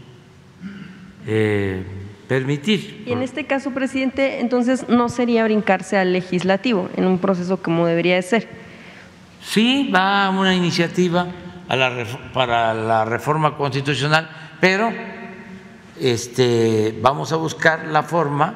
[1.26, 1.84] eh,
[2.26, 3.04] permitir.
[3.06, 7.86] Y en este caso, presidente, entonces no sería brincarse al legislativo en un proceso como
[7.86, 8.48] debería de ser.
[9.42, 11.26] Sí, va una iniciativa
[11.68, 14.30] a la ref- para la reforma constitucional,
[14.60, 14.90] pero
[16.00, 18.54] este, vamos a buscar la forma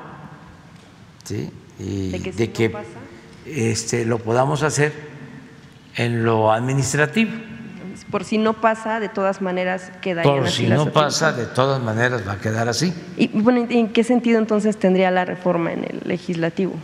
[1.24, 1.50] ¿sí?
[1.78, 4.92] y De que de este, lo podamos hacer
[5.96, 7.32] en lo administrativo.
[8.10, 11.82] Por si no pasa, de todas maneras quedarían Por así si no pasa, de todas
[11.82, 12.94] maneras va a quedar así.
[13.16, 16.74] Y bueno, ¿en qué sentido entonces tendría la reforma en el legislativo?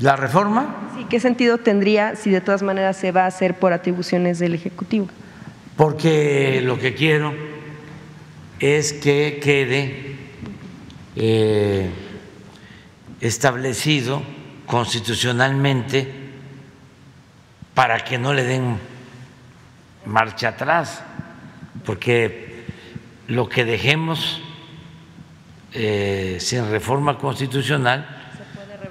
[0.00, 3.72] La reforma, Sí, ¿qué sentido tendría si de todas maneras se va a hacer por
[3.72, 5.08] atribuciones del Ejecutivo?
[5.76, 7.32] porque lo que quiero
[8.60, 10.16] es que quede
[11.16, 11.90] eh,
[13.20, 14.22] establecido
[14.66, 16.12] constitucionalmente
[17.74, 18.78] para que no le den
[20.04, 21.02] marcha atrás,
[21.84, 22.64] porque
[23.28, 24.42] lo que dejemos
[25.72, 28.06] eh, sin reforma constitucional,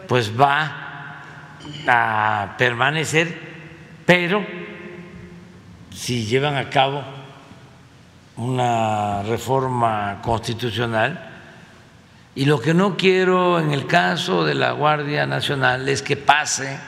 [0.07, 1.21] pues va
[1.87, 3.37] a permanecer,
[4.05, 4.43] pero
[5.93, 7.18] si llevan a cabo
[8.39, 11.29] una reforma constitucional,
[12.35, 16.79] y lo que no quiero en el caso de la Guardia Nacional es que pase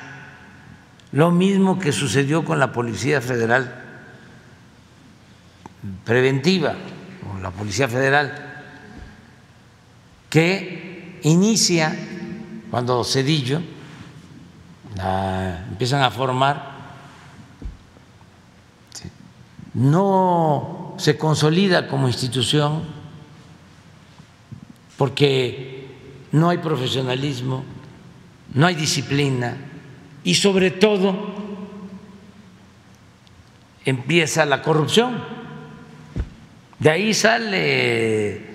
[1.12, 3.84] lo mismo que sucedió con la Policía Federal
[6.06, 6.74] preventiva,
[7.30, 8.64] o la Policía Federal,
[10.30, 11.94] que inicia
[12.70, 13.62] cuando Cedillo
[15.70, 16.72] empiezan a formar,
[19.74, 22.84] no se consolida como institución
[24.98, 25.88] porque
[26.32, 27.64] no hay profesionalismo,
[28.54, 29.58] no hay disciplina
[30.24, 31.16] y sobre todo
[33.84, 35.24] empieza la corrupción.
[36.78, 38.46] De ahí sale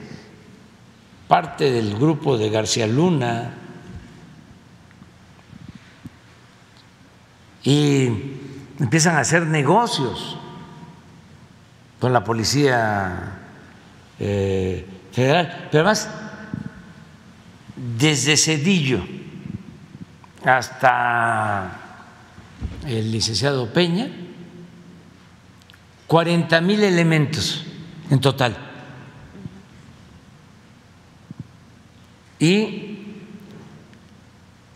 [1.27, 3.55] parte del grupo de García Luna
[7.65, 8.07] y
[8.79, 10.39] empiezan a hacer negocios
[12.07, 13.33] con la policía
[14.21, 15.67] eh, federal.
[15.73, 16.09] Pero además,
[17.99, 19.05] desde Cedillo
[20.45, 21.81] hasta
[22.87, 24.09] el licenciado Peña,
[26.07, 27.67] 40 mil elementos
[28.09, 28.57] en total.
[32.39, 32.99] Y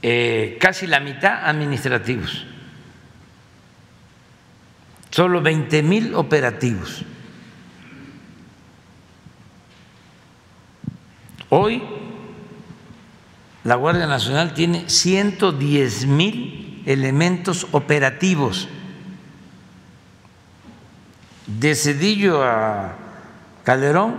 [0.03, 2.45] eh, casi la mitad administrativos.
[5.11, 7.05] Solo 20 mil operativos.
[11.51, 11.83] Hoy
[13.65, 18.69] la Guardia Nacional tiene 110 mil elementos operativos.
[21.47, 22.95] De Cedillo a
[23.65, 24.15] Calderón,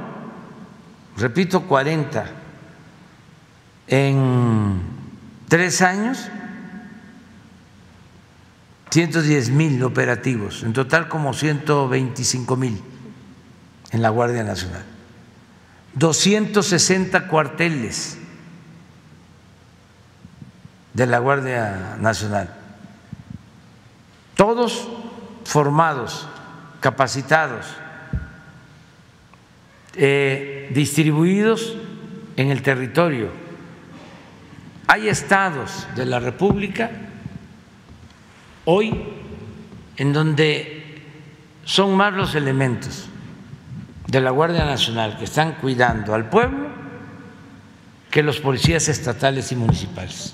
[1.17, 2.25] repito, 40.
[3.87, 4.81] En
[5.47, 6.29] tres años,
[8.91, 12.81] 110 mil operativos, en total como 125 mil
[13.91, 14.90] en la Guardia Nacional.
[15.93, 18.17] 260 cuarteles
[20.93, 22.53] de la Guardia Nacional,
[24.35, 24.87] todos
[25.43, 26.27] formados,
[26.79, 27.65] capacitados,
[29.95, 31.75] eh, distribuidos
[32.37, 33.29] en el territorio.
[34.87, 36.91] Hay estados de la República
[38.65, 39.03] hoy
[39.97, 41.01] en donde
[41.65, 43.10] son más los elementos
[44.11, 46.67] de la Guardia Nacional que están cuidando al pueblo
[48.09, 50.33] que los policías estatales y municipales.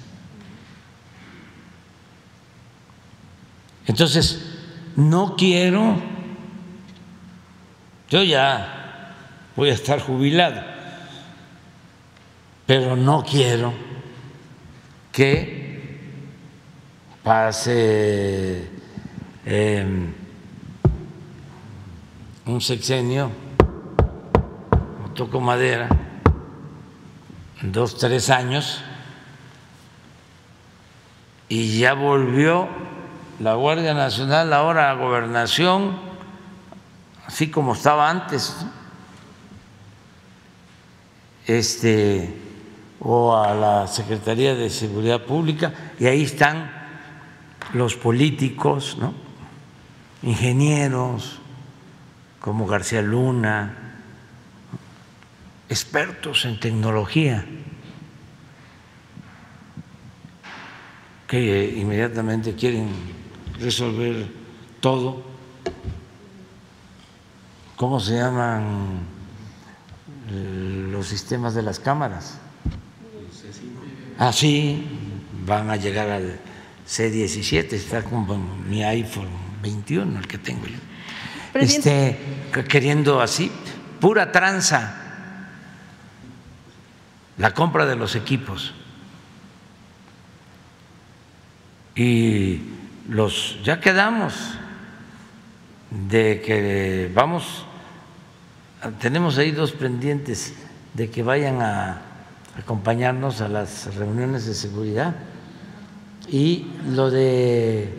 [3.86, 4.58] Entonces,
[4.95, 6.02] no quiero,
[8.10, 9.14] yo ya
[9.56, 10.60] voy a estar jubilado,
[12.66, 13.76] pero no quiero
[15.12, 15.99] que
[17.24, 18.68] pase
[19.45, 19.86] eh,
[22.48, 23.45] un sexenio,
[25.18, 25.89] toco madera,
[27.64, 28.84] dos, tres años,
[31.49, 32.68] y ya volvió
[33.39, 35.98] la Guardia Nacional ahora a gobernación,
[37.26, 38.64] así como estaba antes,
[41.48, 42.39] este,
[42.99, 46.69] o a la Secretaría de Seguridad Pública, y ahí están
[47.73, 49.15] los políticos, ¿no?
[50.22, 51.39] ingenieros
[52.39, 53.86] como García Luna,
[55.69, 57.45] expertos en tecnología,
[61.27, 62.89] que inmediatamente quieren
[63.60, 64.27] resolver
[64.80, 65.23] todo.
[67.76, 69.06] ¿Cómo se llaman
[70.31, 72.38] los sistemas de las cámaras.
[74.18, 74.84] Ah, sí,
[75.45, 76.39] van a llegar al
[76.88, 78.35] C17, está como
[78.68, 79.30] mi iPhone
[79.61, 80.77] 21, el que tengo yo.
[81.53, 82.18] Este,
[82.68, 83.52] queriendo así,
[83.99, 85.06] pura tranza,
[87.38, 88.73] la compra de los equipos.
[91.95, 92.61] Y
[93.09, 94.34] los ya quedamos
[95.89, 97.65] de que vamos,
[98.99, 100.53] tenemos ahí dos pendientes
[100.93, 102.01] de que vayan a
[102.57, 105.15] acompañarnos a las reuniones de seguridad
[106.27, 107.89] y lo de,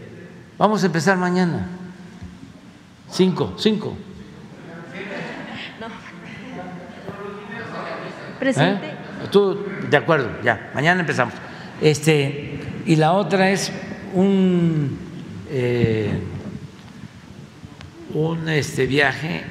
[0.59, 1.67] vamos a empezar mañana,
[3.11, 3.97] cinco, cinco.
[8.39, 8.87] Presidente.
[8.87, 8.98] ¿Eh?
[9.31, 11.35] Tú, de acuerdo, ya, mañana empezamos.
[11.81, 13.71] Este, y la otra es
[14.15, 14.99] un,
[15.51, 16.19] eh,
[18.15, 19.45] un este, viaje,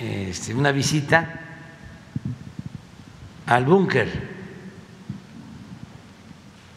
[0.00, 1.40] este, una visita
[3.46, 4.08] al búnker,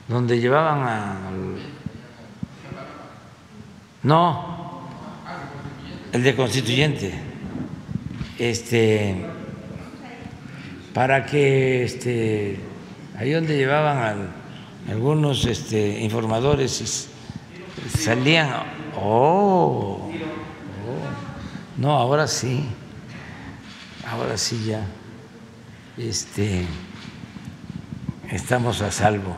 [0.07, 1.55] donde llevaban al...
[4.03, 4.81] No,
[6.11, 7.13] el de constituyente,
[8.37, 9.25] este,
[10.99, 12.59] para que este,
[13.17, 14.29] ahí donde llevaban al
[14.91, 17.07] algunos este, informadores
[17.97, 18.49] salían,
[18.97, 20.11] oh, oh,
[21.77, 22.65] no, ahora sí,
[24.05, 24.85] ahora sí ya,
[25.97, 26.65] este,
[28.29, 29.37] estamos a salvo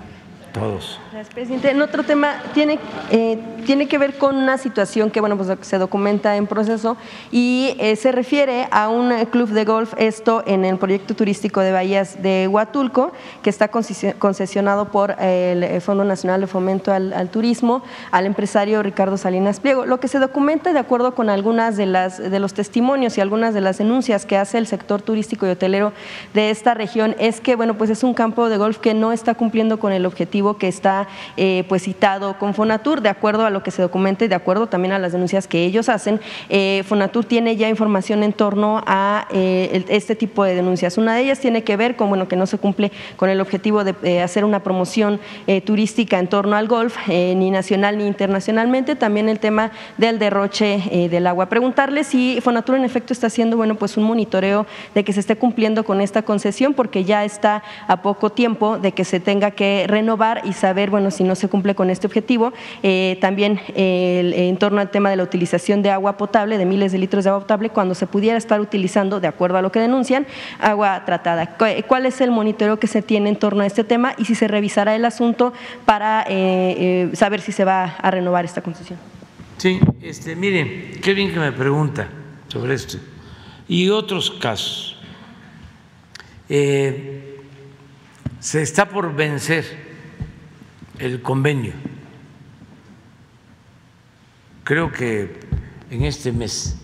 [0.51, 0.99] todos.
[1.11, 1.71] Gracias, presidente.
[1.71, 2.79] En otro tema, tiene,
[3.09, 6.97] eh, tiene que ver con una situación que bueno, pues, se documenta en proceso
[7.31, 11.71] y eh, se refiere a un club de golf, esto en el proyecto turístico de
[11.71, 13.11] Bahías de Huatulco,
[13.41, 19.59] que está concesionado por el Fondo Nacional de Fomento al, Turismo, al empresario Ricardo Salinas
[19.59, 19.85] Pliego.
[19.85, 23.53] Lo que se documenta de acuerdo con algunas de, las, de los testimonios y algunas
[23.53, 25.93] de las denuncias que hace el sector turístico y hotelero
[26.33, 29.35] de esta región es que bueno, pues es un campo de golf que no está
[29.35, 31.07] cumpliendo con el objetivo que está
[31.37, 34.67] eh, pues citado con Fonatur, de acuerdo a lo que se documenta y de acuerdo
[34.67, 36.19] también a las denuncias que ellos hacen.
[36.49, 40.97] Eh, Fonatur tiene ya información en torno a eh, este tipo de denuncias.
[40.97, 43.83] Una de ellas tiene que ver con bueno que no se cumple con el objetivo
[43.83, 45.19] de hacer una promoción
[45.65, 48.95] turística en torno al golf, ni nacional ni internacionalmente.
[48.95, 51.47] También el tema del derroche del agua.
[51.47, 54.65] Preguntarle si Fonatur en efecto está haciendo bueno pues un monitoreo
[54.95, 58.91] de que se esté cumpliendo con esta concesión, porque ya está a poco tiempo de
[58.93, 62.53] que se tenga que renovar y saber bueno, si no se cumple con este objetivo.
[62.83, 66.97] Eh, también en torno al tema de la utilización de agua potable, de miles de
[66.97, 70.25] litros de agua potable, cuando se pudiera estar utilizando, de acuerdo a lo que denuncian,
[70.59, 71.57] agua tratada.
[71.87, 74.47] ¿Cuál es el monitoreo que se tiene en torno a este tema y si se
[74.47, 75.53] revisará el asunto
[75.85, 78.99] para eh, eh, saber si se va a renovar esta concesión?
[79.57, 82.07] Sí, este, miren, qué bien que me pregunta
[82.47, 82.97] sobre esto.
[83.67, 84.97] Y otros casos.
[86.47, 87.35] se
[88.61, 89.90] está por vencer
[91.01, 91.73] el convenio.
[94.63, 95.39] Creo que
[95.89, 96.77] en este mes.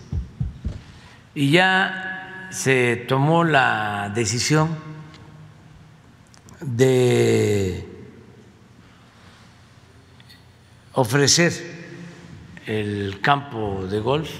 [1.34, 4.76] Y ya se tomó la decisión
[6.60, 7.86] de
[10.94, 11.52] ofrecer
[12.66, 14.30] el campo de golf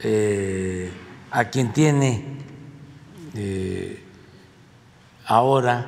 [0.00, 0.92] eh,
[1.30, 2.24] a quien tiene
[3.34, 4.04] eh,
[5.24, 5.86] ahora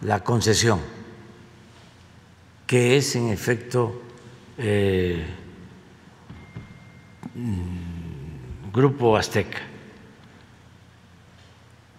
[0.00, 1.01] la concesión
[2.72, 4.00] que es en efecto
[4.56, 5.22] eh,
[8.72, 9.60] Grupo Azteca,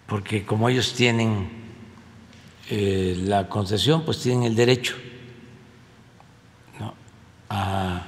[0.08, 1.48] porque como ellos tienen
[2.70, 4.96] eh, la concesión, pues tienen el derecho
[7.48, 8.06] a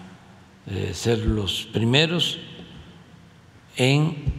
[0.67, 2.41] eh, ser los primeros
[3.77, 4.35] en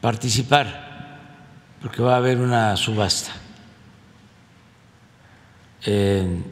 [0.00, 1.20] participar,
[1.82, 3.41] porque va a haber una subasta.
[5.84, 6.42] Eh,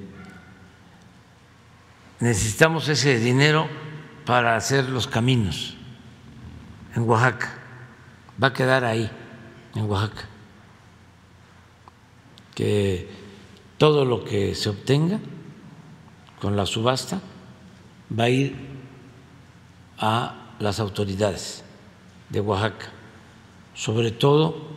[2.19, 3.69] necesitamos ese dinero
[4.27, 5.77] para hacer los caminos
[6.95, 7.55] en Oaxaca.
[8.43, 9.11] Va a quedar ahí,
[9.75, 10.25] en Oaxaca.
[12.55, 13.09] Que
[13.79, 15.19] todo lo que se obtenga
[16.41, 17.21] con la subasta
[18.19, 18.57] va a ir
[19.99, 21.63] a las autoridades
[22.29, 22.89] de Oaxaca,
[23.75, 24.69] sobre todo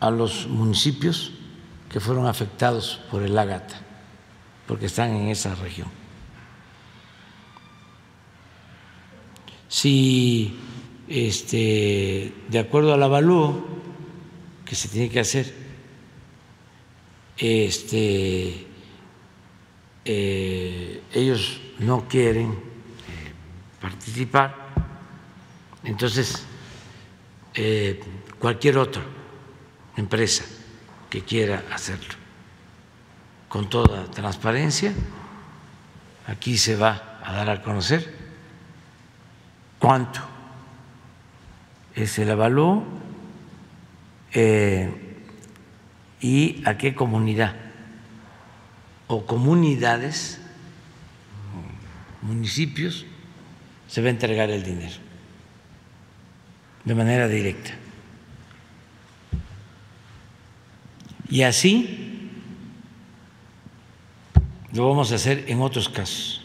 [0.00, 1.32] a los municipios
[1.90, 3.80] que fueron afectados por el ágata,
[4.66, 5.88] porque están en esa región.
[9.68, 10.58] Si
[11.08, 13.66] este, de acuerdo al avalúo
[14.64, 15.52] que se tiene que hacer,
[17.36, 18.66] este,
[20.04, 22.56] eh, ellos no quieren eh,
[23.80, 24.68] participar,
[25.84, 26.44] Entonces,
[27.54, 28.00] eh,
[28.38, 29.02] cualquier otra
[29.96, 30.44] empresa
[31.10, 32.14] que quiera hacerlo
[33.48, 34.92] con toda transparencia,
[36.26, 38.14] aquí se va a dar a conocer
[39.78, 40.20] cuánto
[41.94, 42.84] es el avalúo
[44.32, 44.92] eh,
[46.20, 47.54] y a qué comunidad
[49.06, 50.40] o comunidades,
[52.20, 53.06] municipios,
[53.88, 54.96] se va a entregar el dinero
[56.84, 57.70] de manera directa.
[61.30, 62.30] Y así
[64.72, 66.44] lo vamos a hacer en otros casos.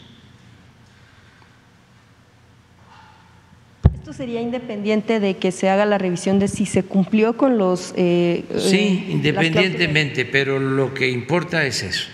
[3.94, 7.94] ¿Esto sería independiente de que se haga la revisión de si se cumplió con los...
[7.96, 12.08] Eh, sí, eh, independientemente, pero lo que importa es eso.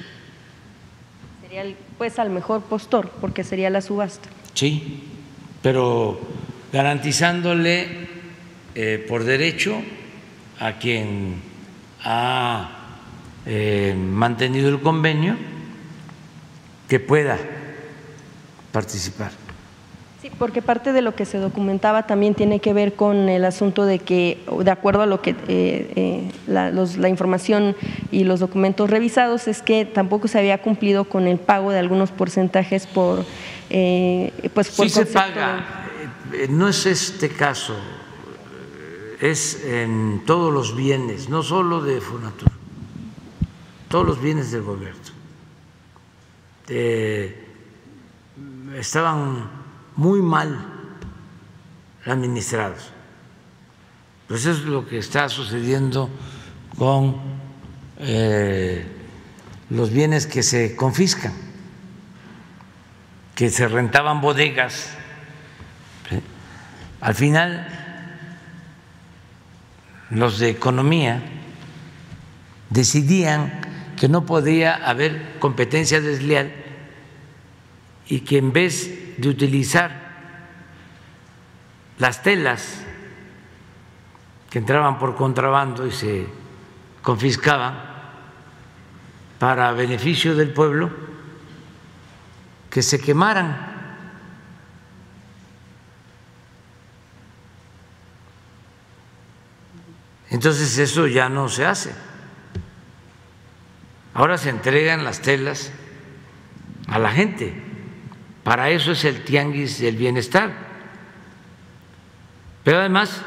[1.42, 4.28] Sería pues al mejor postor, porque sería la subasta.
[4.55, 5.02] Sí,
[5.62, 6.20] pero
[6.72, 7.88] garantizándole
[8.76, 9.82] eh, por derecho
[10.60, 11.49] a quien
[12.05, 12.70] ha
[13.47, 15.36] eh, mantenido el convenio
[16.89, 17.39] que pueda
[18.72, 19.31] participar.
[20.20, 23.86] Sí, porque parte de lo que se documentaba también tiene que ver con el asunto
[23.86, 27.74] de que, de acuerdo a lo que eh, la, la, información
[28.12, 32.10] y los documentos revisados, es que tampoco se había cumplido con el pago de algunos
[32.10, 33.24] porcentajes por,
[34.52, 35.86] pues por sí se paga,
[36.51, 37.74] no es este caso
[39.20, 42.51] es en todos los bienes, no solo de Fonatur,
[43.88, 45.01] todos los bienes del gobierno.
[46.68, 47.48] Eh,
[48.76, 49.51] estaban
[49.97, 50.66] muy mal
[52.06, 52.90] administrados.
[54.26, 56.09] Pues eso es lo que está sucediendo
[56.78, 57.16] con
[57.98, 58.86] eh,
[59.68, 61.34] los bienes que se confiscan,
[63.34, 64.90] que se rentaban bodegas.
[67.01, 67.80] Al final
[70.11, 71.23] los de economía
[72.69, 73.61] decidían
[73.97, 76.53] que no podía haber competencia desleal
[78.09, 80.11] y que en vez de utilizar
[81.99, 82.82] las telas
[84.49, 86.27] que entraban por contrabando y se
[87.03, 87.91] confiscaban
[89.39, 90.91] para beneficio del pueblo,
[92.69, 93.69] que se quemaran
[100.31, 101.93] Entonces eso ya no se hace.
[104.15, 105.73] Ahora se entregan las telas
[106.86, 107.55] a la gente.
[108.44, 110.52] Para eso es el tianguis del bienestar.
[112.65, 113.23] Pero además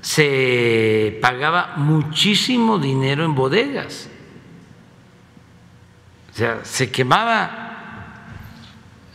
[0.00, 4.08] se pagaba muchísimo dinero en bodegas.
[6.32, 7.64] O sea, se quemaba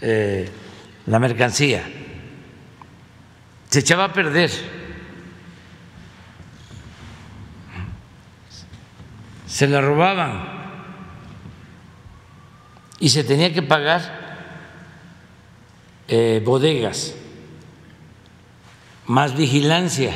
[0.01, 0.49] eh,
[1.05, 1.83] la mercancía,
[3.69, 4.78] se echaba a perder
[9.49, 10.43] se la robaban
[12.99, 14.19] y se tenía que pagar
[16.07, 17.15] eh, bodegas,
[19.07, 20.13] más vigilancia.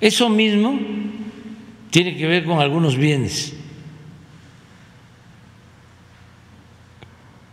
[0.00, 0.78] Eso mismo
[1.90, 3.52] tiene que ver con algunos bienes.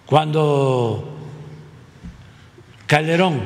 [0.06, 1.18] Cuando
[2.86, 3.42] Calderón,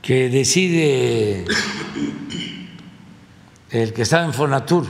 [0.00, 1.44] que decide
[3.72, 4.86] el que estaba en Fonatur,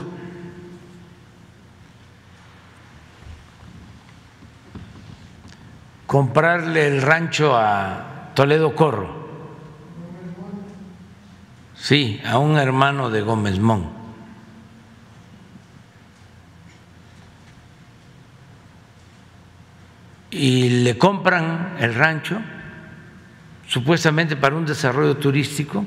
[6.05, 9.23] comprarle el rancho a Toledo Corro,
[11.75, 14.03] sí, a un hermano de Gómez Mon.
[20.29, 22.41] Y le compran el rancho
[23.65, 25.85] supuestamente para un desarrollo turístico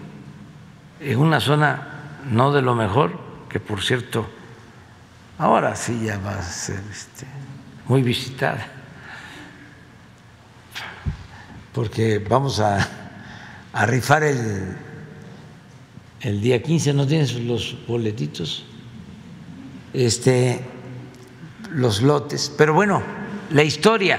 [1.01, 1.96] en una zona
[2.31, 4.27] no de lo mejor, que por cierto,
[5.39, 7.27] ahora sí ya va a ser este,
[7.87, 8.67] muy visitada,
[11.73, 12.89] porque vamos a,
[13.73, 14.77] a rifar el,
[16.21, 18.65] el día 15, ¿no tienes los boletitos?
[19.93, 20.61] Este,
[21.71, 23.03] los lotes, pero bueno,
[23.51, 24.19] la historia,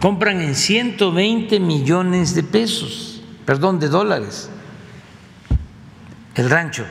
[0.00, 4.48] compran en 120 millones de pesos, perdón, de dólares,
[6.34, 6.84] el rancho.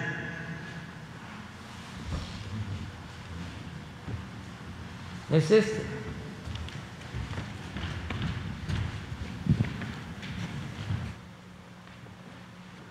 [5.32, 5.82] Es este.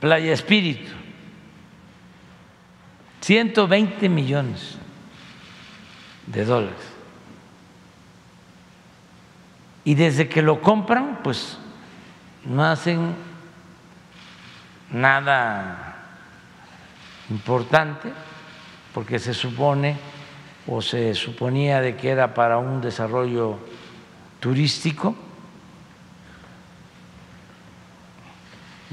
[0.01, 0.93] Playa Espíritu,
[3.21, 4.77] 120 millones
[6.27, 6.97] de dólares.
[9.87, 11.57] y desde que lo compran, pues
[12.45, 13.15] no hacen
[14.91, 15.95] nada
[17.31, 18.13] importante,
[18.93, 19.97] porque se supone
[20.69, 23.59] o se suponía de que era para un desarrollo
[24.41, 25.15] turístico.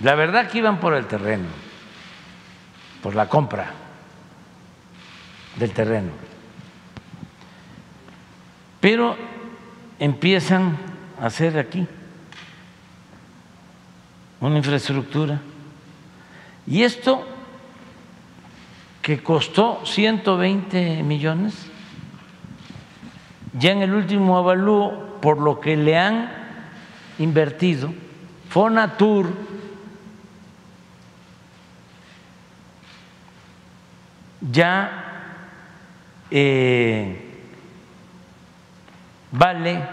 [0.01, 1.47] La verdad que iban por el terreno,
[3.01, 3.71] por la compra
[5.55, 6.11] del terreno.
[8.79, 9.15] Pero
[9.99, 10.77] empiezan
[11.19, 11.87] a hacer aquí
[14.41, 15.39] una infraestructura.
[16.67, 17.32] Y esto
[19.03, 21.53] que costó 120 millones,
[23.59, 26.31] ya en el último avalúo, por lo que le han
[27.19, 27.93] invertido,
[28.49, 29.27] Fonatur
[34.51, 35.03] ya
[36.31, 37.41] eh,
[39.31, 39.83] vale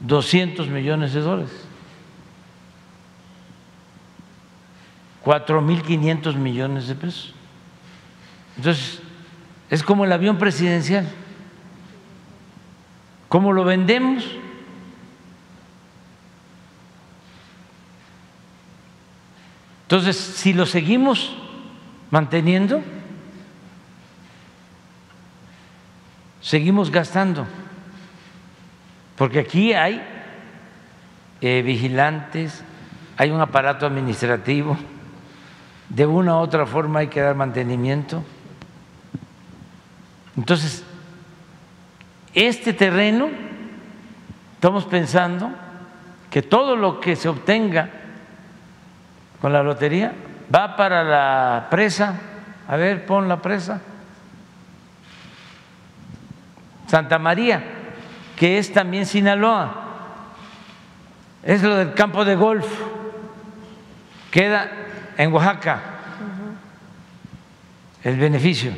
[0.00, 1.65] doscientos millones de dólares.
[5.26, 7.34] 4.500 millones de pesos.
[8.56, 9.02] Entonces,
[9.68, 11.08] es como el avión presidencial.
[13.28, 14.24] ¿Cómo lo vendemos?
[19.82, 21.36] Entonces, si lo seguimos
[22.12, 22.80] manteniendo,
[26.40, 27.48] seguimos gastando,
[29.16, 30.00] porque aquí hay
[31.40, 32.62] eh, vigilantes,
[33.16, 34.78] hay un aparato administrativo
[35.88, 38.22] de una u otra forma hay que dar mantenimiento.
[40.36, 40.84] Entonces,
[42.34, 43.28] este terreno,
[44.54, 45.50] estamos pensando
[46.30, 47.88] que todo lo que se obtenga
[49.40, 50.12] con la lotería
[50.54, 52.14] va para la presa.
[52.68, 53.80] A ver, pon la presa.
[56.86, 57.62] Santa María,
[58.36, 59.82] que es también Sinaloa.
[61.42, 62.66] Es lo del campo de golf.
[64.30, 64.85] Queda
[65.16, 65.80] en Oaxaca
[68.04, 68.72] el beneficio.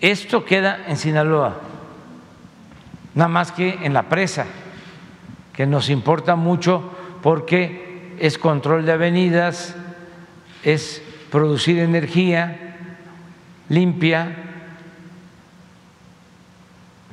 [0.00, 1.60] Esto queda en Sinaloa,
[3.14, 4.46] nada más que en la presa,
[5.52, 6.90] que nos importa mucho
[7.22, 9.76] porque es control de avenidas,
[10.64, 12.76] es producir energía
[13.68, 14.34] limpia,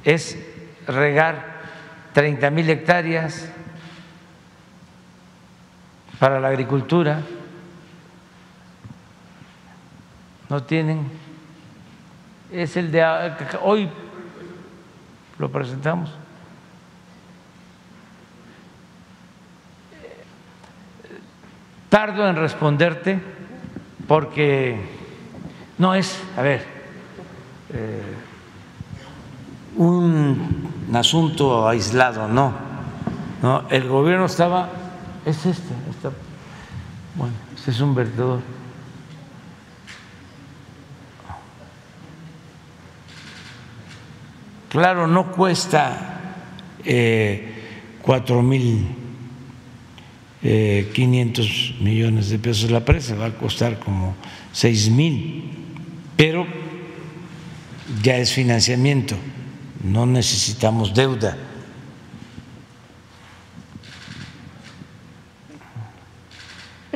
[0.04, 0.38] es
[0.88, 1.58] regar
[2.14, 3.52] 30 mil hectáreas
[6.20, 7.22] para la agricultura,
[10.50, 11.10] no tienen,
[12.52, 13.04] es el de
[13.62, 13.90] hoy
[15.38, 16.10] lo presentamos.
[21.90, 23.20] Tardo en responderte
[24.08, 24.80] porque
[25.78, 26.66] no es, a ver,
[27.74, 28.02] eh,
[29.76, 32.54] un asunto aislado, no.
[33.42, 33.64] no.
[33.70, 34.70] El gobierno estaba,
[35.26, 35.74] es este,
[37.18, 38.42] bueno, ese es un vertedor.
[44.70, 46.46] Claro, no cuesta
[46.86, 47.54] eh,
[48.02, 48.88] cuatro mil
[50.44, 54.16] eh, quinientos millones de pesos la presa, va a costar como
[54.52, 55.52] seis mil,
[56.16, 56.46] pero
[58.04, 59.16] ya es financiamiento,
[59.84, 61.38] no necesitamos deuda.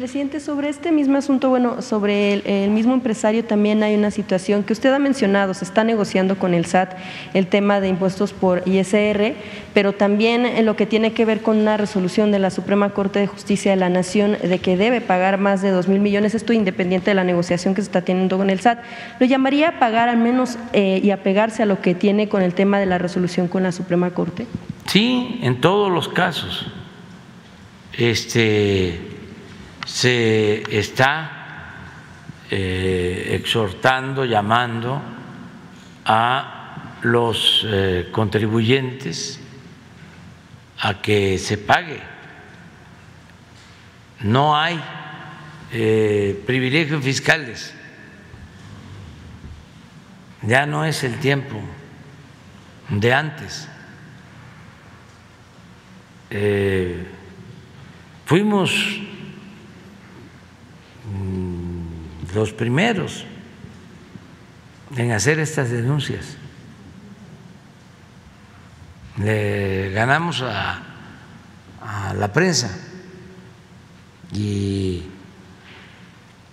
[0.01, 4.73] Presidente, sobre este mismo asunto, bueno, sobre el, mismo empresario también hay una situación que
[4.73, 6.93] usted ha mencionado, se está negociando con el SAT
[7.35, 9.35] el tema de impuestos por ISR,
[9.75, 13.19] pero también en lo que tiene que ver con una resolución de la Suprema Corte
[13.19, 16.51] de Justicia de la Nación de que debe pagar más de dos mil millones, esto
[16.51, 18.79] independiente de la negociación que se está teniendo con el SAT.
[19.19, 22.55] ¿Lo llamaría a pagar al menos eh, y apegarse a lo que tiene con el
[22.55, 24.47] tema de la resolución con la Suprema Corte?
[24.87, 26.65] Sí, en todos los casos.
[27.93, 29.10] Este
[29.85, 31.41] se está
[32.49, 35.01] eh, exhortando, llamando
[36.05, 39.39] a los eh, contribuyentes
[40.79, 42.01] a que se pague.
[44.19, 44.79] No hay
[45.71, 47.73] eh, privilegios fiscales.
[50.43, 51.61] Ya no es el tiempo
[52.89, 53.67] de antes.
[58.25, 58.71] fuimos
[62.33, 63.25] los primeros
[64.95, 66.37] en hacer estas denuncias.
[69.17, 70.87] Le ganamos a,
[72.15, 72.69] la prensa
[74.33, 75.03] y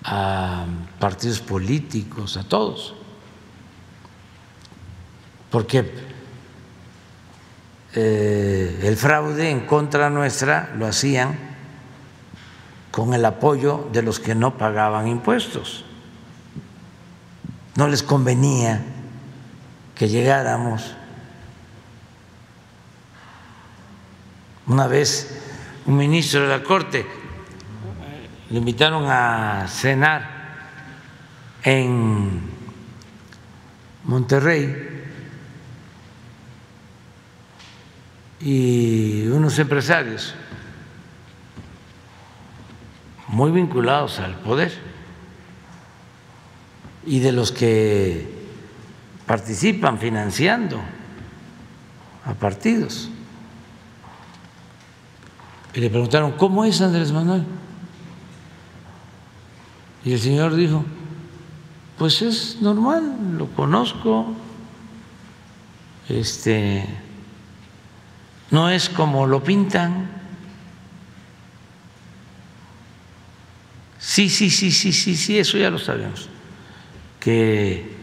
[0.05, 0.65] a
[0.99, 2.95] partidos políticos, a todos.
[5.51, 5.91] porque
[7.95, 11.48] eh, el fraude en contra nuestra lo hacían
[12.91, 15.85] con el apoyo de los que no pagaban impuestos.
[17.77, 18.83] No les convenía
[19.95, 20.95] que llegáramos.
[24.67, 25.41] Una vez
[25.87, 27.07] un ministro de la Corte
[28.51, 30.39] le invitaron a cenar
[31.63, 32.41] en
[34.05, 35.05] Monterrey
[38.41, 40.35] y unos empresarios
[43.29, 44.73] muy vinculados al poder
[47.07, 48.29] y de los que
[49.27, 50.81] participan financiando
[52.25, 53.11] a partidos.
[55.75, 57.45] Y le preguntaron, ¿cómo es Andrés Manuel?
[60.05, 60.85] Y el señor dijo,
[61.99, 64.27] pues es normal, lo conozco,
[66.09, 66.87] este,
[68.51, 70.18] no es como lo pintan.
[73.99, 76.29] Sí, sí, sí, sí, sí, sí, eso ya lo sabemos,
[77.19, 77.97] que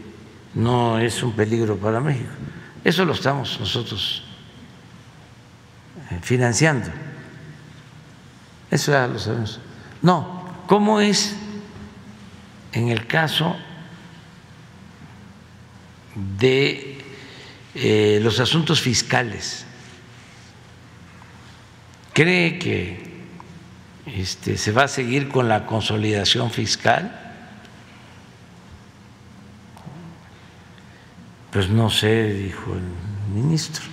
[0.54, 2.30] no es un peligro para México.
[2.84, 4.22] Eso lo estamos nosotros
[6.10, 6.88] eh, financiando.
[8.70, 9.58] Eso ya lo sabemos.
[10.02, 11.34] No, ¿cómo es
[12.72, 13.56] en el caso
[16.38, 16.98] de
[17.74, 19.64] eh, los asuntos fiscales?
[22.12, 23.05] ¿Cree que
[24.06, 27.26] este, se va a seguir con la consolidación fiscal?
[31.50, 33.84] Pues no sé, dijo el ministro,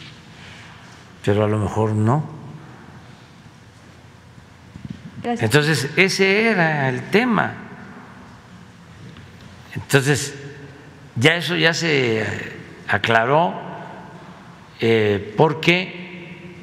[1.23, 2.23] pero a lo mejor no.
[5.23, 7.53] Entonces, ese era el tema.
[9.75, 10.35] Entonces,
[11.15, 12.25] ya eso ya se
[12.87, 13.53] aclaró
[14.79, 16.57] eh, porque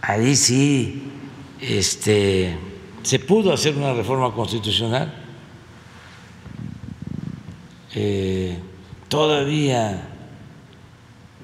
[0.00, 1.05] ahí sí
[1.66, 2.56] este,
[3.02, 5.12] se pudo hacer una reforma constitucional.
[7.94, 8.58] Eh,
[9.08, 10.08] todavía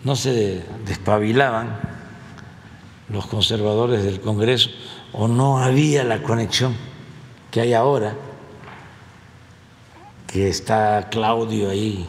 [0.04, 1.80] no se despabilaban
[3.08, 4.70] los conservadores del Congreso
[5.12, 6.74] o no había la conexión
[7.50, 8.14] que hay ahora,
[10.26, 12.06] que está Claudio ahí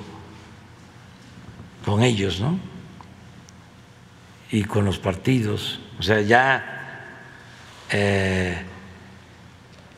[1.84, 2.58] con ellos, ¿no?
[4.52, 5.80] Y con los partidos.
[6.00, 6.73] O sea, ya
[7.92, 8.62] eh,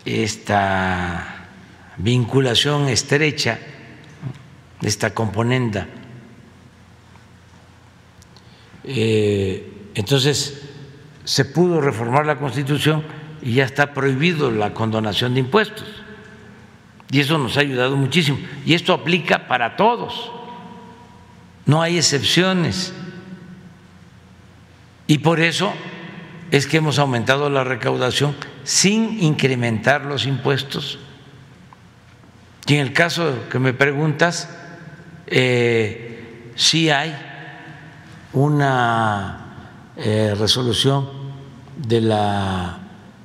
[0.05, 1.47] esta
[1.97, 3.59] vinculación estrecha,
[4.81, 5.87] esta componenda.
[8.83, 10.61] Eh, entonces,
[11.23, 13.03] se pudo reformar la Constitución
[13.41, 15.85] y ya está prohibido la condonación de impuestos.
[17.11, 18.37] Y eso nos ha ayudado muchísimo.
[18.65, 20.31] Y esto aplica para todos.
[21.65, 22.93] No hay excepciones.
[25.07, 25.73] Y por eso
[26.55, 28.33] es que hemos aumentado la recaudación
[28.63, 30.99] sin incrementar los impuestos.
[32.65, 34.49] Y en el caso que me preguntas,
[35.27, 37.13] eh, sí hay
[38.31, 41.09] una eh, resolución
[41.75, 42.79] de la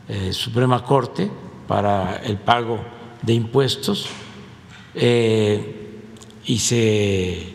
[0.09, 1.31] eh, Suprema Corte
[1.69, 2.85] para el pago
[3.23, 4.09] de impuestos
[4.97, 6.01] eh,
[6.47, 7.55] y se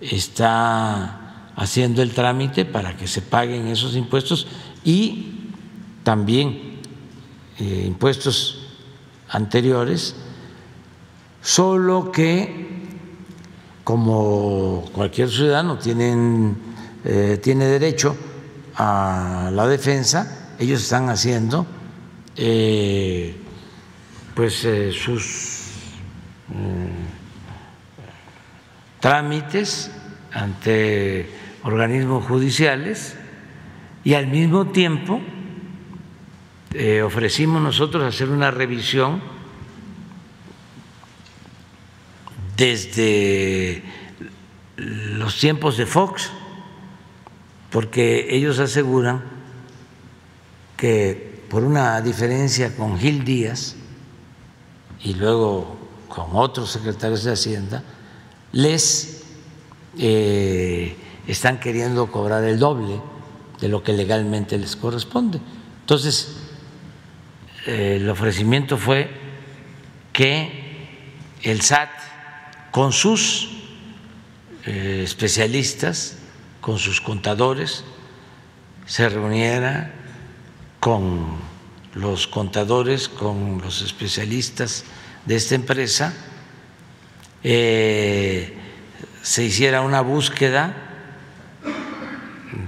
[0.00, 4.46] está haciendo el trámite para que se paguen esos impuestos
[4.84, 5.50] y
[6.02, 6.80] también
[7.58, 8.68] impuestos
[9.28, 10.14] anteriores,
[11.40, 12.68] solo que
[13.82, 16.56] como cualquier ciudadano tienen,
[17.42, 18.16] tiene derecho
[18.76, 21.66] a la defensa, ellos están haciendo
[22.36, 23.36] eh,
[24.34, 25.60] pues eh, sus
[28.98, 29.90] trámites
[30.32, 31.30] ante
[31.62, 33.16] organismos judiciales
[34.04, 35.20] y al mismo tiempo
[36.72, 39.20] eh, ofrecimos nosotros hacer una revisión
[42.56, 43.82] desde
[44.76, 46.30] los tiempos de Fox
[47.70, 49.22] porque ellos aseguran
[50.76, 53.76] que por una diferencia con Gil Díaz
[55.02, 55.76] y luego
[56.08, 57.82] con otros secretarios de Hacienda,
[58.52, 59.22] les
[59.98, 63.00] eh, están queriendo cobrar el doble
[63.64, 65.40] de lo que legalmente les corresponde.
[65.80, 66.36] Entonces,
[67.66, 69.10] eh, el ofrecimiento fue
[70.12, 70.90] que
[71.42, 71.88] el SAT,
[72.70, 73.48] con sus
[74.66, 76.18] eh, especialistas,
[76.60, 77.84] con sus contadores,
[78.84, 79.94] se reuniera
[80.78, 81.38] con
[81.94, 84.84] los contadores, con los especialistas
[85.24, 86.12] de esta empresa,
[87.42, 88.58] eh,
[89.22, 90.76] se hiciera una búsqueda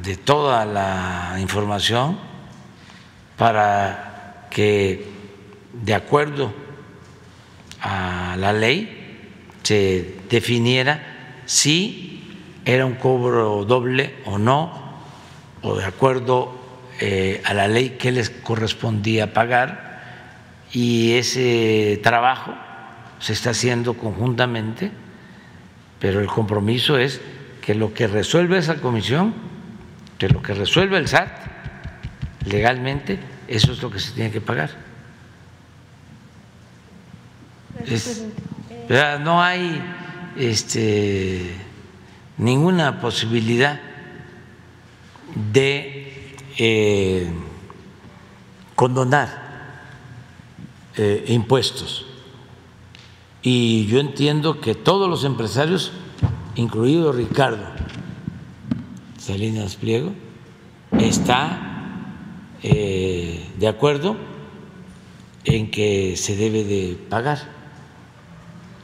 [0.02, 2.18] de toda la información
[3.36, 5.06] para que,
[5.72, 6.52] de acuerdo
[7.80, 9.20] a la ley,
[9.62, 12.22] se definiera si
[12.64, 14.72] era un cobro doble o no,
[15.62, 16.58] o de acuerdo
[17.00, 19.86] eh, a la ley que les correspondía pagar,
[20.72, 22.54] y ese trabajo
[23.20, 24.90] se está haciendo conjuntamente,
[26.00, 27.20] pero el compromiso es
[27.60, 29.34] que lo que resuelve esa comisión,
[30.18, 31.28] que lo que resuelve el SAT
[32.46, 33.18] legalmente,
[33.48, 34.70] eso es lo que se tiene que pagar.
[39.20, 39.82] no hay
[40.36, 41.54] este,
[42.38, 43.80] ninguna posibilidad
[45.52, 47.30] de eh,
[48.74, 49.46] condonar
[50.96, 52.06] eh, impuestos.
[53.42, 55.92] Y yo entiendo que todos los empresarios,
[56.56, 57.85] incluido Ricardo
[59.26, 60.12] Salinas Pliego,
[61.00, 61.58] está
[62.62, 64.16] eh, de acuerdo
[65.42, 67.38] en que se debe de pagar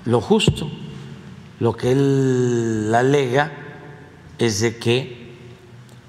[0.04, 0.68] lo justo.
[1.60, 3.52] Lo que él alega
[4.36, 5.36] es de que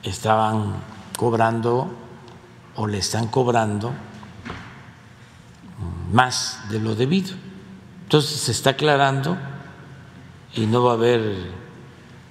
[0.02, 0.78] estaban
[1.16, 1.94] cobrando
[2.76, 3.94] o le están cobrando
[6.12, 7.36] más de lo debido.
[8.06, 9.38] Entonces se está aclarando
[10.56, 11.52] y no va a haber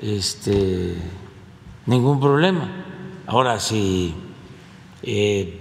[0.00, 0.96] este,
[1.86, 2.68] ningún problema.
[3.26, 4.14] Ahora, si
[5.02, 5.60] eh,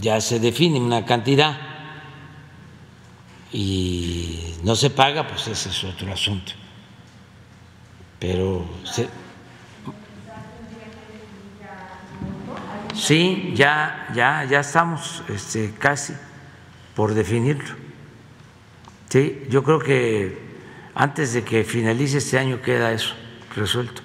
[0.00, 1.56] ya se define una cantidad
[3.52, 6.52] y no se paga, pues ese es otro asunto.
[8.18, 8.66] Pero
[12.94, 16.14] sí, ya, ya, ya estamos este, casi
[16.94, 17.76] por definirlo.
[19.08, 20.38] Sí, yo creo que
[20.94, 23.14] antes de que finalice este año queda eso
[23.54, 24.02] resuelto,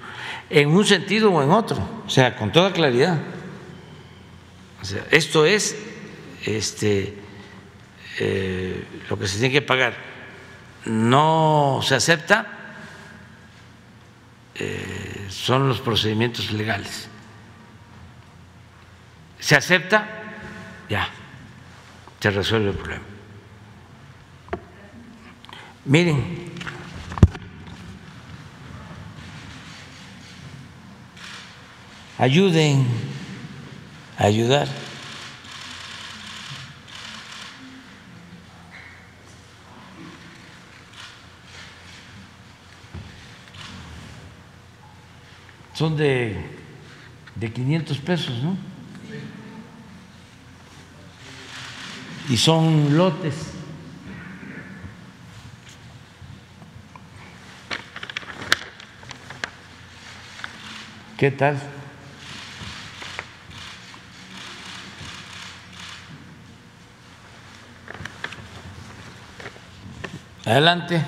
[0.54, 3.18] en un sentido o en otro, o sea, con toda claridad.
[4.80, 5.76] O sea, esto es
[6.46, 7.18] este,
[8.20, 9.96] eh, lo que se tiene que pagar.
[10.84, 12.46] No se acepta,
[14.54, 17.08] eh, son los procedimientos legales.
[19.40, 20.06] Se acepta,
[20.88, 21.08] ya,
[22.20, 23.04] se resuelve el problema.
[25.86, 26.53] Miren,
[32.18, 32.86] ayuden
[34.18, 34.68] a ayudar.
[45.74, 46.36] Son de,
[47.34, 48.56] de 500 pesos, ¿no?
[52.28, 53.34] Y son lotes.
[61.18, 61.73] ¿Qué tal?
[70.46, 71.02] Adelante.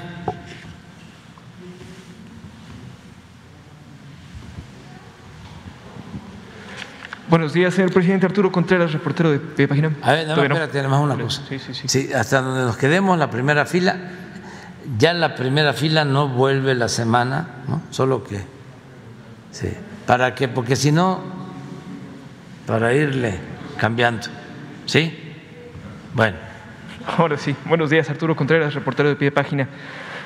[7.28, 9.92] Buenos días, señor presidente Arturo Contreras, reportero de, de Página.
[10.00, 10.88] A ver, no, espérate, no?
[10.88, 11.42] más una cosa.
[11.48, 11.88] Sí, sí, sí.
[11.88, 13.96] sí, hasta donde nos quedemos, la primera fila,
[14.96, 17.82] ya la primera fila no vuelve la semana, ¿no?
[17.90, 18.42] Solo que,
[19.50, 19.68] sí.
[20.06, 20.46] ¿Para qué?
[20.48, 21.20] Porque si no,
[22.64, 23.38] para irle
[23.76, 24.28] cambiando.
[24.86, 25.34] ¿Sí?
[26.14, 26.45] Bueno.
[27.06, 27.54] Ahora sí.
[27.66, 29.68] Buenos días, Arturo Contreras, reportero de pie de página.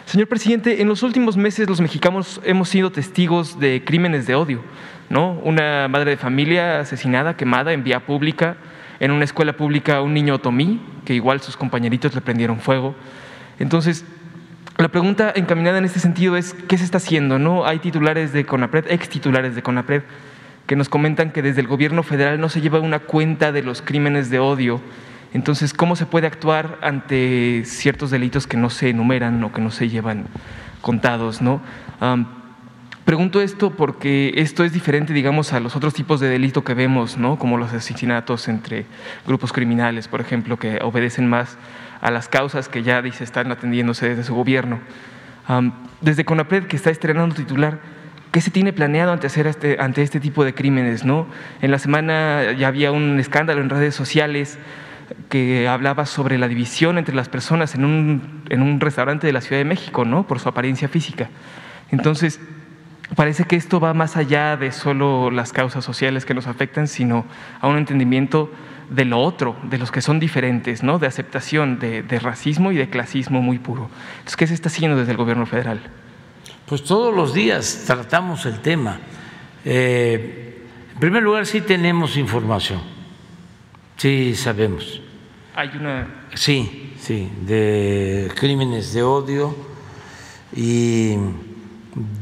[0.07, 4.63] Señor presidente, en los últimos meses los mexicanos hemos sido testigos de crímenes de odio,
[5.11, 5.33] ¿no?
[5.45, 8.57] Una madre de familia asesinada, quemada en vía pública,
[8.99, 12.95] en una escuela pública un niño otomí, que igual sus compañeritos le prendieron fuego.
[13.59, 14.07] Entonces,
[14.79, 17.39] la pregunta encaminada en este sentido es, ¿qué se está haciendo?
[17.39, 17.67] ¿No?
[17.67, 20.03] Hay titulares de CONAPRED, ex titulares de CONAPRED,
[20.67, 23.83] que nos comentan que desde el gobierno federal no se lleva una cuenta de los
[23.83, 24.81] crímenes de odio.
[25.33, 29.71] Entonces, ¿cómo se puede actuar ante ciertos delitos que no se enumeran o que no
[29.71, 30.27] se llevan
[30.81, 31.41] contados?
[31.41, 31.61] ¿no?
[33.05, 37.19] pregunto esto porque esto es diferente, digamos, a los otros tipos de delito que vemos,
[37.19, 37.39] ¿no?
[37.39, 38.87] como los asesinatos entre
[39.27, 41.59] grupos criminales, por ejemplo, que obedecen más
[42.01, 44.81] a las causas que ya dice están atendiéndose desde su gobierno.
[46.01, 47.81] desde CONAPRED, que está estrenando titular,
[48.33, 51.05] ¿qué se tiene planeado ante, hacer este, ante este tipo de crímenes?
[51.05, 51.27] ¿no?
[51.63, 54.59] En la semana ya había un escándalo en redes sociales
[55.29, 59.41] que hablaba sobre la división entre las personas en un, en un restaurante de la
[59.41, 60.27] Ciudad de México, ¿no?
[60.27, 61.29] por su apariencia física.
[61.91, 62.41] Entonces,
[63.15, 67.25] parece que esto va más allá de solo las causas sociales que nos afectan, sino
[67.61, 68.51] a un entendimiento
[68.91, 70.99] de lo otro, de los que son diferentes, ¿no?
[70.99, 73.89] de aceptación de, racismo y de clasismo muy puro.
[74.19, 75.81] Entonces, ¿qué se está haciendo desde el gobierno federal?
[76.67, 78.99] Pues todos los días tratamos el tema.
[79.65, 82.81] Eh, en primer lugar, sí tenemos información,
[84.01, 84.99] sí sabemos.
[85.55, 86.29] Hay una.
[86.35, 89.55] Sí, sí, de crímenes de odio
[90.57, 91.17] y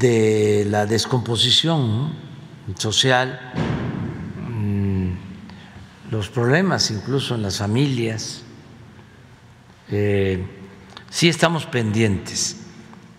[0.01, 2.15] de la descomposición
[2.77, 3.53] social,
[4.51, 5.11] mm,
[6.11, 8.43] los problemas incluso en las familias.
[9.89, 10.45] Eh,
[11.09, 12.57] sí estamos pendientes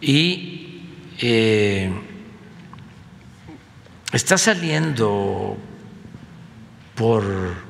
[0.01, 0.81] y
[1.21, 1.89] eh,
[4.11, 5.55] está saliendo
[6.95, 7.68] por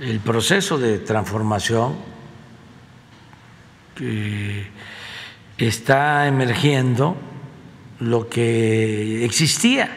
[0.00, 1.96] el proceso de transformación
[3.94, 4.66] que
[5.58, 7.16] está emergiendo
[7.98, 9.90] lo que existía,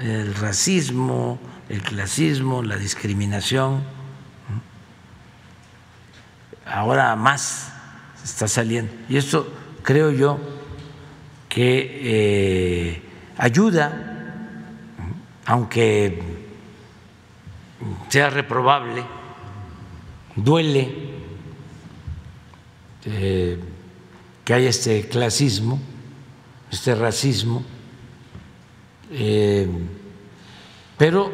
[0.00, 3.82] el racismo, el clasismo, la discriminación.
[6.64, 7.72] Ahora más
[8.22, 8.92] está saliendo.
[9.08, 9.52] Y esto
[9.82, 10.38] creo yo
[11.48, 13.02] que eh,
[13.36, 14.38] ayuda,
[15.44, 16.41] aunque
[18.08, 19.04] sea reprobable,
[20.36, 21.12] duele
[23.04, 23.58] eh,
[24.44, 25.80] que haya este clasismo,
[26.70, 27.62] este racismo,
[29.10, 29.68] eh,
[30.96, 31.32] pero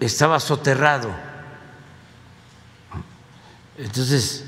[0.00, 1.10] estaba soterrado.
[3.78, 4.44] Entonces,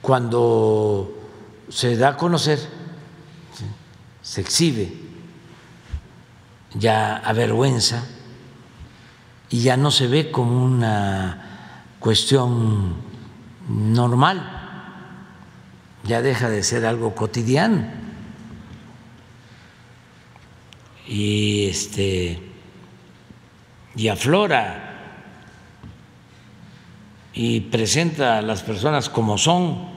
[0.00, 1.18] cuando
[1.68, 2.58] se da a conocer,
[4.22, 4.92] se exhibe,
[6.74, 8.04] ya avergüenza
[9.50, 12.94] y ya no se ve como una cuestión
[13.68, 14.58] normal,
[16.04, 17.84] ya deja de ser algo cotidiano.
[21.06, 22.40] Y este
[23.96, 24.86] y aflora
[27.34, 29.90] y presenta a las personas como son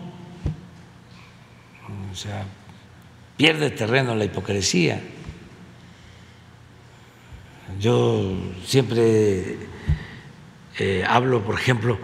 [2.13, 2.45] o sea,
[3.37, 5.01] pierde terreno la hipocresía.
[7.79, 8.33] Yo
[8.65, 9.57] siempre
[10.79, 11.97] eh, hablo, por ejemplo,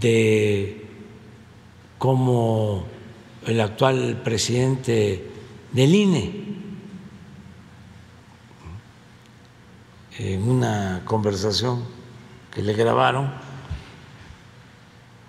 [0.00, 0.86] de
[1.98, 2.86] cómo
[3.46, 5.30] el actual presidente
[5.72, 6.46] del INE,
[10.18, 11.84] en una conversación
[12.50, 13.32] que le grabaron,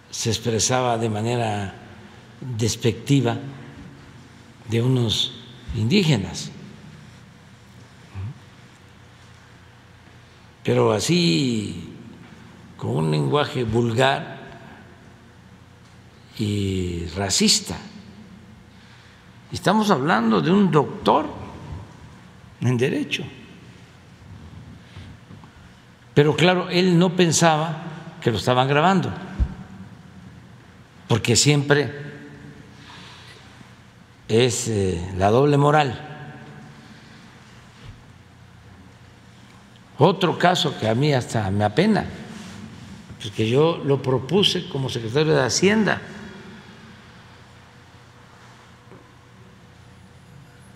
[0.10, 1.76] se expresaba de manera
[2.58, 3.38] despectiva
[4.70, 5.34] de unos
[5.76, 6.52] indígenas.
[10.68, 11.94] Pero así,
[12.76, 14.38] con un lenguaje vulgar
[16.38, 17.77] y racista.
[19.49, 21.26] Estamos hablando de un doctor
[22.60, 23.23] en derecho.
[26.14, 27.84] Pero claro, él no pensaba
[28.19, 29.10] que lo estaban grabando,
[31.07, 31.94] porque siempre
[34.27, 36.07] es eh, la doble moral.
[39.99, 42.06] Otro caso que a mí hasta me apena,
[43.22, 46.02] porque yo lo propuse como secretario de Hacienda.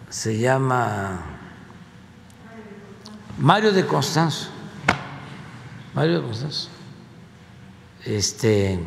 [0.10, 1.22] Se llama
[3.38, 4.50] Mario de Constanzo.
[5.94, 6.70] Mario de Constanzo.
[8.04, 8.80] Este,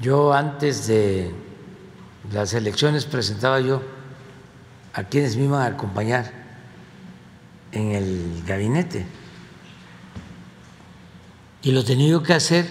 [0.00, 1.32] yo antes de
[2.32, 3.80] las elecciones presentaba yo
[4.94, 6.39] a quienes me iban a acompañar
[7.72, 9.06] en el gabinete.
[11.62, 12.66] Y lo tenía que hacer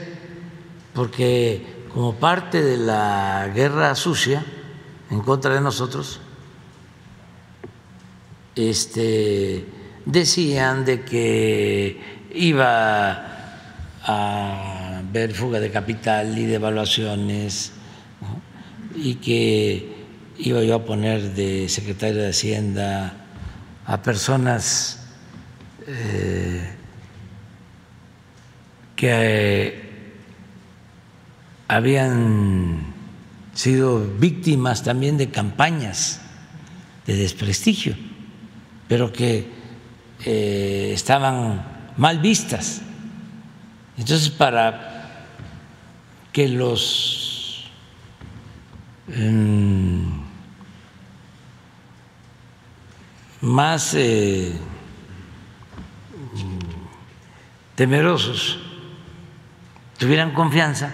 [0.94, 4.44] porque como parte de la guerra sucia
[5.10, 6.20] en contra de nosotros,
[8.56, 9.66] este,
[10.06, 13.26] decían de que iba
[14.04, 17.74] a haber fuga de capital y devaluaciones
[18.96, 19.96] y que
[20.40, 23.19] iba yo a poner de secretario de Hacienda
[23.90, 25.00] a personas
[25.88, 26.76] eh,
[28.96, 29.84] que eh,
[31.68, 32.94] habían
[33.56, 36.22] sido víctimas también de campañas
[37.08, 37.96] de desprestigio,
[38.88, 39.50] pero que
[40.24, 41.66] eh, estaban
[41.98, 42.84] mal vistas.
[43.98, 45.26] Entonces, para
[46.32, 47.66] que los
[53.42, 54.58] más eh,
[57.76, 58.60] temerosos
[59.98, 60.92] tuvieran confianza,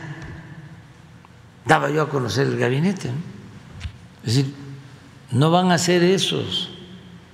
[1.66, 3.10] daba yo a conocer el gabinete.
[4.24, 4.54] Es decir,
[5.32, 6.72] no van a ser esos,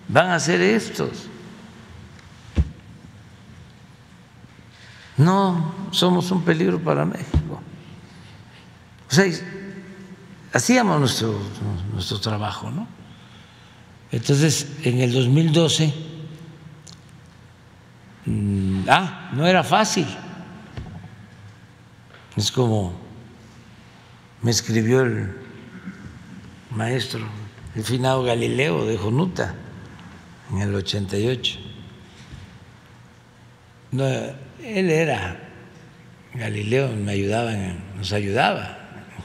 [0.07, 1.27] van a ser estos.
[5.17, 7.61] No somos un peligro para México.
[9.09, 9.25] O sea,
[10.53, 11.39] hacíamos nuestro,
[11.93, 13.00] nuestro trabajo, ¿no?
[14.11, 15.93] Entonces, en el 2012,
[18.25, 20.07] mm, ah, no era fácil.
[22.35, 22.93] Es como
[24.41, 25.29] me escribió el
[26.71, 27.21] maestro,
[27.75, 29.53] el finado Galileo de Jonuta,
[30.51, 31.59] en el 88.
[33.91, 35.39] No, él era
[36.33, 37.51] Galileo, me ayudaba,
[37.95, 38.77] nos ayudaba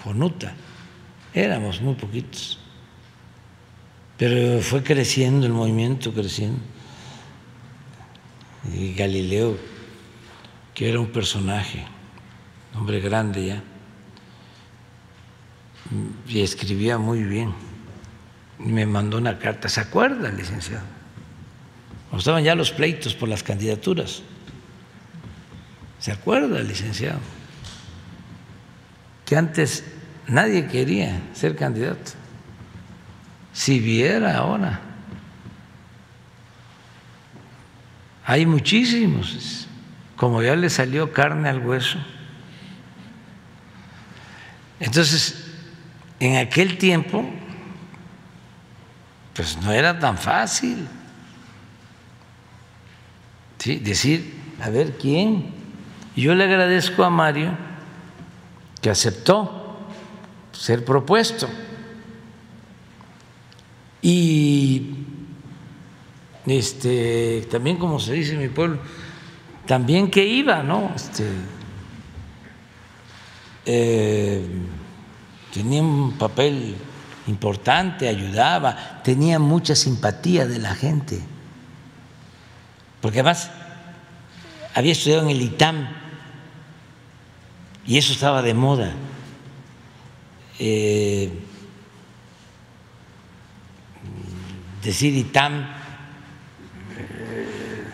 [0.05, 0.55] Jonuta.
[1.33, 2.61] Éramos muy poquitos.
[4.17, 6.61] Pero fue creciendo el movimiento, creciendo.
[8.75, 9.57] Y Galileo,
[10.75, 11.85] que era un personaje,
[12.75, 13.63] hombre grande ya,
[16.27, 17.53] y escribía muy bien.
[18.59, 20.97] Me mandó una carta, ¿se acuerda, licenciado?
[22.17, 24.23] estaban ya los pleitos por las candidaturas.
[25.99, 27.19] ¿Se acuerda, licenciado?
[29.27, 29.85] Que antes
[30.27, 32.13] nadie quería ser candidato.
[33.57, 34.79] Si viera ahora,
[38.27, 39.67] hay muchísimos,
[40.15, 41.97] como ya le salió carne al hueso.
[44.79, 45.55] Entonces,
[46.21, 47.25] en aquel tiempo,
[49.33, 50.87] pues no era tan fácil
[53.65, 55.55] decir, a ver, ¿quién?
[56.15, 57.57] Yo le agradezco a Mario
[58.83, 59.89] que aceptó
[60.53, 61.49] ser propuesto.
[64.09, 64.95] Y
[66.47, 68.79] este, también, como se dice en mi pueblo,
[69.67, 70.93] también que iba, ¿no?
[70.95, 71.29] Este,
[73.65, 74.47] eh,
[75.53, 76.77] tenía un papel
[77.27, 81.21] importante, ayudaba, tenía mucha simpatía de la gente,
[83.01, 83.51] porque además
[84.73, 85.89] había estudiado en el ITAM
[87.85, 88.95] y eso estaba de moda.
[90.61, 91.46] Eh,
[94.87, 95.67] decir ITAM
[96.97, 97.85] eh,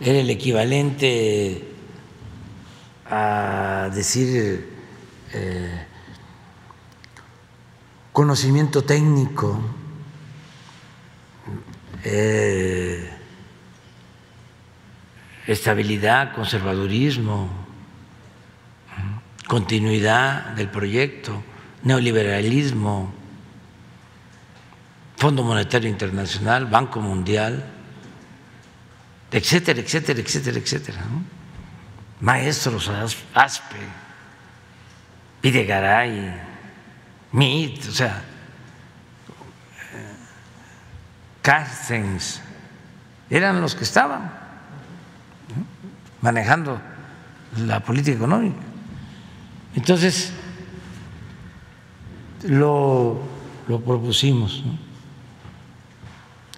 [0.00, 1.64] era el equivalente
[3.06, 4.68] a decir
[5.32, 5.86] eh,
[8.12, 9.62] conocimiento técnico,
[12.04, 13.10] eh,
[15.46, 17.48] estabilidad, conservadurismo,
[19.48, 21.42] continuidad del proyecto,
[21.82, 23.25] neoliberalismo
[25.16, 27.64] Fondo Monetario Internacional, Banco Mundial,
[29.30, 31.04] etcétera, etcétera, etcétera, etcétera.
[32.20, 32.90] Maestros,
[33.34, 33.76] ASPE,
[35.42, 36.34] Videgaray,
[37.32, 38.22] MIT, o sea,
[41.42, 42.40] Carstens,
[43.30, 44.30] eran los que estaban
[46.20, 46.80] manejando
[47.58, 48.56] la política económica.
[49.74, 50.32] Entonces,
[52.42, 53.20] lo,
[53.68, 54.62] lo propusimos.
[54.64, 54.85] ¿no?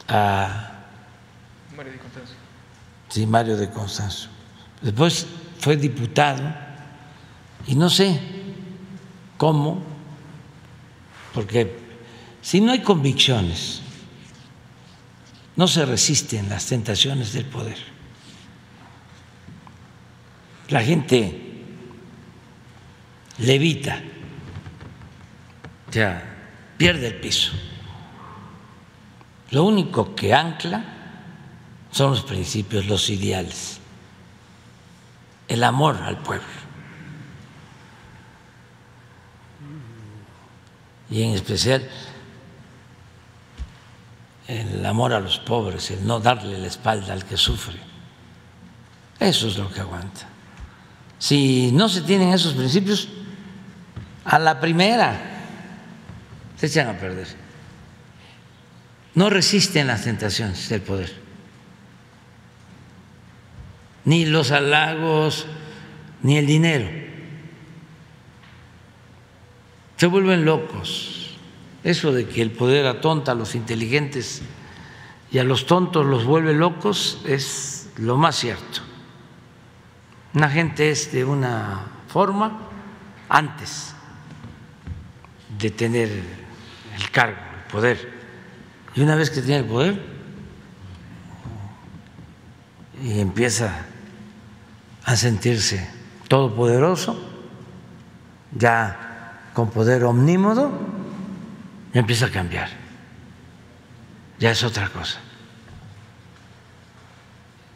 [0.09, 0.73] A
[1.77, 2.33] Mario de Constanzo.
[3.09, 4.29] Sí, Mario de Constanzo.
[4.83, 5.27] Después
[5.61, 6.43] fue diputado
[7.67, 8.21] y no sé
[9.37, 9.83] cómo,
[11.35, 11.79] porque
[12.41, 13.83] si no hay convicciones,
[15.57, 17.79] no se resisten las tentaciones del poder.
[20.69, 21.49] La gente
[23.39, 24.01] levita,
[25.91, 26.23] ya
[26.77, 27.53] pierde el piso.
[29.51, 30.85] Lo único que ancla
[31.91, 33.81] son los principios, los ideales,
[35.49, 36.47] el amor al pueblo.
[41.11, 41.89] Y en especial
[44.47, 47.79] el amor a los pobres, el no darle la espalda al que sufre.
[49.19, 50.27] Eso es lo que aguanta.
[51.19, 53.09] Si no se tienen esos principios,
[54.25, 55.19] a la primera
[56.57, 57.48] se echan a perder
[59.19, 61.13] no resisten las tentaciones del poder,
[64.05, 65.45] ni los halagos,
[66.23, 66.89] ni el dinero.
[69.97, 71.37] Se vuelven locos.
[71.83, 74.41] Eso de que el poder atonta a los inteligentes
[75.33, 78.83] y a los tontos los vuelve locos es lo más cierto.
[80.33, 82.69] Una gente es de una forma
[83.29, 83.97] antes
[85.59, 86.09] de tener
[86.97, 88.18] el cargo, el poder
[88.99, 90.03] y una vez que tiene el poder
[93.01, 93.87] y empieza
[95.05, 95.89] a sentirse
[96.27, 97.17] todopoderoso,
[98.51, 100.73] ya con poder omnímodo,
[101.95, 102.71] ya empieza a cambiar.
[104.41, 105.21] Ya es otra cosa.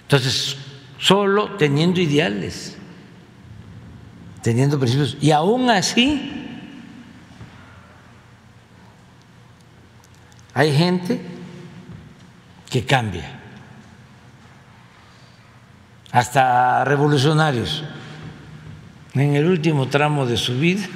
[0.03, 0.57] Entonces,
[0.99, 2.77] solo teniendo ideales,
[4.43, 6.42] teniendo principios, y aún así
[10.55, 11.21] Hay gente
[12.71, 13.41] que cambia,
[16.11, 17.85] hasta revolucionarios
[19.15, 20.87] en el último tramo de su vida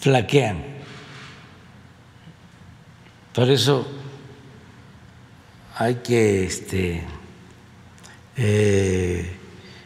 [0.00, 0.62] flaquean.
[3.32, 3.86] Por eso
[5.76, 7.02] hay que este,
[8.36, 9.36] eh,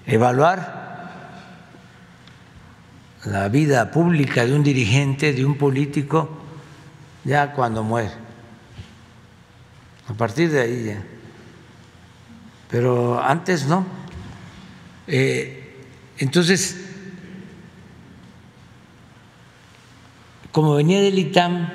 [0.07, 0.81] evaluar
[3.25, 6.40] la vida pública de un dirigente, de un político,
[7.25, 8.13] ya cuando muere.
[10.09, 11.03] A partir de ahí ya.
[12.69, 13.85] Pero antes no.
[15.07, 15.85] Eh,
[16.19, 16.87] entonces,
[20.53, 21.69] como venía del ITAM,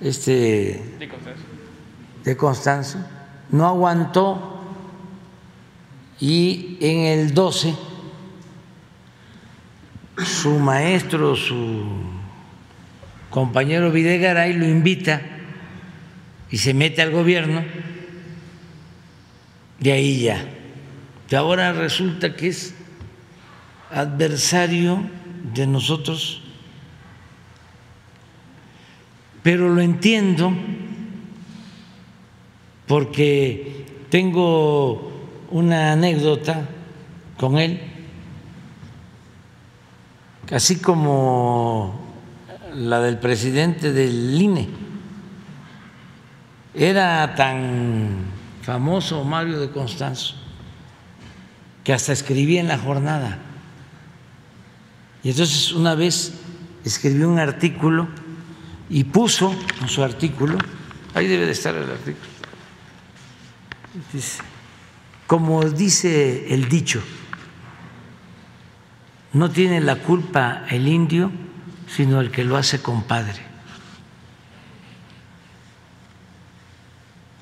[0.00, 0.98] este,
[2.24, 2.98] de Constanzo,
[3.50, 4.60] no aguantó
[6.20, 7.74] y en el 12
[10.24, 11.84] su maestro, su
[13.30, 15.22] compañero Videgaray lo invita
[16.50, 17.64] y se mete al gobierno,
[19.78, 20.44] de ahí ya.
[21.30, 22.74] Y ahora resulta que es
[23.90, 25.02] adversario
[25.54, 26.42] de nosotros,
[29.42, 30.52] pero lo entiendo
[32.86, 36.68] porque tengo una anécdota
[37.38, 37.80] con él,
[40.50, 41.99] así como
[42.74, 44.68] la del presidente del INE.
[46.74, 48.26] Era tan
[48.62, 50.36] famoso Mario de Constanzo
[51.82, 53.38] que hasta escribía en la jornada
[55.22, 56.32] y entonces una vez
[56.84, 58.08] escribió un artículo
[58.88, 60.58] y puso en su artículo,
[61.14, 62.30] ahí debe de estar el artículo,
[65.26, 67.02] como dice el dicho,
[69.32, 71.30] no tiene la culpa el indio,
[71.94, 73.40] sino el que lo hace compadre.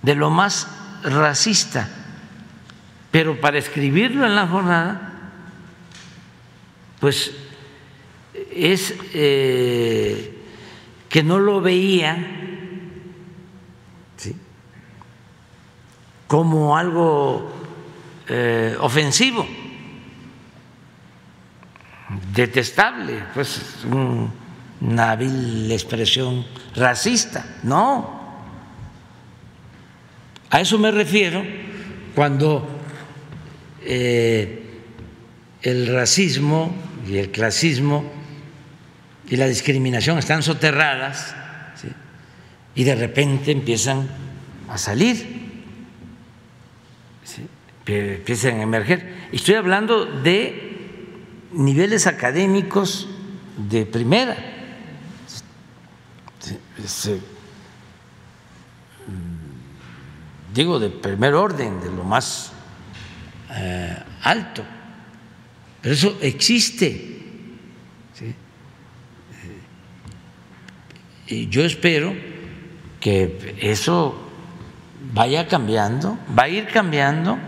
[0.03, 0.69] De lo más
[1.03, 1.89] racista,
[3.11, 5.13] pero para escribirlo en la jornada,
[7.01, 7.33] pues
[8.51, 10.35] es eh,
[11.09, 12.39] que no lo veía
[16.29, 17.51] como algo
[18.29, 19.47] eh, ofensivo,
[22.33, 23.79] detestable, pues
[24.81, 27.45] una vil expresión racista.
[27.63, 28.19] No,
[30.51, 31.43] a eso me refiero
[32.15, 32.67] cuando
[33.83, 34.63] eh,
[35.63, 36.75] el racismo
[37.07, 38.11] y el clasismo
[39.29, 41.35] y la discriminación están soterradas
[42.75, 44.09] y de repente empiezan
[44.69, 45.49] a salir,
[47.87, 49.29] empiezan a emerger.
[49.33, 50.79] Estoy hablando de
[51.53, 53.09] niveles académicos
[53.69, 54.58] de primera.
[59.07, 62.53] Mm, digo de primer orden, de lo más
[63.51, 64.63] eh, alto.
[65.81, 67.17] Pero eso existe.
[71.31, 72.15] Y yo espero
[73.01, 74.19] que eso
[75.13, 77.39] vaya cambiando, va a ir cambiando,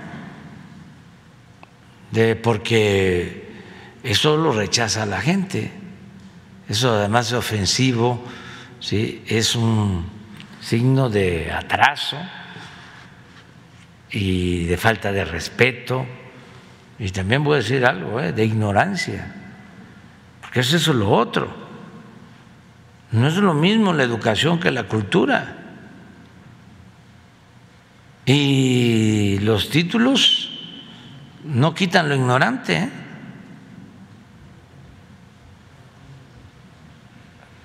[2.10, 3.48] de, porque
[4.02, 5.70] eso lo rechaza la gente.
[6.68, 8.22] Eso además es ofensivo,
[8.80, 9.22] ¿sí?
[9.26, 10.06] es un
[10.60, 12.16] signo de atraso
[14.10, 16.06] y de falta de respeto.
[16.98, 18.32] Y también voy a decir algo, ¿eh?
[18.32, 19.34] de ignorancia,
[20.40, 21.70] porque eso es lo otro.
[23.12, 25.56] No es lo mismo la educación que la cultura.
[28.26, 30.50] Y los títulos
[31.44, 32.76] no quitan lo ignorante.
[32.76, 32.90] ¿eh?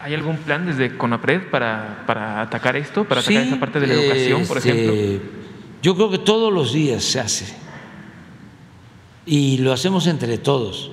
[0.05, 4.45] ¿Hay algún plan desde CONAPRED para, atacar esto, para atacar esa parte de la educación,
[4.45, 5.29] por este, ejemplo?
[5.81, 7.55] Yo creo que todos los días se hace.
[9.25, 10.91] Y lo hacemos entre todos.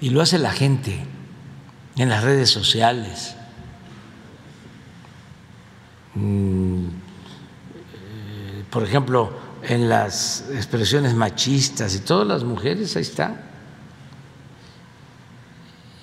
[0.00, 1.00] Y lo hace la gente
[1.96, 3.34] en las redes sociales.
[6.14, 6.84] Mm,
[8.70, 13.42] por ejemplo, en las expresiones machistas y todas las mujeres, ahí está.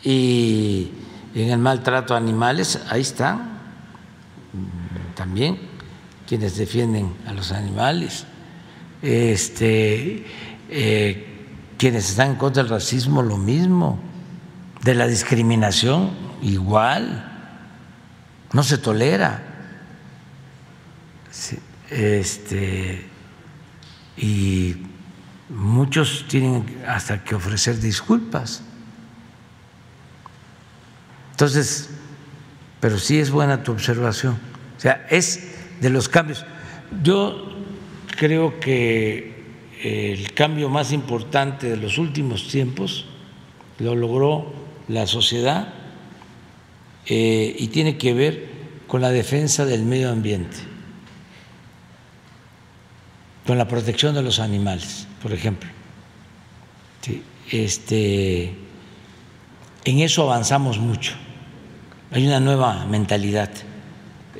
[0.04, 0.92] Y
[1.36, 3.36] en el maltrato a animales, ahí está.
[3.36, 5.58] Mm, también
[6.28, 8.26] quienes defienden a los animales.
[9.02, 10.26] Este,
[10.70, 11.46] eh,
[11.78, 14.00] quienes están en contra del racismo, lo mismo
[14.84, 17.30] de la discriminación igual,
[18.52, 19.44] no se tolera.
[21.90, 23.06] Este,
[24.18, 24.76] y
[25.50, 28.64] muchos tienen hasta que ofrecer disculpas.
[31.34, 31.90] Entonces,
[32.80, 34.38] pero sí es buena tu observación.
[34.78, 36.46] O sea, es de los cambios.
[37.02, 37.52] Yo
[38.18, 39.34] creo que
[39.82, 43.06] el cambio más importante de los últimos tiempos
[43.80, 44.54] lo logró
[44.88, 45.74] la sociedad
[47.06, 48.48] eh, y tiene que ver
[48.88, 50.58] con la defensa del medio ambiente,
[53.48, 55.70] con la protección de los animales, por ejemplo.
[57.50, 58.63] este,
[59.86, 61.14] en eso avanzamos mucho.
[62.12, 63.50] Hay una nueva mentalidad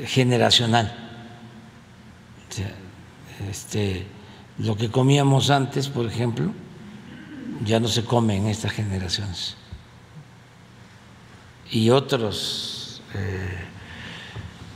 [0.06, 0.96] generacional.
[3.50, 4.06] este,
[4.60, 6.52] lo que comíamos antes, por ejemplo,
[7.64, 9.56] ya no se come en estas generaciones.
[11.72, 13.58] Y otros eh,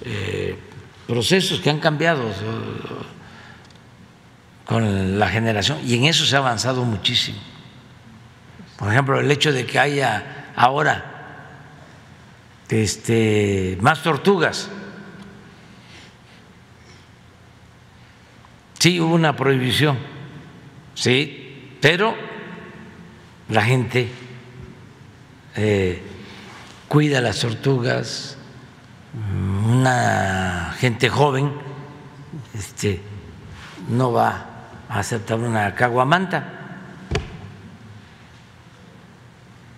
[0.02, 0.60] eh,
[1.06, 2.24] procesos que han cambiado
[4.66, 7.38] con la generación, y en eso se ha avanzado muchísimo.
[8.78, 11.06] Por ejemplo, el hecho de que haya ahora
[12.68, 14.69] este, más tortugas.
[18.80, 19.98] Sí, hubo una prohibición,
[20.94, 22.16] sí, pero
[23.50, 24.10] la gente
[25.56, 26.02] eh,
[26.88, 28.38] cuida las tortugas,
[29.68, 31.52] una gente joven
[32.53, 33.02] este,
[33.90, 34.45] no va
[34.90, 36.57] a aceptar una caguamanta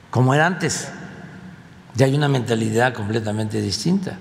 [0.09, 0.91] como era antes.
[1.95, 4.17] Ya hay una mentalidad completamente distinta.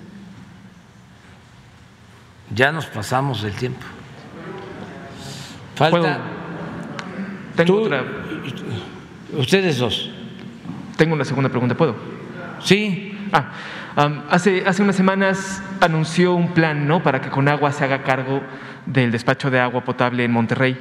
[2.53, 3.85] Ya nos pasamos el tiempo.
[5.75, 6.19] Falta.
[7.55, 8.03] Tengo otra.
[9.37, 10.09] Ustedes dos.
[10.97, 11.95] Tengo una segunda pregunta, ¿puedo?
[12.61, 13.15] Sí.
[13.31, 13.51] Ah,
[14.29, 17.03] hace, hace unas semanas anunció un plan ¿no?
[17.03, 18.41] para que Conagua se haga cargo
[18.85, 20.77] del despacho de agua potable en Monterrey.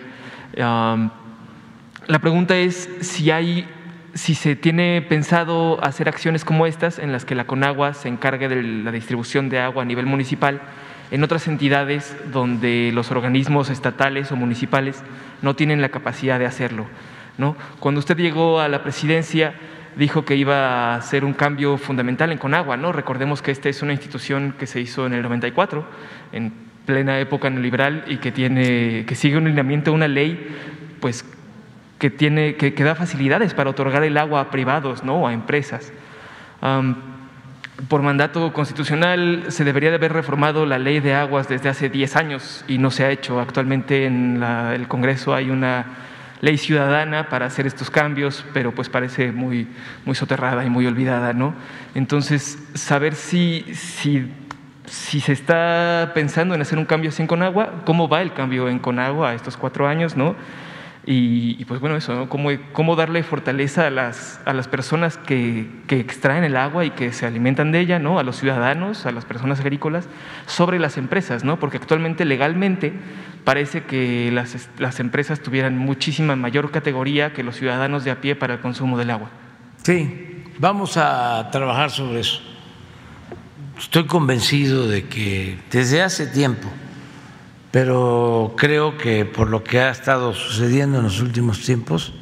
[0.56, 3.68] la pregunta es si hay
[4.14, 8.48] si se tiene pensado hacer acciones como estas, en las que la Conagua se encargue
[8.48, 10.60] de la distribución de agua a nivel municipal,
[11.10, 15.02] en otras entidades donde los organismos estatales o municipales
[15.42, 16.86] no tienen la capacidad de hacerlo.
[17.38, 17.56] ¿no?
[17.80, 19.54] Cuando usted llegó a la presidencia,
[19.96, 22.76] dijo que iba a hacer un cambio fundamental en Conagua.
[22.76, 22.92] ¿no?
[22.92, 25.86] Recordemos que esta es una institución que se hizo en el 94,
[26.32, 26.52] en
[26.84, 30.56] plena época neoliberal, y que, tiene, que sigue un lineamiento, una ley
[31.00, 31.24] pues,
[31.98, 35.16] que, tiene, que, da facilidades para otorgar el agua a privados ¿no?
[35.16, 35.92] o a empresas.
[37.88, 42.16] por mandato constitucional se debería de haber reformado la ley de aguas desde hace 10
[42.16, 43.40] años y no se ha hecho.
[43.40, 45.86] Actualmente en el Congreso hay una
[46.40, 49.66] ley ciudadana para hacer estos cambios, pero pues parece muy,
[50.04, 51.54] muy soterrada y muy olvidada, ¿no?
[51.94, 54.30] Entonces, saber si, si,
[54.86, 58.68] si se está pensando en hacer un cambio así en Conagua, cómo va el cambio
[58.68, 60.36] en Conagua estos cuatro años, ¿no?
[61.10, 66.00] Y, pues bueno, eso, ¿Cómo, ¿Cómo, darle fortaleza a las, a las personas que, que,
[66.00, 68.18] extraen el agua y que se alimentan de ella, ¿no?
[68.18, 70.06] a los ciudadanos, a las personas agrícolas,
[70.44, 71.58] sobre las empresas, ¿no?
[71.58, 72.92] porque actualmente legalmente
[73.44, 78.36] parece que las, las empresas tuvieran muchísima mayor categoría que los ciudadanos de a pie
[78.36, 79.30] para el consumo del agua.
[79.82, 82.42] Sí, vamos a trabajar sobre eso.
[83.78, 86.68] Estoy convencido de que desde hace tiempo
[87.70, 92.14] pero creo que por lo que ha estado sucediendo en los últimos tiempos,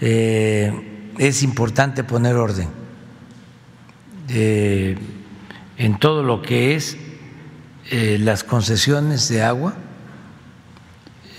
[0.00, 2.68] eh, es importante poner orden
[4.28, 4.96] eh,
[5.76, 6.96] en todo lo que es
[7.90, 9.74] eh, las concesiones de agua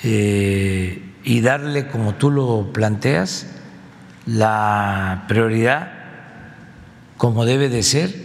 [0.01, 3.47] y darle, como tú lo planteas,
[4.25, 5.91] la prioridad,
[7.17, 8.15] como debe de ser,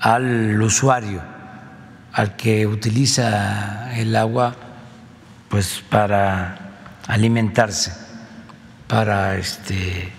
[0.00, 1.35] al usuario
[2.16, 4.56] al que utiliza el agua
[5.50, 7.92] pues para alimentarse,
[8.88, 10.10] para este,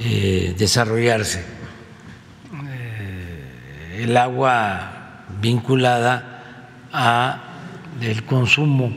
[0.00, 1.44] eh, desarrollarse.
[2.68, 7.44] Eh, el agua vinculada a
[8.00, 8.92] el consumo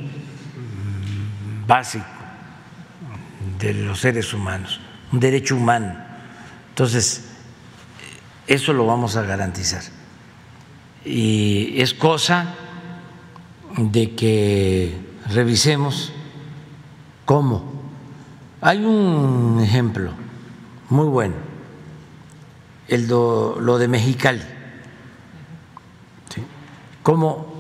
[1.68, 2.04] básico
[3.60, 4.80] de los seres humanos,
[5.12, 5.96] un derecho humano.
[6.70, 7.30] Entonces,
[8.48, 9.97] eso lo vamos a garantizar
[11.08, 12.54] y es cosa
[13.78, 14.94] de que
[15.30, 16.12] revisemos
[17.26, 17.64] cómo.
[18.60, 20.12] Hay un ejemplo
[20.90, 21.36] muy bueno,
[22.90, 24.42] el lo de Mexicali,
[27.04, 27.54] cómo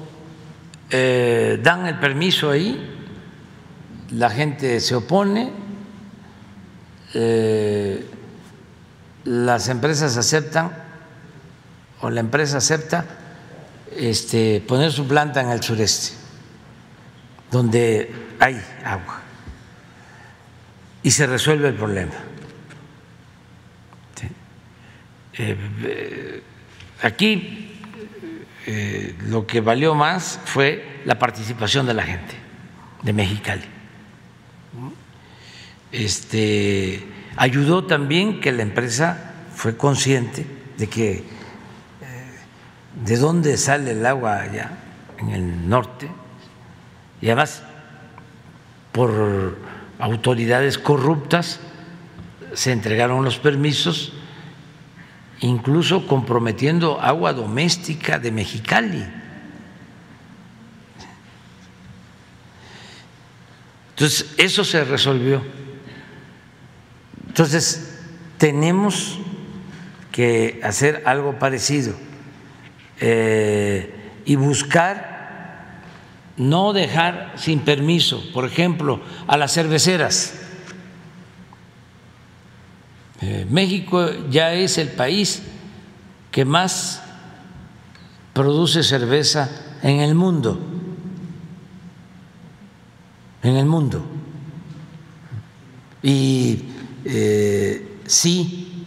[0.90, 2.96] eh, dan el permiso ahí,
[4.12, 5.52] la gente se opone,
[7.14, 8.10] eh,
[9.24, 10.72] las empresas aceptan
[12.02, 13.06] o la empresa acepta
[13.96, 16.16] este, poner su planta en el sureste,
[17.52, 19.22] donde hay agua,
[21.04, 22.14] y se resuelve el problema.
[25.40, 26.42] Eh,
[27.04, 27.68] aquí
[28.66, 32.36] eh, lo que valió más fue la participación de la gente
[33.04, 33.64] de Mexicali.
[35.92, 37.02] Este,
[37.38, 40.46] ayudó también que la empresa fue consciente
[40.78, 41.24] de que eh,
[43.04, 44.72] de dónde sale el agua allá
[45.20, 46.10] en el norte
[47.22, 47.64] y además
[48.92, 49.58] por
[50.00, 51.60] autoridades corruptas
[52.54, 54.14] se entregaron los permisos
[55.40, 59.06] incluso comprometiendo agua doméstica de Mexicali.
[63.90, 65.44] Entonces, eso se resolvió.
[67.28, 68.00] Entonces,
[68.40, 69.20] tenemos
[70.12, 72.07] que hacer algo parecido
[73.00, 75.82] eh, y buscar
[76.38, 80.48] no dejar sin permiso, por ejemplo, a las cerveceras
[83.20, 85.42] eh, México ya es el país
[86.32, 87.02] que más
[88.34, 89.50] produce cerveza
[89.82, 90.60] en el mundo,
[93.42, 94.06] en el mundo.
[96.04, 96.62] Y
[97.06, 98.86] eh, sí,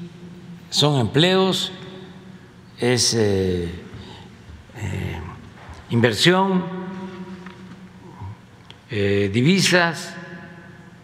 [0.70, 1.72] son empleos,
[2.78, 3.18] es
[5.91, 6.65] inversión,
[8.89, 10.15] divisas,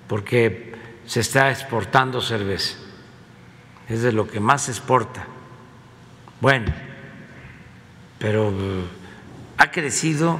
[0.09, 0.75] porque
[1.07, 2.87] se está exportando cerveza
[3.89, 5.27] es de lo que más se exporta.
[6.41, 6.73] Bueno,
[8.19, 8.85] pero uh,
[9.59, 10.39] ha crecido.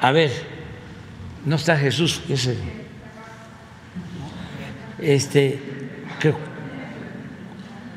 [0.00, 0.30] A ver,
[1.44, 2.56] no está Jesús, ese,
[5.00, 5.60] este,
[6.20, 6.34] que,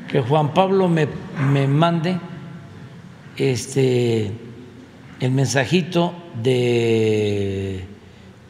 [0.08, 1.06] que Juan Pablo me,
[1.52, 2.18] me mande
[3.36, 4.32] este,
[5.20, 7.84] el mensajito de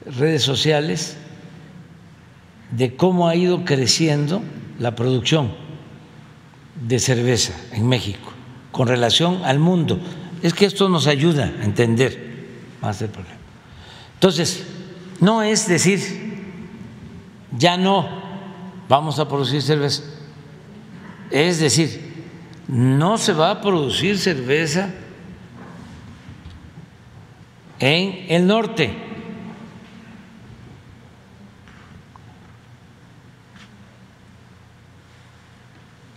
[0.07, 1.17] redes sociales
[2.70, 4.43] de cómo ha ido creciendo
[4.78, 5.52] la producción
[6.86, 8.33] de cerveza en México
[8.73, 10.01] con relación al mundo.
[10.43, 12.33] Es que esto nos ayuda a entender
[12.81, 13.36] más el problema.
[14.15, 14.65] Entonces,
[15.20, 16.01] no es decir,
[17.57, 18.09] ya no
[18.89, 20.02] vamos a producir cerveza.
[21.31, 22.11] Es decir,
[22.68, 24.91] no se va a producir cerveza
[27.78, 28.94] en el norte.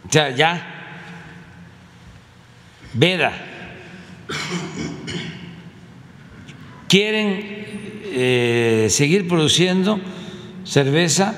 [0.08, 0.72] O sea, ya,
[2.94, 3.34] Veda,
[6.88, 7.42] quieren
[8.06, 10.00] eh, seguir produciendo
[10.64, 11.38] cerveza,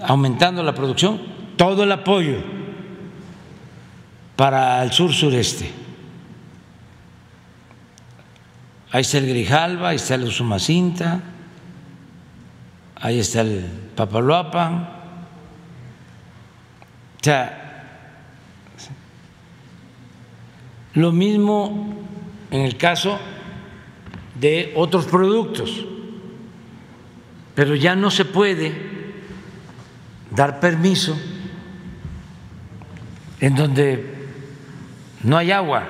[0.00, 1.20] aumentando la producción,
[1.58, 2.55] todo el apoyo
[4.36, 5.70] para el sur sureste.
[8.92, 11.20] Ahí está el Grijalva, ahí está el Usumacinta,
[12.96, 14.88] ahí está el Papaloapan.
[17.20, 17.66] O sea,
[20.96, 21.94] Lo mismo
[22.50, 23.18] en el caso
[24.40, 25.84] de otros productos,
[27.54, 28.72] pero ya no se puede
[30.30, 31.14] dar permiso
[33.40, 34.15] en donde
[35.22, 35.84] no hay agua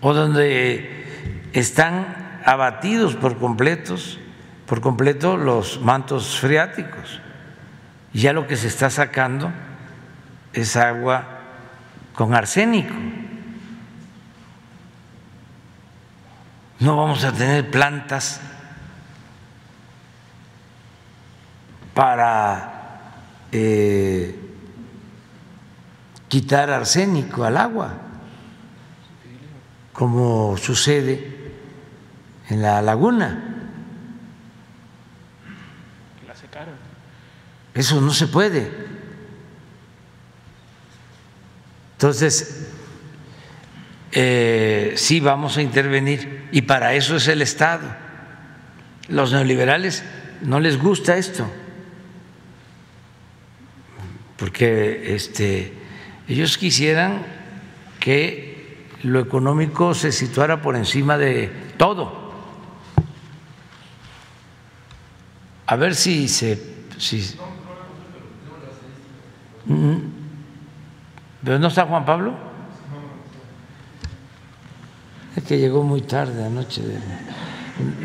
[0.00, 4.18] o donde están abatidos por completos,
[4.66, 7.20] por completo los mantos freáticos.
[8.12, 9.52] Ya lo que se está sacando
[10.52, 11.40] es agua
[12.14, 12.94] con arsénico.
[16.80, 18.40] No vamos a tener plantas
[21.94, 22.80] para
[23.52, 24.49] eh,
[26.30, 27.92] quitar arsénico al agua,
[29.92, 31.52] como sucede
[32.48, 33.48] en la laguna.
[37.74, 38.70] Eso no se puede.
[41.92, 42.68] Entonces,
[44.12, 47.88] eh, sí vamos a intervenir y para eso es el Estado.
[49.08, 50.04] Los neoliberales
[50.42, 51.50] no les gusta esto,
[54.36, 55.79] porque este,
[56.30, 57.26] ellos quisieran
[57.98, 62.30] que lo económico se situara por encima de todo.
[65.66, 66.70] A ver si se...
[66.98, 67.36] Si,
[71.42, 72.34] ¿Pero no está Juan Pablo?
[75.34, 76.82] Es que llegó muy tarde anoche.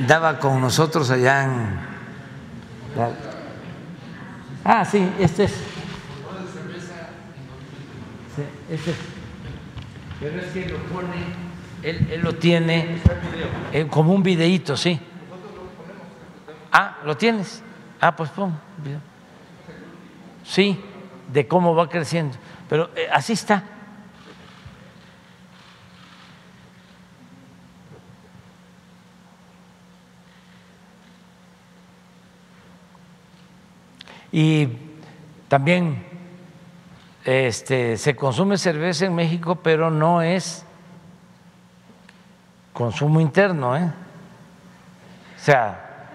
[0.07, 1.79] Daba con nosotros allá en...
[4.63, 5.74] Ah, sí, este es.
[8.35, 8.81] Sí, es.
[10.19, 11.15] Pero es que lo pone,
[11.83, 12.97] él, él lo tiene
[13.71, 14.99] eh, como un videíto, sí.
[16.71, 17.63] Ah, ¿lo tienes?
[18.01, 18.57] Ah, pues pon.
[18.83, 18.99] Video.
[20.43, 20.79] Sí,
[21.31, 22.37] de cómo va creciendo.
[22.69, 23.63] Pero eh, así está.
[34.31, 34.67] Y
[35.47, 36.04] también
[37.25, 40.63] este, se consume cerveza en México, pero no es
[42.71, 43.91] consumo interno, ¿eh?
[45.35, 46.07] O sea,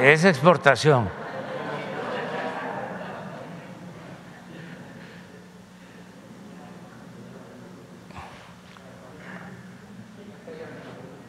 [0.00, 1.08] es exportación.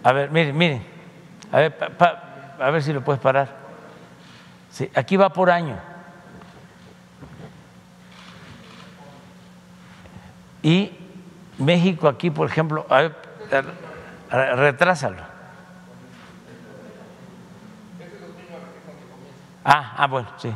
[0.03, 0.85] A ver, miren, miren.
[1.51, 1.77] A ver,
[2.59, 3.47] a ver si lo puedes parar.
[4.69, 5.92] Sí, aquí va por año.
[10.63, 10.91] Y
[11.59, 13.15] México aquí, por ejemplo, a ver,
[14.55, 15.21] retrásalo.
[19.65, 20.51] Ah, ah, bueno, sí.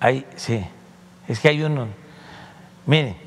[0.00, 0.64] Ahí, sí.
[1.28, 1.88] Es que hay uno.
[2.86, 3.25] Miren.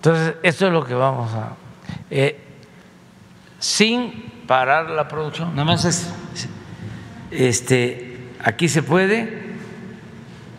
[0.00, 1.56] Entonces, esto es lo que vamos a...
[2.10, 2.40] Eh,
[3.58, 6.10] sin parar la producción, nada más es,
[7.30, 9.42] este, aquí se puede,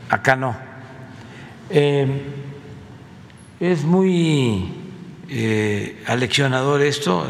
[0.10, 0.56] acá no.
[1.72, 2.22] Eh,
[3.60, 4.76] es muy
[5.28, 7.28] eh, aleccionador esto,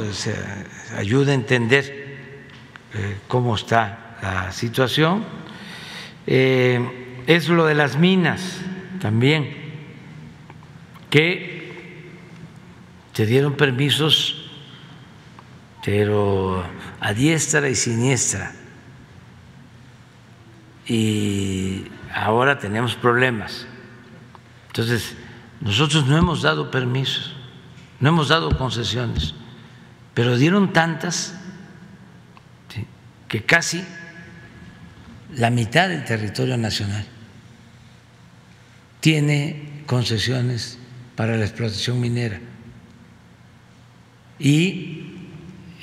[0.98, 2.18] ayuda a entender
[3.30, 5.24] cómo está la situación.
[6.26, 8.60] es lo de las minas
[9.00, 9.56] también,
[11.10, 11.51] que
[13.14, 14.36] se dieron permisos,
[15.84, 16.64] pero
[17.00, 18.54] a diestra y siniestra.
[20.88, 23.68] Y ahora tenemos problemas.
[24.68, 25.16] Entonces,
[25.60, 27.36] nosotros no hemos dado permisos,
[28.00, 29.34] no hemos dado concesiones,
[30.14, 31.36] pero dieron tantas
[33.28, 33.86] que casi
[35.36, 37.06] la mitad del territorio nacional
[39.00, 40.78] tiene concesiones
[41.16, 42.42] para la explotación minera
[44.42, 45.06] y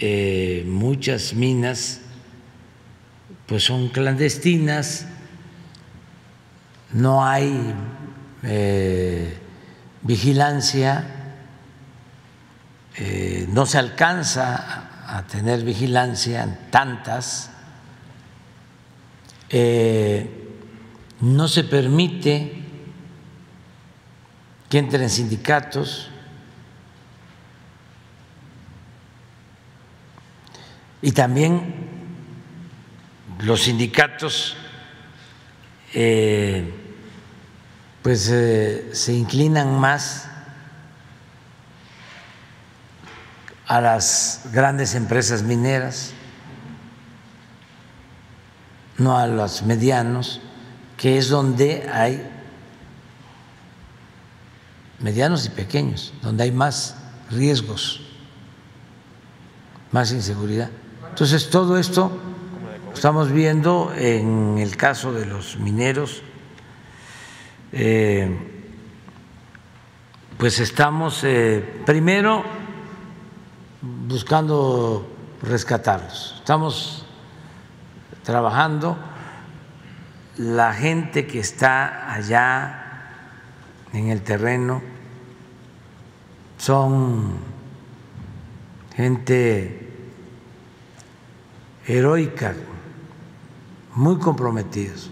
[0.01, 2.01] eh, muchas minas
[3.47, 5.07] pues son clandestinas,
[6.93, 7.73] no hay
[8.43, 9.39] eh,
[10.03, 11.05] vigilancia,
[12.97, 17.51] eh, no se alcanza a tener vigilancia en tantas,
[21.21, 22.53] no se permite
[24.69, 26.11] que entren sindicatos,
[31.01, 31.89] y también
[33.41, 34.57] los sindicatos
[35.95, 36.73] eh,
[38.03, 40.29] pues eh, se inclinan más
[43.67, 46.13] a las grandes empresas mineras,
[48.97, 50.41] no a los medianos,
[50.97, 52.27] que es donde hay
[55.01, 56.97] medianos y pequeños, donde hay más
[57.31, 58.01] riesgos,
[59.93, 60.71] más inseguridad.
[61.19, 62.13] Entonces, todo esto
[62.95, 66.23] estamos viendo en el caso de los mineros,
[67.73, 68.39] eh,
[70.39, 72.45] pues estamos eh, primero
[73.83, 75.09] buscando
[75.43, 77.05] rescatarlos, estamos
[78.23, 78.97] trabajando,
[80.37, 83.11] la gente que está allá
[83.93, 84.81] en el terreno
[86.59, 87.39] son
[88.95, 89.88] gente
[91.89, 92.55] heroica,
[93.95, 95.11] muy comprometidos.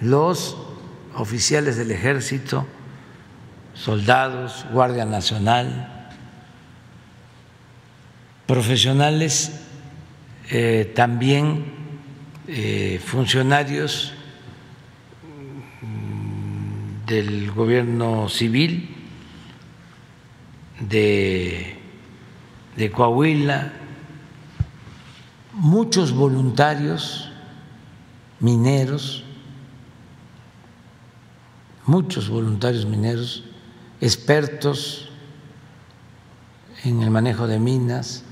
[0.00, 0.56] Los
[1.14, 2.66] oficiales del ejército,
[3.74, 6.10] soldados, Guardia Nacional,
[8.46, 9.60] profesionales,
[10.50, 11.64] eh, también
[12.46, 14.12] eh, funcionarios
[15.82, 18.94] mm, del gobierno civil
[20.80, 21.76] de,
[22.76, 23.72] de Coahuila,
[25.52, 27.30] muchos voluntarios
[28.40, 29.24] mineros,
[31.86, 33.44] muchos voluntarios mineros,
[34.00, 35.08] expertos
[36.84, 38.24] en el manejo de minas.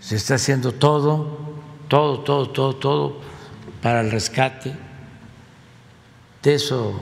[0.00, 1.38] Se está haciendo todo,
[1.88, 3.16] todo, todo, todo, todo
[3.80, 4.76] para el rescate.
[6.42, 7.00] De eso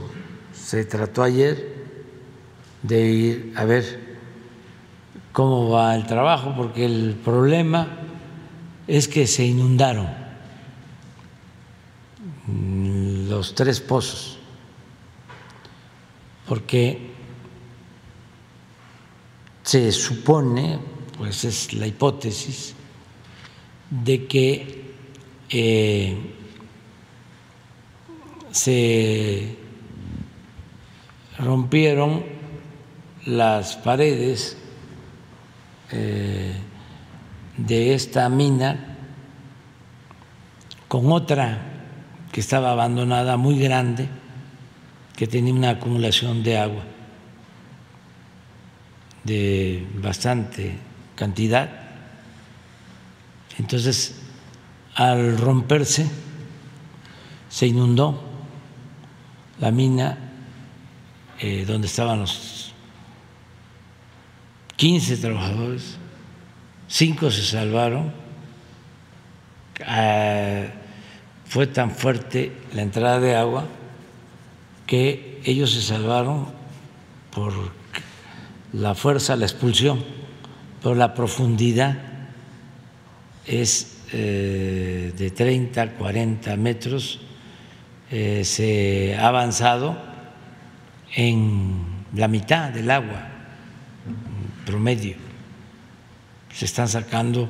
[0.52, 1.80] se trató ayer
[2.82, 4.09] de ir a ver
[5.32, 7.86] cómo va el trabajo, porque el problema
[8.86, 10.08] es que se inundaron
[13.28, 14.38] los tres pozos,
[16.46, 17.10] porque
[19.62, 20.78] se supone,
[21.16, 22.74] pues es la hipótesis,
[23.88, 24.94] de que
[25.48, 26.16] eh,
[28.50, 29.56] se
[31.38, 32.24] rompieron
[33.26, 34.59] las paredes
[35.92, 36.54] eh,
[37.56, 38.96] de esta mina
[40.88, 41.58] con otra
[42.32, 44.08] que estaba abandonada muy grande,
[45.16, 46.82] que tenía una acumulación de agua
[49.24, 50.78] de bastante
[51.14, 51.70] cantidad.
[53.58, 54.20] Entonces,
[54.94, 56.08] al romperse,
[57.48, 58.22] se inundó
[59.58, 60.18] la mina
[61.38, 62.59] eh, donde estaban los
[64.80, 65.98] 15 trabajadores,
[66.88, 68.14] cinco se salvaron.
[69.86, 70.68] Ah,
[71.44, 73.66] fue tan fuerte la entrada de agua
[74.86, 76.46] que ellos se salvaron
[77.30, 77.52] por
[78.72, 80.02] la fuerza, la expulsión,
[80.82, 81.98] pero la profundidad
[83.44, 87.20] es eh, de 30, 40 metros.
[88.10, 89.98] Eh, se ha avanzado
[91.14, 91.84] en
[92.14, 93.39] la mitad del agua
[94.64, 95.16] promedio.
[96.52, 97.48] Se están sacando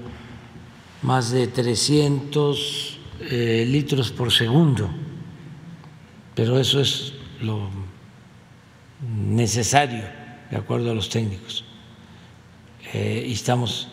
[1.03, 4.91] más de 300 eh, litros por segundo,
[6.35, 7.71] pero eso es lo
[9.29, 10.05] necesario,
[10.51, 11.65] de acuerdo a los técnicos.
[12.93, 13.89] Eh, y estamos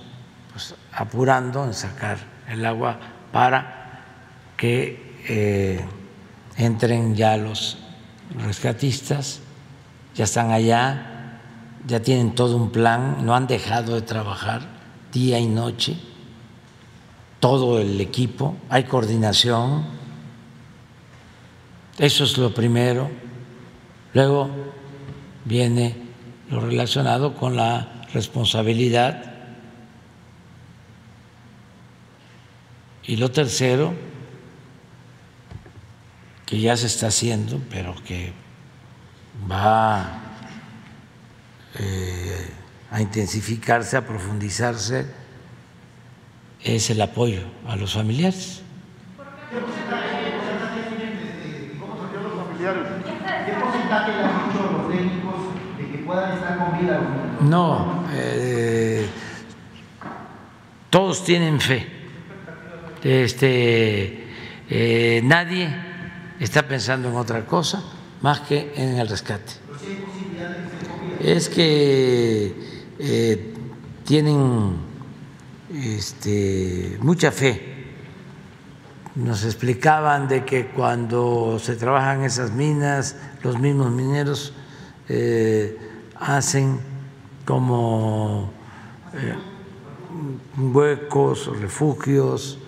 [0.52, 2.18] pues, apurando en sacar
[2.50, 3.00] el agua
[3.32, 4.02] para
[4.58, 5.86] que eh,
[6.58, 7.78] entren ya los
[8.36, 9.42] rescatistas,
[10.16, 11.17] ya están allá,
[11.85, 14.61] ya tienen todo un plan, no han dejado de trabajar
[15.11, 15.97] día y noche,
[17.39, 19.85] todo el equipo, hay coordinación,
[21.97, 23.09] eso es lo primero.
[24.14, 24.49] Luego
[25.45, 25.95] viene
[26.49, 29.33] lo relacionado con la responsabilidad.
[33.03, 33.93] Y lo tercero,
[36.45, 38.33] que ya se está haciendo, pero que
[39.49, 40.26] va
[41.80, 42.49] eh,
[42.91, 45.06] a intensificarse, a profundizarse,
[46.64, 48.61] es el apoyo a los familiares.
[52.69, 55.35] ¿Qué porcentaje le han dicho los técnicos
[55.77, 56.99] de que puedan estar con vida?
[57.41, 59.07] No, eh,
[60.89, 61.88] todos tienen fe.
[63.03, 64.27] Este,
[64.69, 65.69] eh, nadie
[66.39, 67.83] está pensando en otra cosa
[68.22, 69.67] más que en el rescate.
[71.20, 72.54] Es que
[73.00, 73.54] eh,
[74.06, 74.76] tienen
[75.74, 77.76] este, mucha fe
[79.16, 84.54] nos explicaban de que cuando se trabajan esas minas, los mismos mineros
[85.10, 85.76] eh,
[86.20, 86.80] hacen
[87.44, 88.52] como
[89.16, 89.34] eh,
[90.56, 92.60] huecos refugios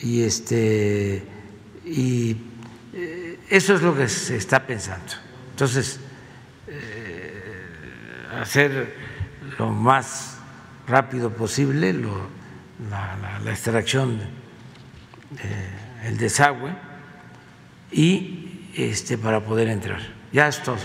[0.00, 1.28] y este
[1.84, 2.36] y
[3.48, 5.12] eso es lo que se está pensando.
[5.50, 6.00] Entonces,
[8.40, 8.96] hacer
[9.58, 10.38] lo más
[10.86, 14.20] rápido posible la, la, extracción
[16.04, 16.70] el desagüe
[17.90, 20.00] y este, para poder entrar.
[20.32, 20.76] Ya es todo.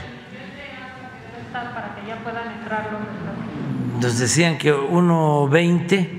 [3.99, 6.09] Nos decían que 1.20,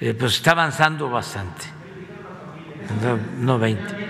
[0.00, 1.64] eh, pues está avanzando bastante.
[3.38, 4.08] No, 20.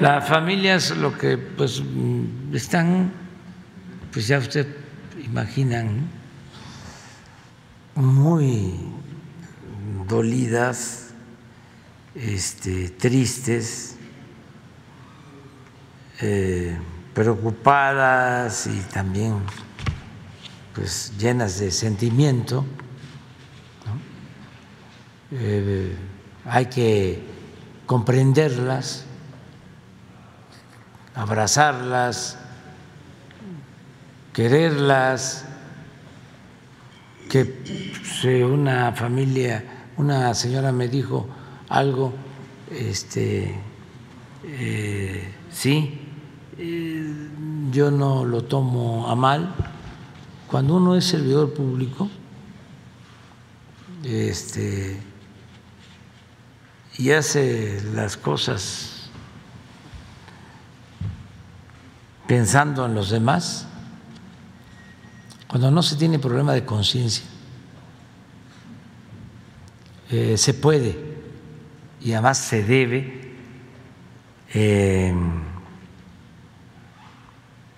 [0.00, 1.82] Las familias lo que pues
[2.52, 3.12] están,
[4.12, 4.66] pues ya usted
[5.24, 6.08] imaginan,
[7.94, 8.74] muy
[10.06, 11.10] dolidas,
[12.14, 13.96] este, tristes,
[16.20, 16.76] eh,
[17.14, 19.36] preocupadas y también
[20.74, 22.66] pues llenas de sentimiento.
[25.30, 25.96] Eh,
[26.44, 27.22] hay que
[27.86, 29.05] comprenderlas,
[31.16, 32.38] abrazarlas,
[34.32, 35.46] quererlas,
[37.28, 41.26] que una familia una señora me dijo
[41.68, 42.12] algo,
[42.70, 43.54] este,
[44.44, 46.00] eh, sí,
[46.58, 47.28] eh,
[47.70, 49.54] yo no lo tomo a mal.
[50.48, 52.08] Cuando uno es servidor público,
[54.04, 55.00] este,
[56.98, 58.95] y hace las cosas
[62.26, 63.66] pensando en los demás,
[65.46, 67.24] cuando no se tiene problema de conciencia,
[70.10, 70.98] eh, se puede
[72.00, 73.34] y además se debe
[74.54, 75.14] eh,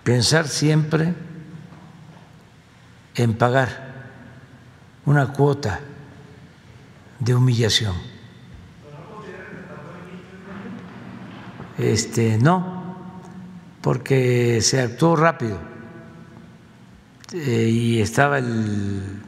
[0.03, 1.15] pensar siempre
[3.15, 3.89] en pagar
[5.05, 5.81] una cuota
[7.19, 7.95] de humillación.
[11.79, 12.78] Este, no,
[13.89, 15.59] porque se actuó rápido.
[17.33, 19.23] Eh, y estaba el,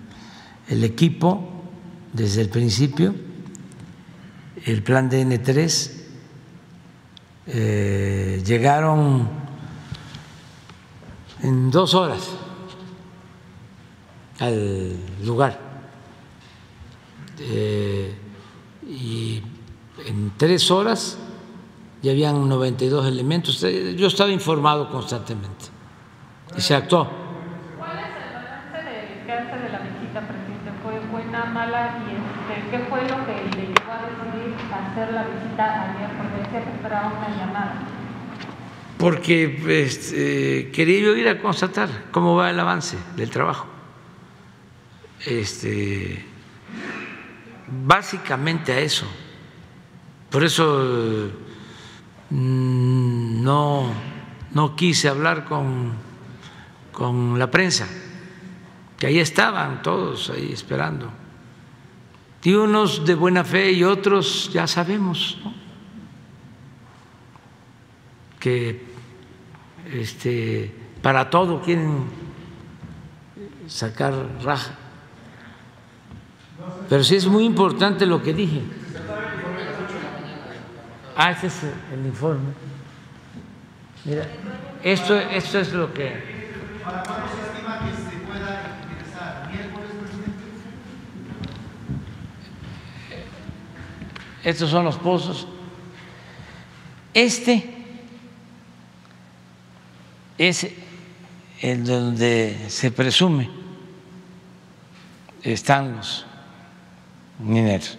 [0.68, 1.64] el equipo
[2.12, 3.14] desde el principio,
[4.66, 5.92] el plan de N3,
[7.46, 9.30] eh, llegaron
[11.42, 12.28] en dos horas
[14.40, 15.58] al lugar.
[17.38, 18.14] Eh,
[18.86, 19.42] y
[20.06, 21.16] en tres horas
[22.02, 23.60] ya habían 92 elementos.
[23.60, 25.66] Yo estaba informado constantemente
[26.56, 27.08] y se actuó.
[27.78, 30.70] ¿Cuál es el balance de qué hace de la visita, presidente?
[30.82, 31.98] ¿Fue buena, mala?
[32.06, 36.10] ¿Y este, qué fue lo que le llevó a decidir hacer la visita ayer?
[36.16, 37.74] Porque decía que esperaba una llamada.
[38.98, 43.66] Porque pues, eh, quería yo ir a constatar cómo va el avance del trabajo.
[45.26, 46.24] Este,
[47.84, 49.06] básicamente a eso.
[50.30, 51.30] Por eso
[52.30, 53.92] no,
[54.52, 55.92] no quise hablar con,
[56.92, 57.88] con la prensa,
[58.98, 61.10] que ahí estaban todos ahí esperando.
[62.42, 65.38] Y unos de buena fe y otros ya sabemos
[68.38, 68.82] que
[69.92, 72.04] este, para todo quieren
[73.66, 74.74] sacar raja.
[76.88, 78.62] Pero sí es muy importante lo que dije.
[81.16, 82.52] Ah, ese es el informe.
[84.04, 84.26] Mira,
[84.82, 86.40] esto, esto es lo que...
[94.42, 95.46] Estos son los pozos.
[97.12, 97.74] Este
[100.38, 100.66] es
[101.60, 103.50] en donde se presume
[105.42, 106.24] están los
[107.38, 107.98] mineros.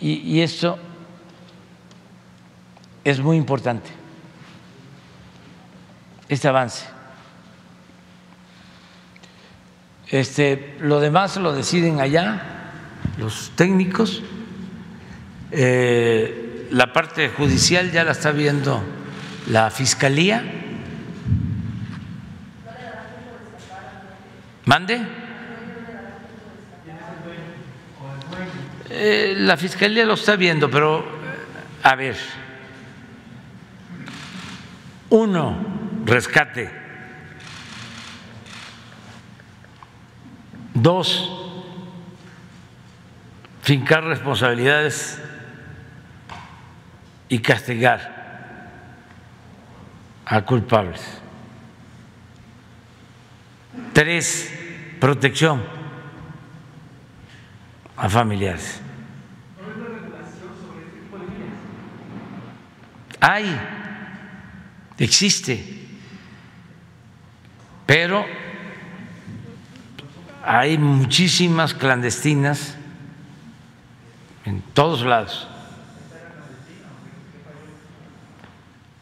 [0.00, 0.78] Y, y esto
[3.04, 3.90] es muy importante,
[6.28, 6.86] este avance.
[10.08, 12.42] Este, lo demás lo deciden allá
[13.18, 14.22] los técnicos.
[15.52, 18.82] Eh, la parte judicial ya la está viendo
[19.48, 20.42] la fiscalía.
[24.66, 25.00] ¿Mande?
[28.90, 31.04] Eh, la fiscalía lo está viendo, pero
[31.82, 32.16] a ver,
[35.10, 35.56] uno,
[36.06, 36.70] rescate.
[40.72, 41.30] Dos,
[43.62, 45.20] fincar responsabilidades
[47.28, 48.20] y castigar
[50.24, 51.20] a culpables.
[53.92, 54.52] Tres,
[55.00, 55.62] protección
[57.96, 58.80] a familiares.
[63.20, 63.60] Hay,
[65.00, 65.64] existe,
[67.86, 68.24] pero
[70.44, 72.76] hay muchísimas clandestinas
[74.44, 75.48] en todos lados.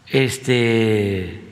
[0.06, 1.42] Este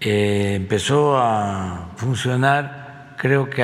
[0.00, 3.62] eh, empezó a funcionar, creo que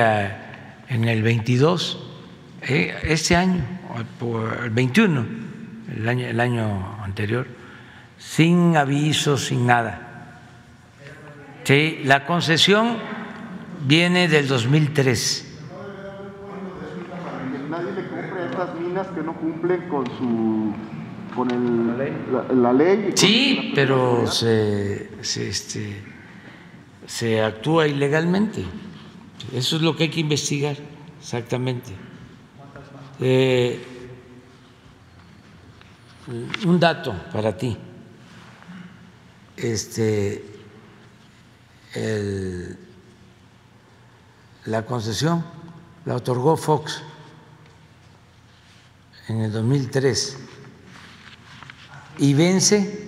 [0.87, 1.99] en el 22,
[2.61, 3.63] eh, este año,
[4.63, 5.25] el 21,
[5.97, 7.60] el año, el año anterior,
[8.21, 10.07] sin aviso, sin nada.
[11.63, 12.97] Sí, la concesión
[13.85, 15.47] viene del 2003.
[17.69, 20.73] Nadie le compra estas minas que no cumplen con su
[21.35, 21.97] con el,
[22.31, 23.11] la, la ley.
[23.15, 26.03] Sí, pero se, se, este,
[27.07, 28.65] se actúa ilegalmente.
[29.53, 30.75] Eso es lo que hay que investigar,
[31.19, 31.91] exactamente.
[33.21, 33.81] Eh,
[36.65, 37.77] un dato para ti.
[39.61, 40.43] Este,
[41.93, 42.77] el,
[44.65, 45.43] la concesión
[46.05, 47.03] la otorgó Fox
[49.27, 50.37] en el 2003
[52.17, 53.07] y vence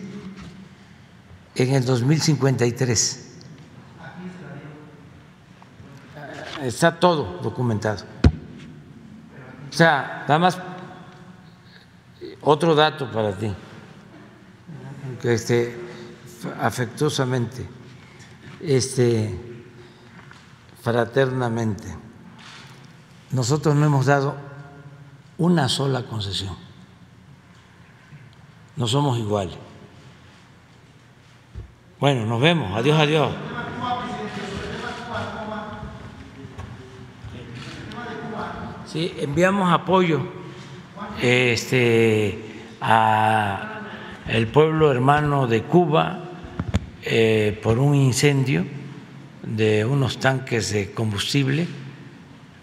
[1.56, 3.20] en el 2053.
[6.62, 8.06] Está todo documentado.
[9.70, 10.58] O sea, nada más
[12.42, 13.54] otro dato para ti.
[15.24, 15.83] Este,
[16.60, 17.68] afectuosamente,
[18.62, 19.38] este,
[20.82, 21.96] fraternamente.
[23.32, 24.36] Nosotros no hemos dado
[25.38, 26.56] una sola concesión.
[28.76, 29.58] No somos iguales.
[32.00, 32.76] Bueno, nos vemos.
[32.78, 33.32] Adiós, adiós.
[38.86, 40.22] Sí, enviamos apoyo
[41.22, 43.80] este, a
[44.28, 46.23] el pueblo hermano de Cuba
[47.06, 48.66] eh, por un incendio
[49.42, 51.68] de unos tanques de combustible.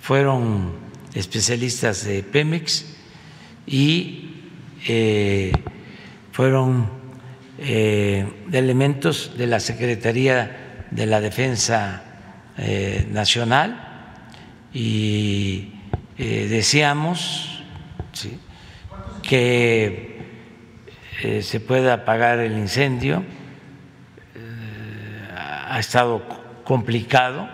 [0.00, 0.72] Fueron
[1.12, 2.86] especialistas de Pemex
[3.66, 4.30] y
[4.88, 5.52] eh,
[6.32, 6.88] fueron
[7.58, 12.04] eh, elementos de la Secretaría de la Defensa
[13.10, 14.18] Nacional
[14.74, 15.72] y
[16.18, 17.62] deseamos
[19.22, 20.20] que
[21.40, 23.24] se pueda apagar el incendio.
[25.70, 26.20] Ha estado
[26.64, 27.48] complicado,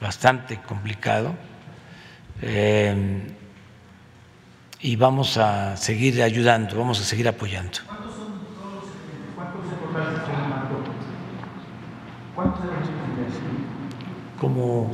[0.00, 1.34] bastante complicado,
[4.80, 7.78] y vamos a seguir ayudando, vamos a seguir apoyando.
[14.40, 14.90] Como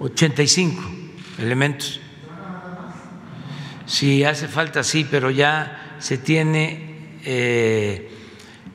[0.00, 0.82] 85
[1.38, 1.98] elementos.
[3.86, 8.10] Si hace falta, sí, pero ya se tiene eh,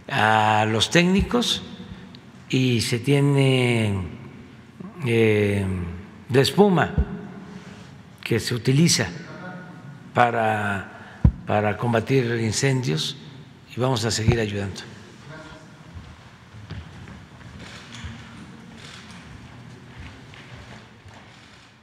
[0.09, 1.63] a los técnicos
[2.49, 4.01] y se tiene
[5.05, 5.65] eh,
[6.29, 6.93] la espuma
[8.23, 9.07] que se utiliza
[10.13, 13.17] para, para combatir incendios
[13.75, 14.81] y vamos a seguir ayudando.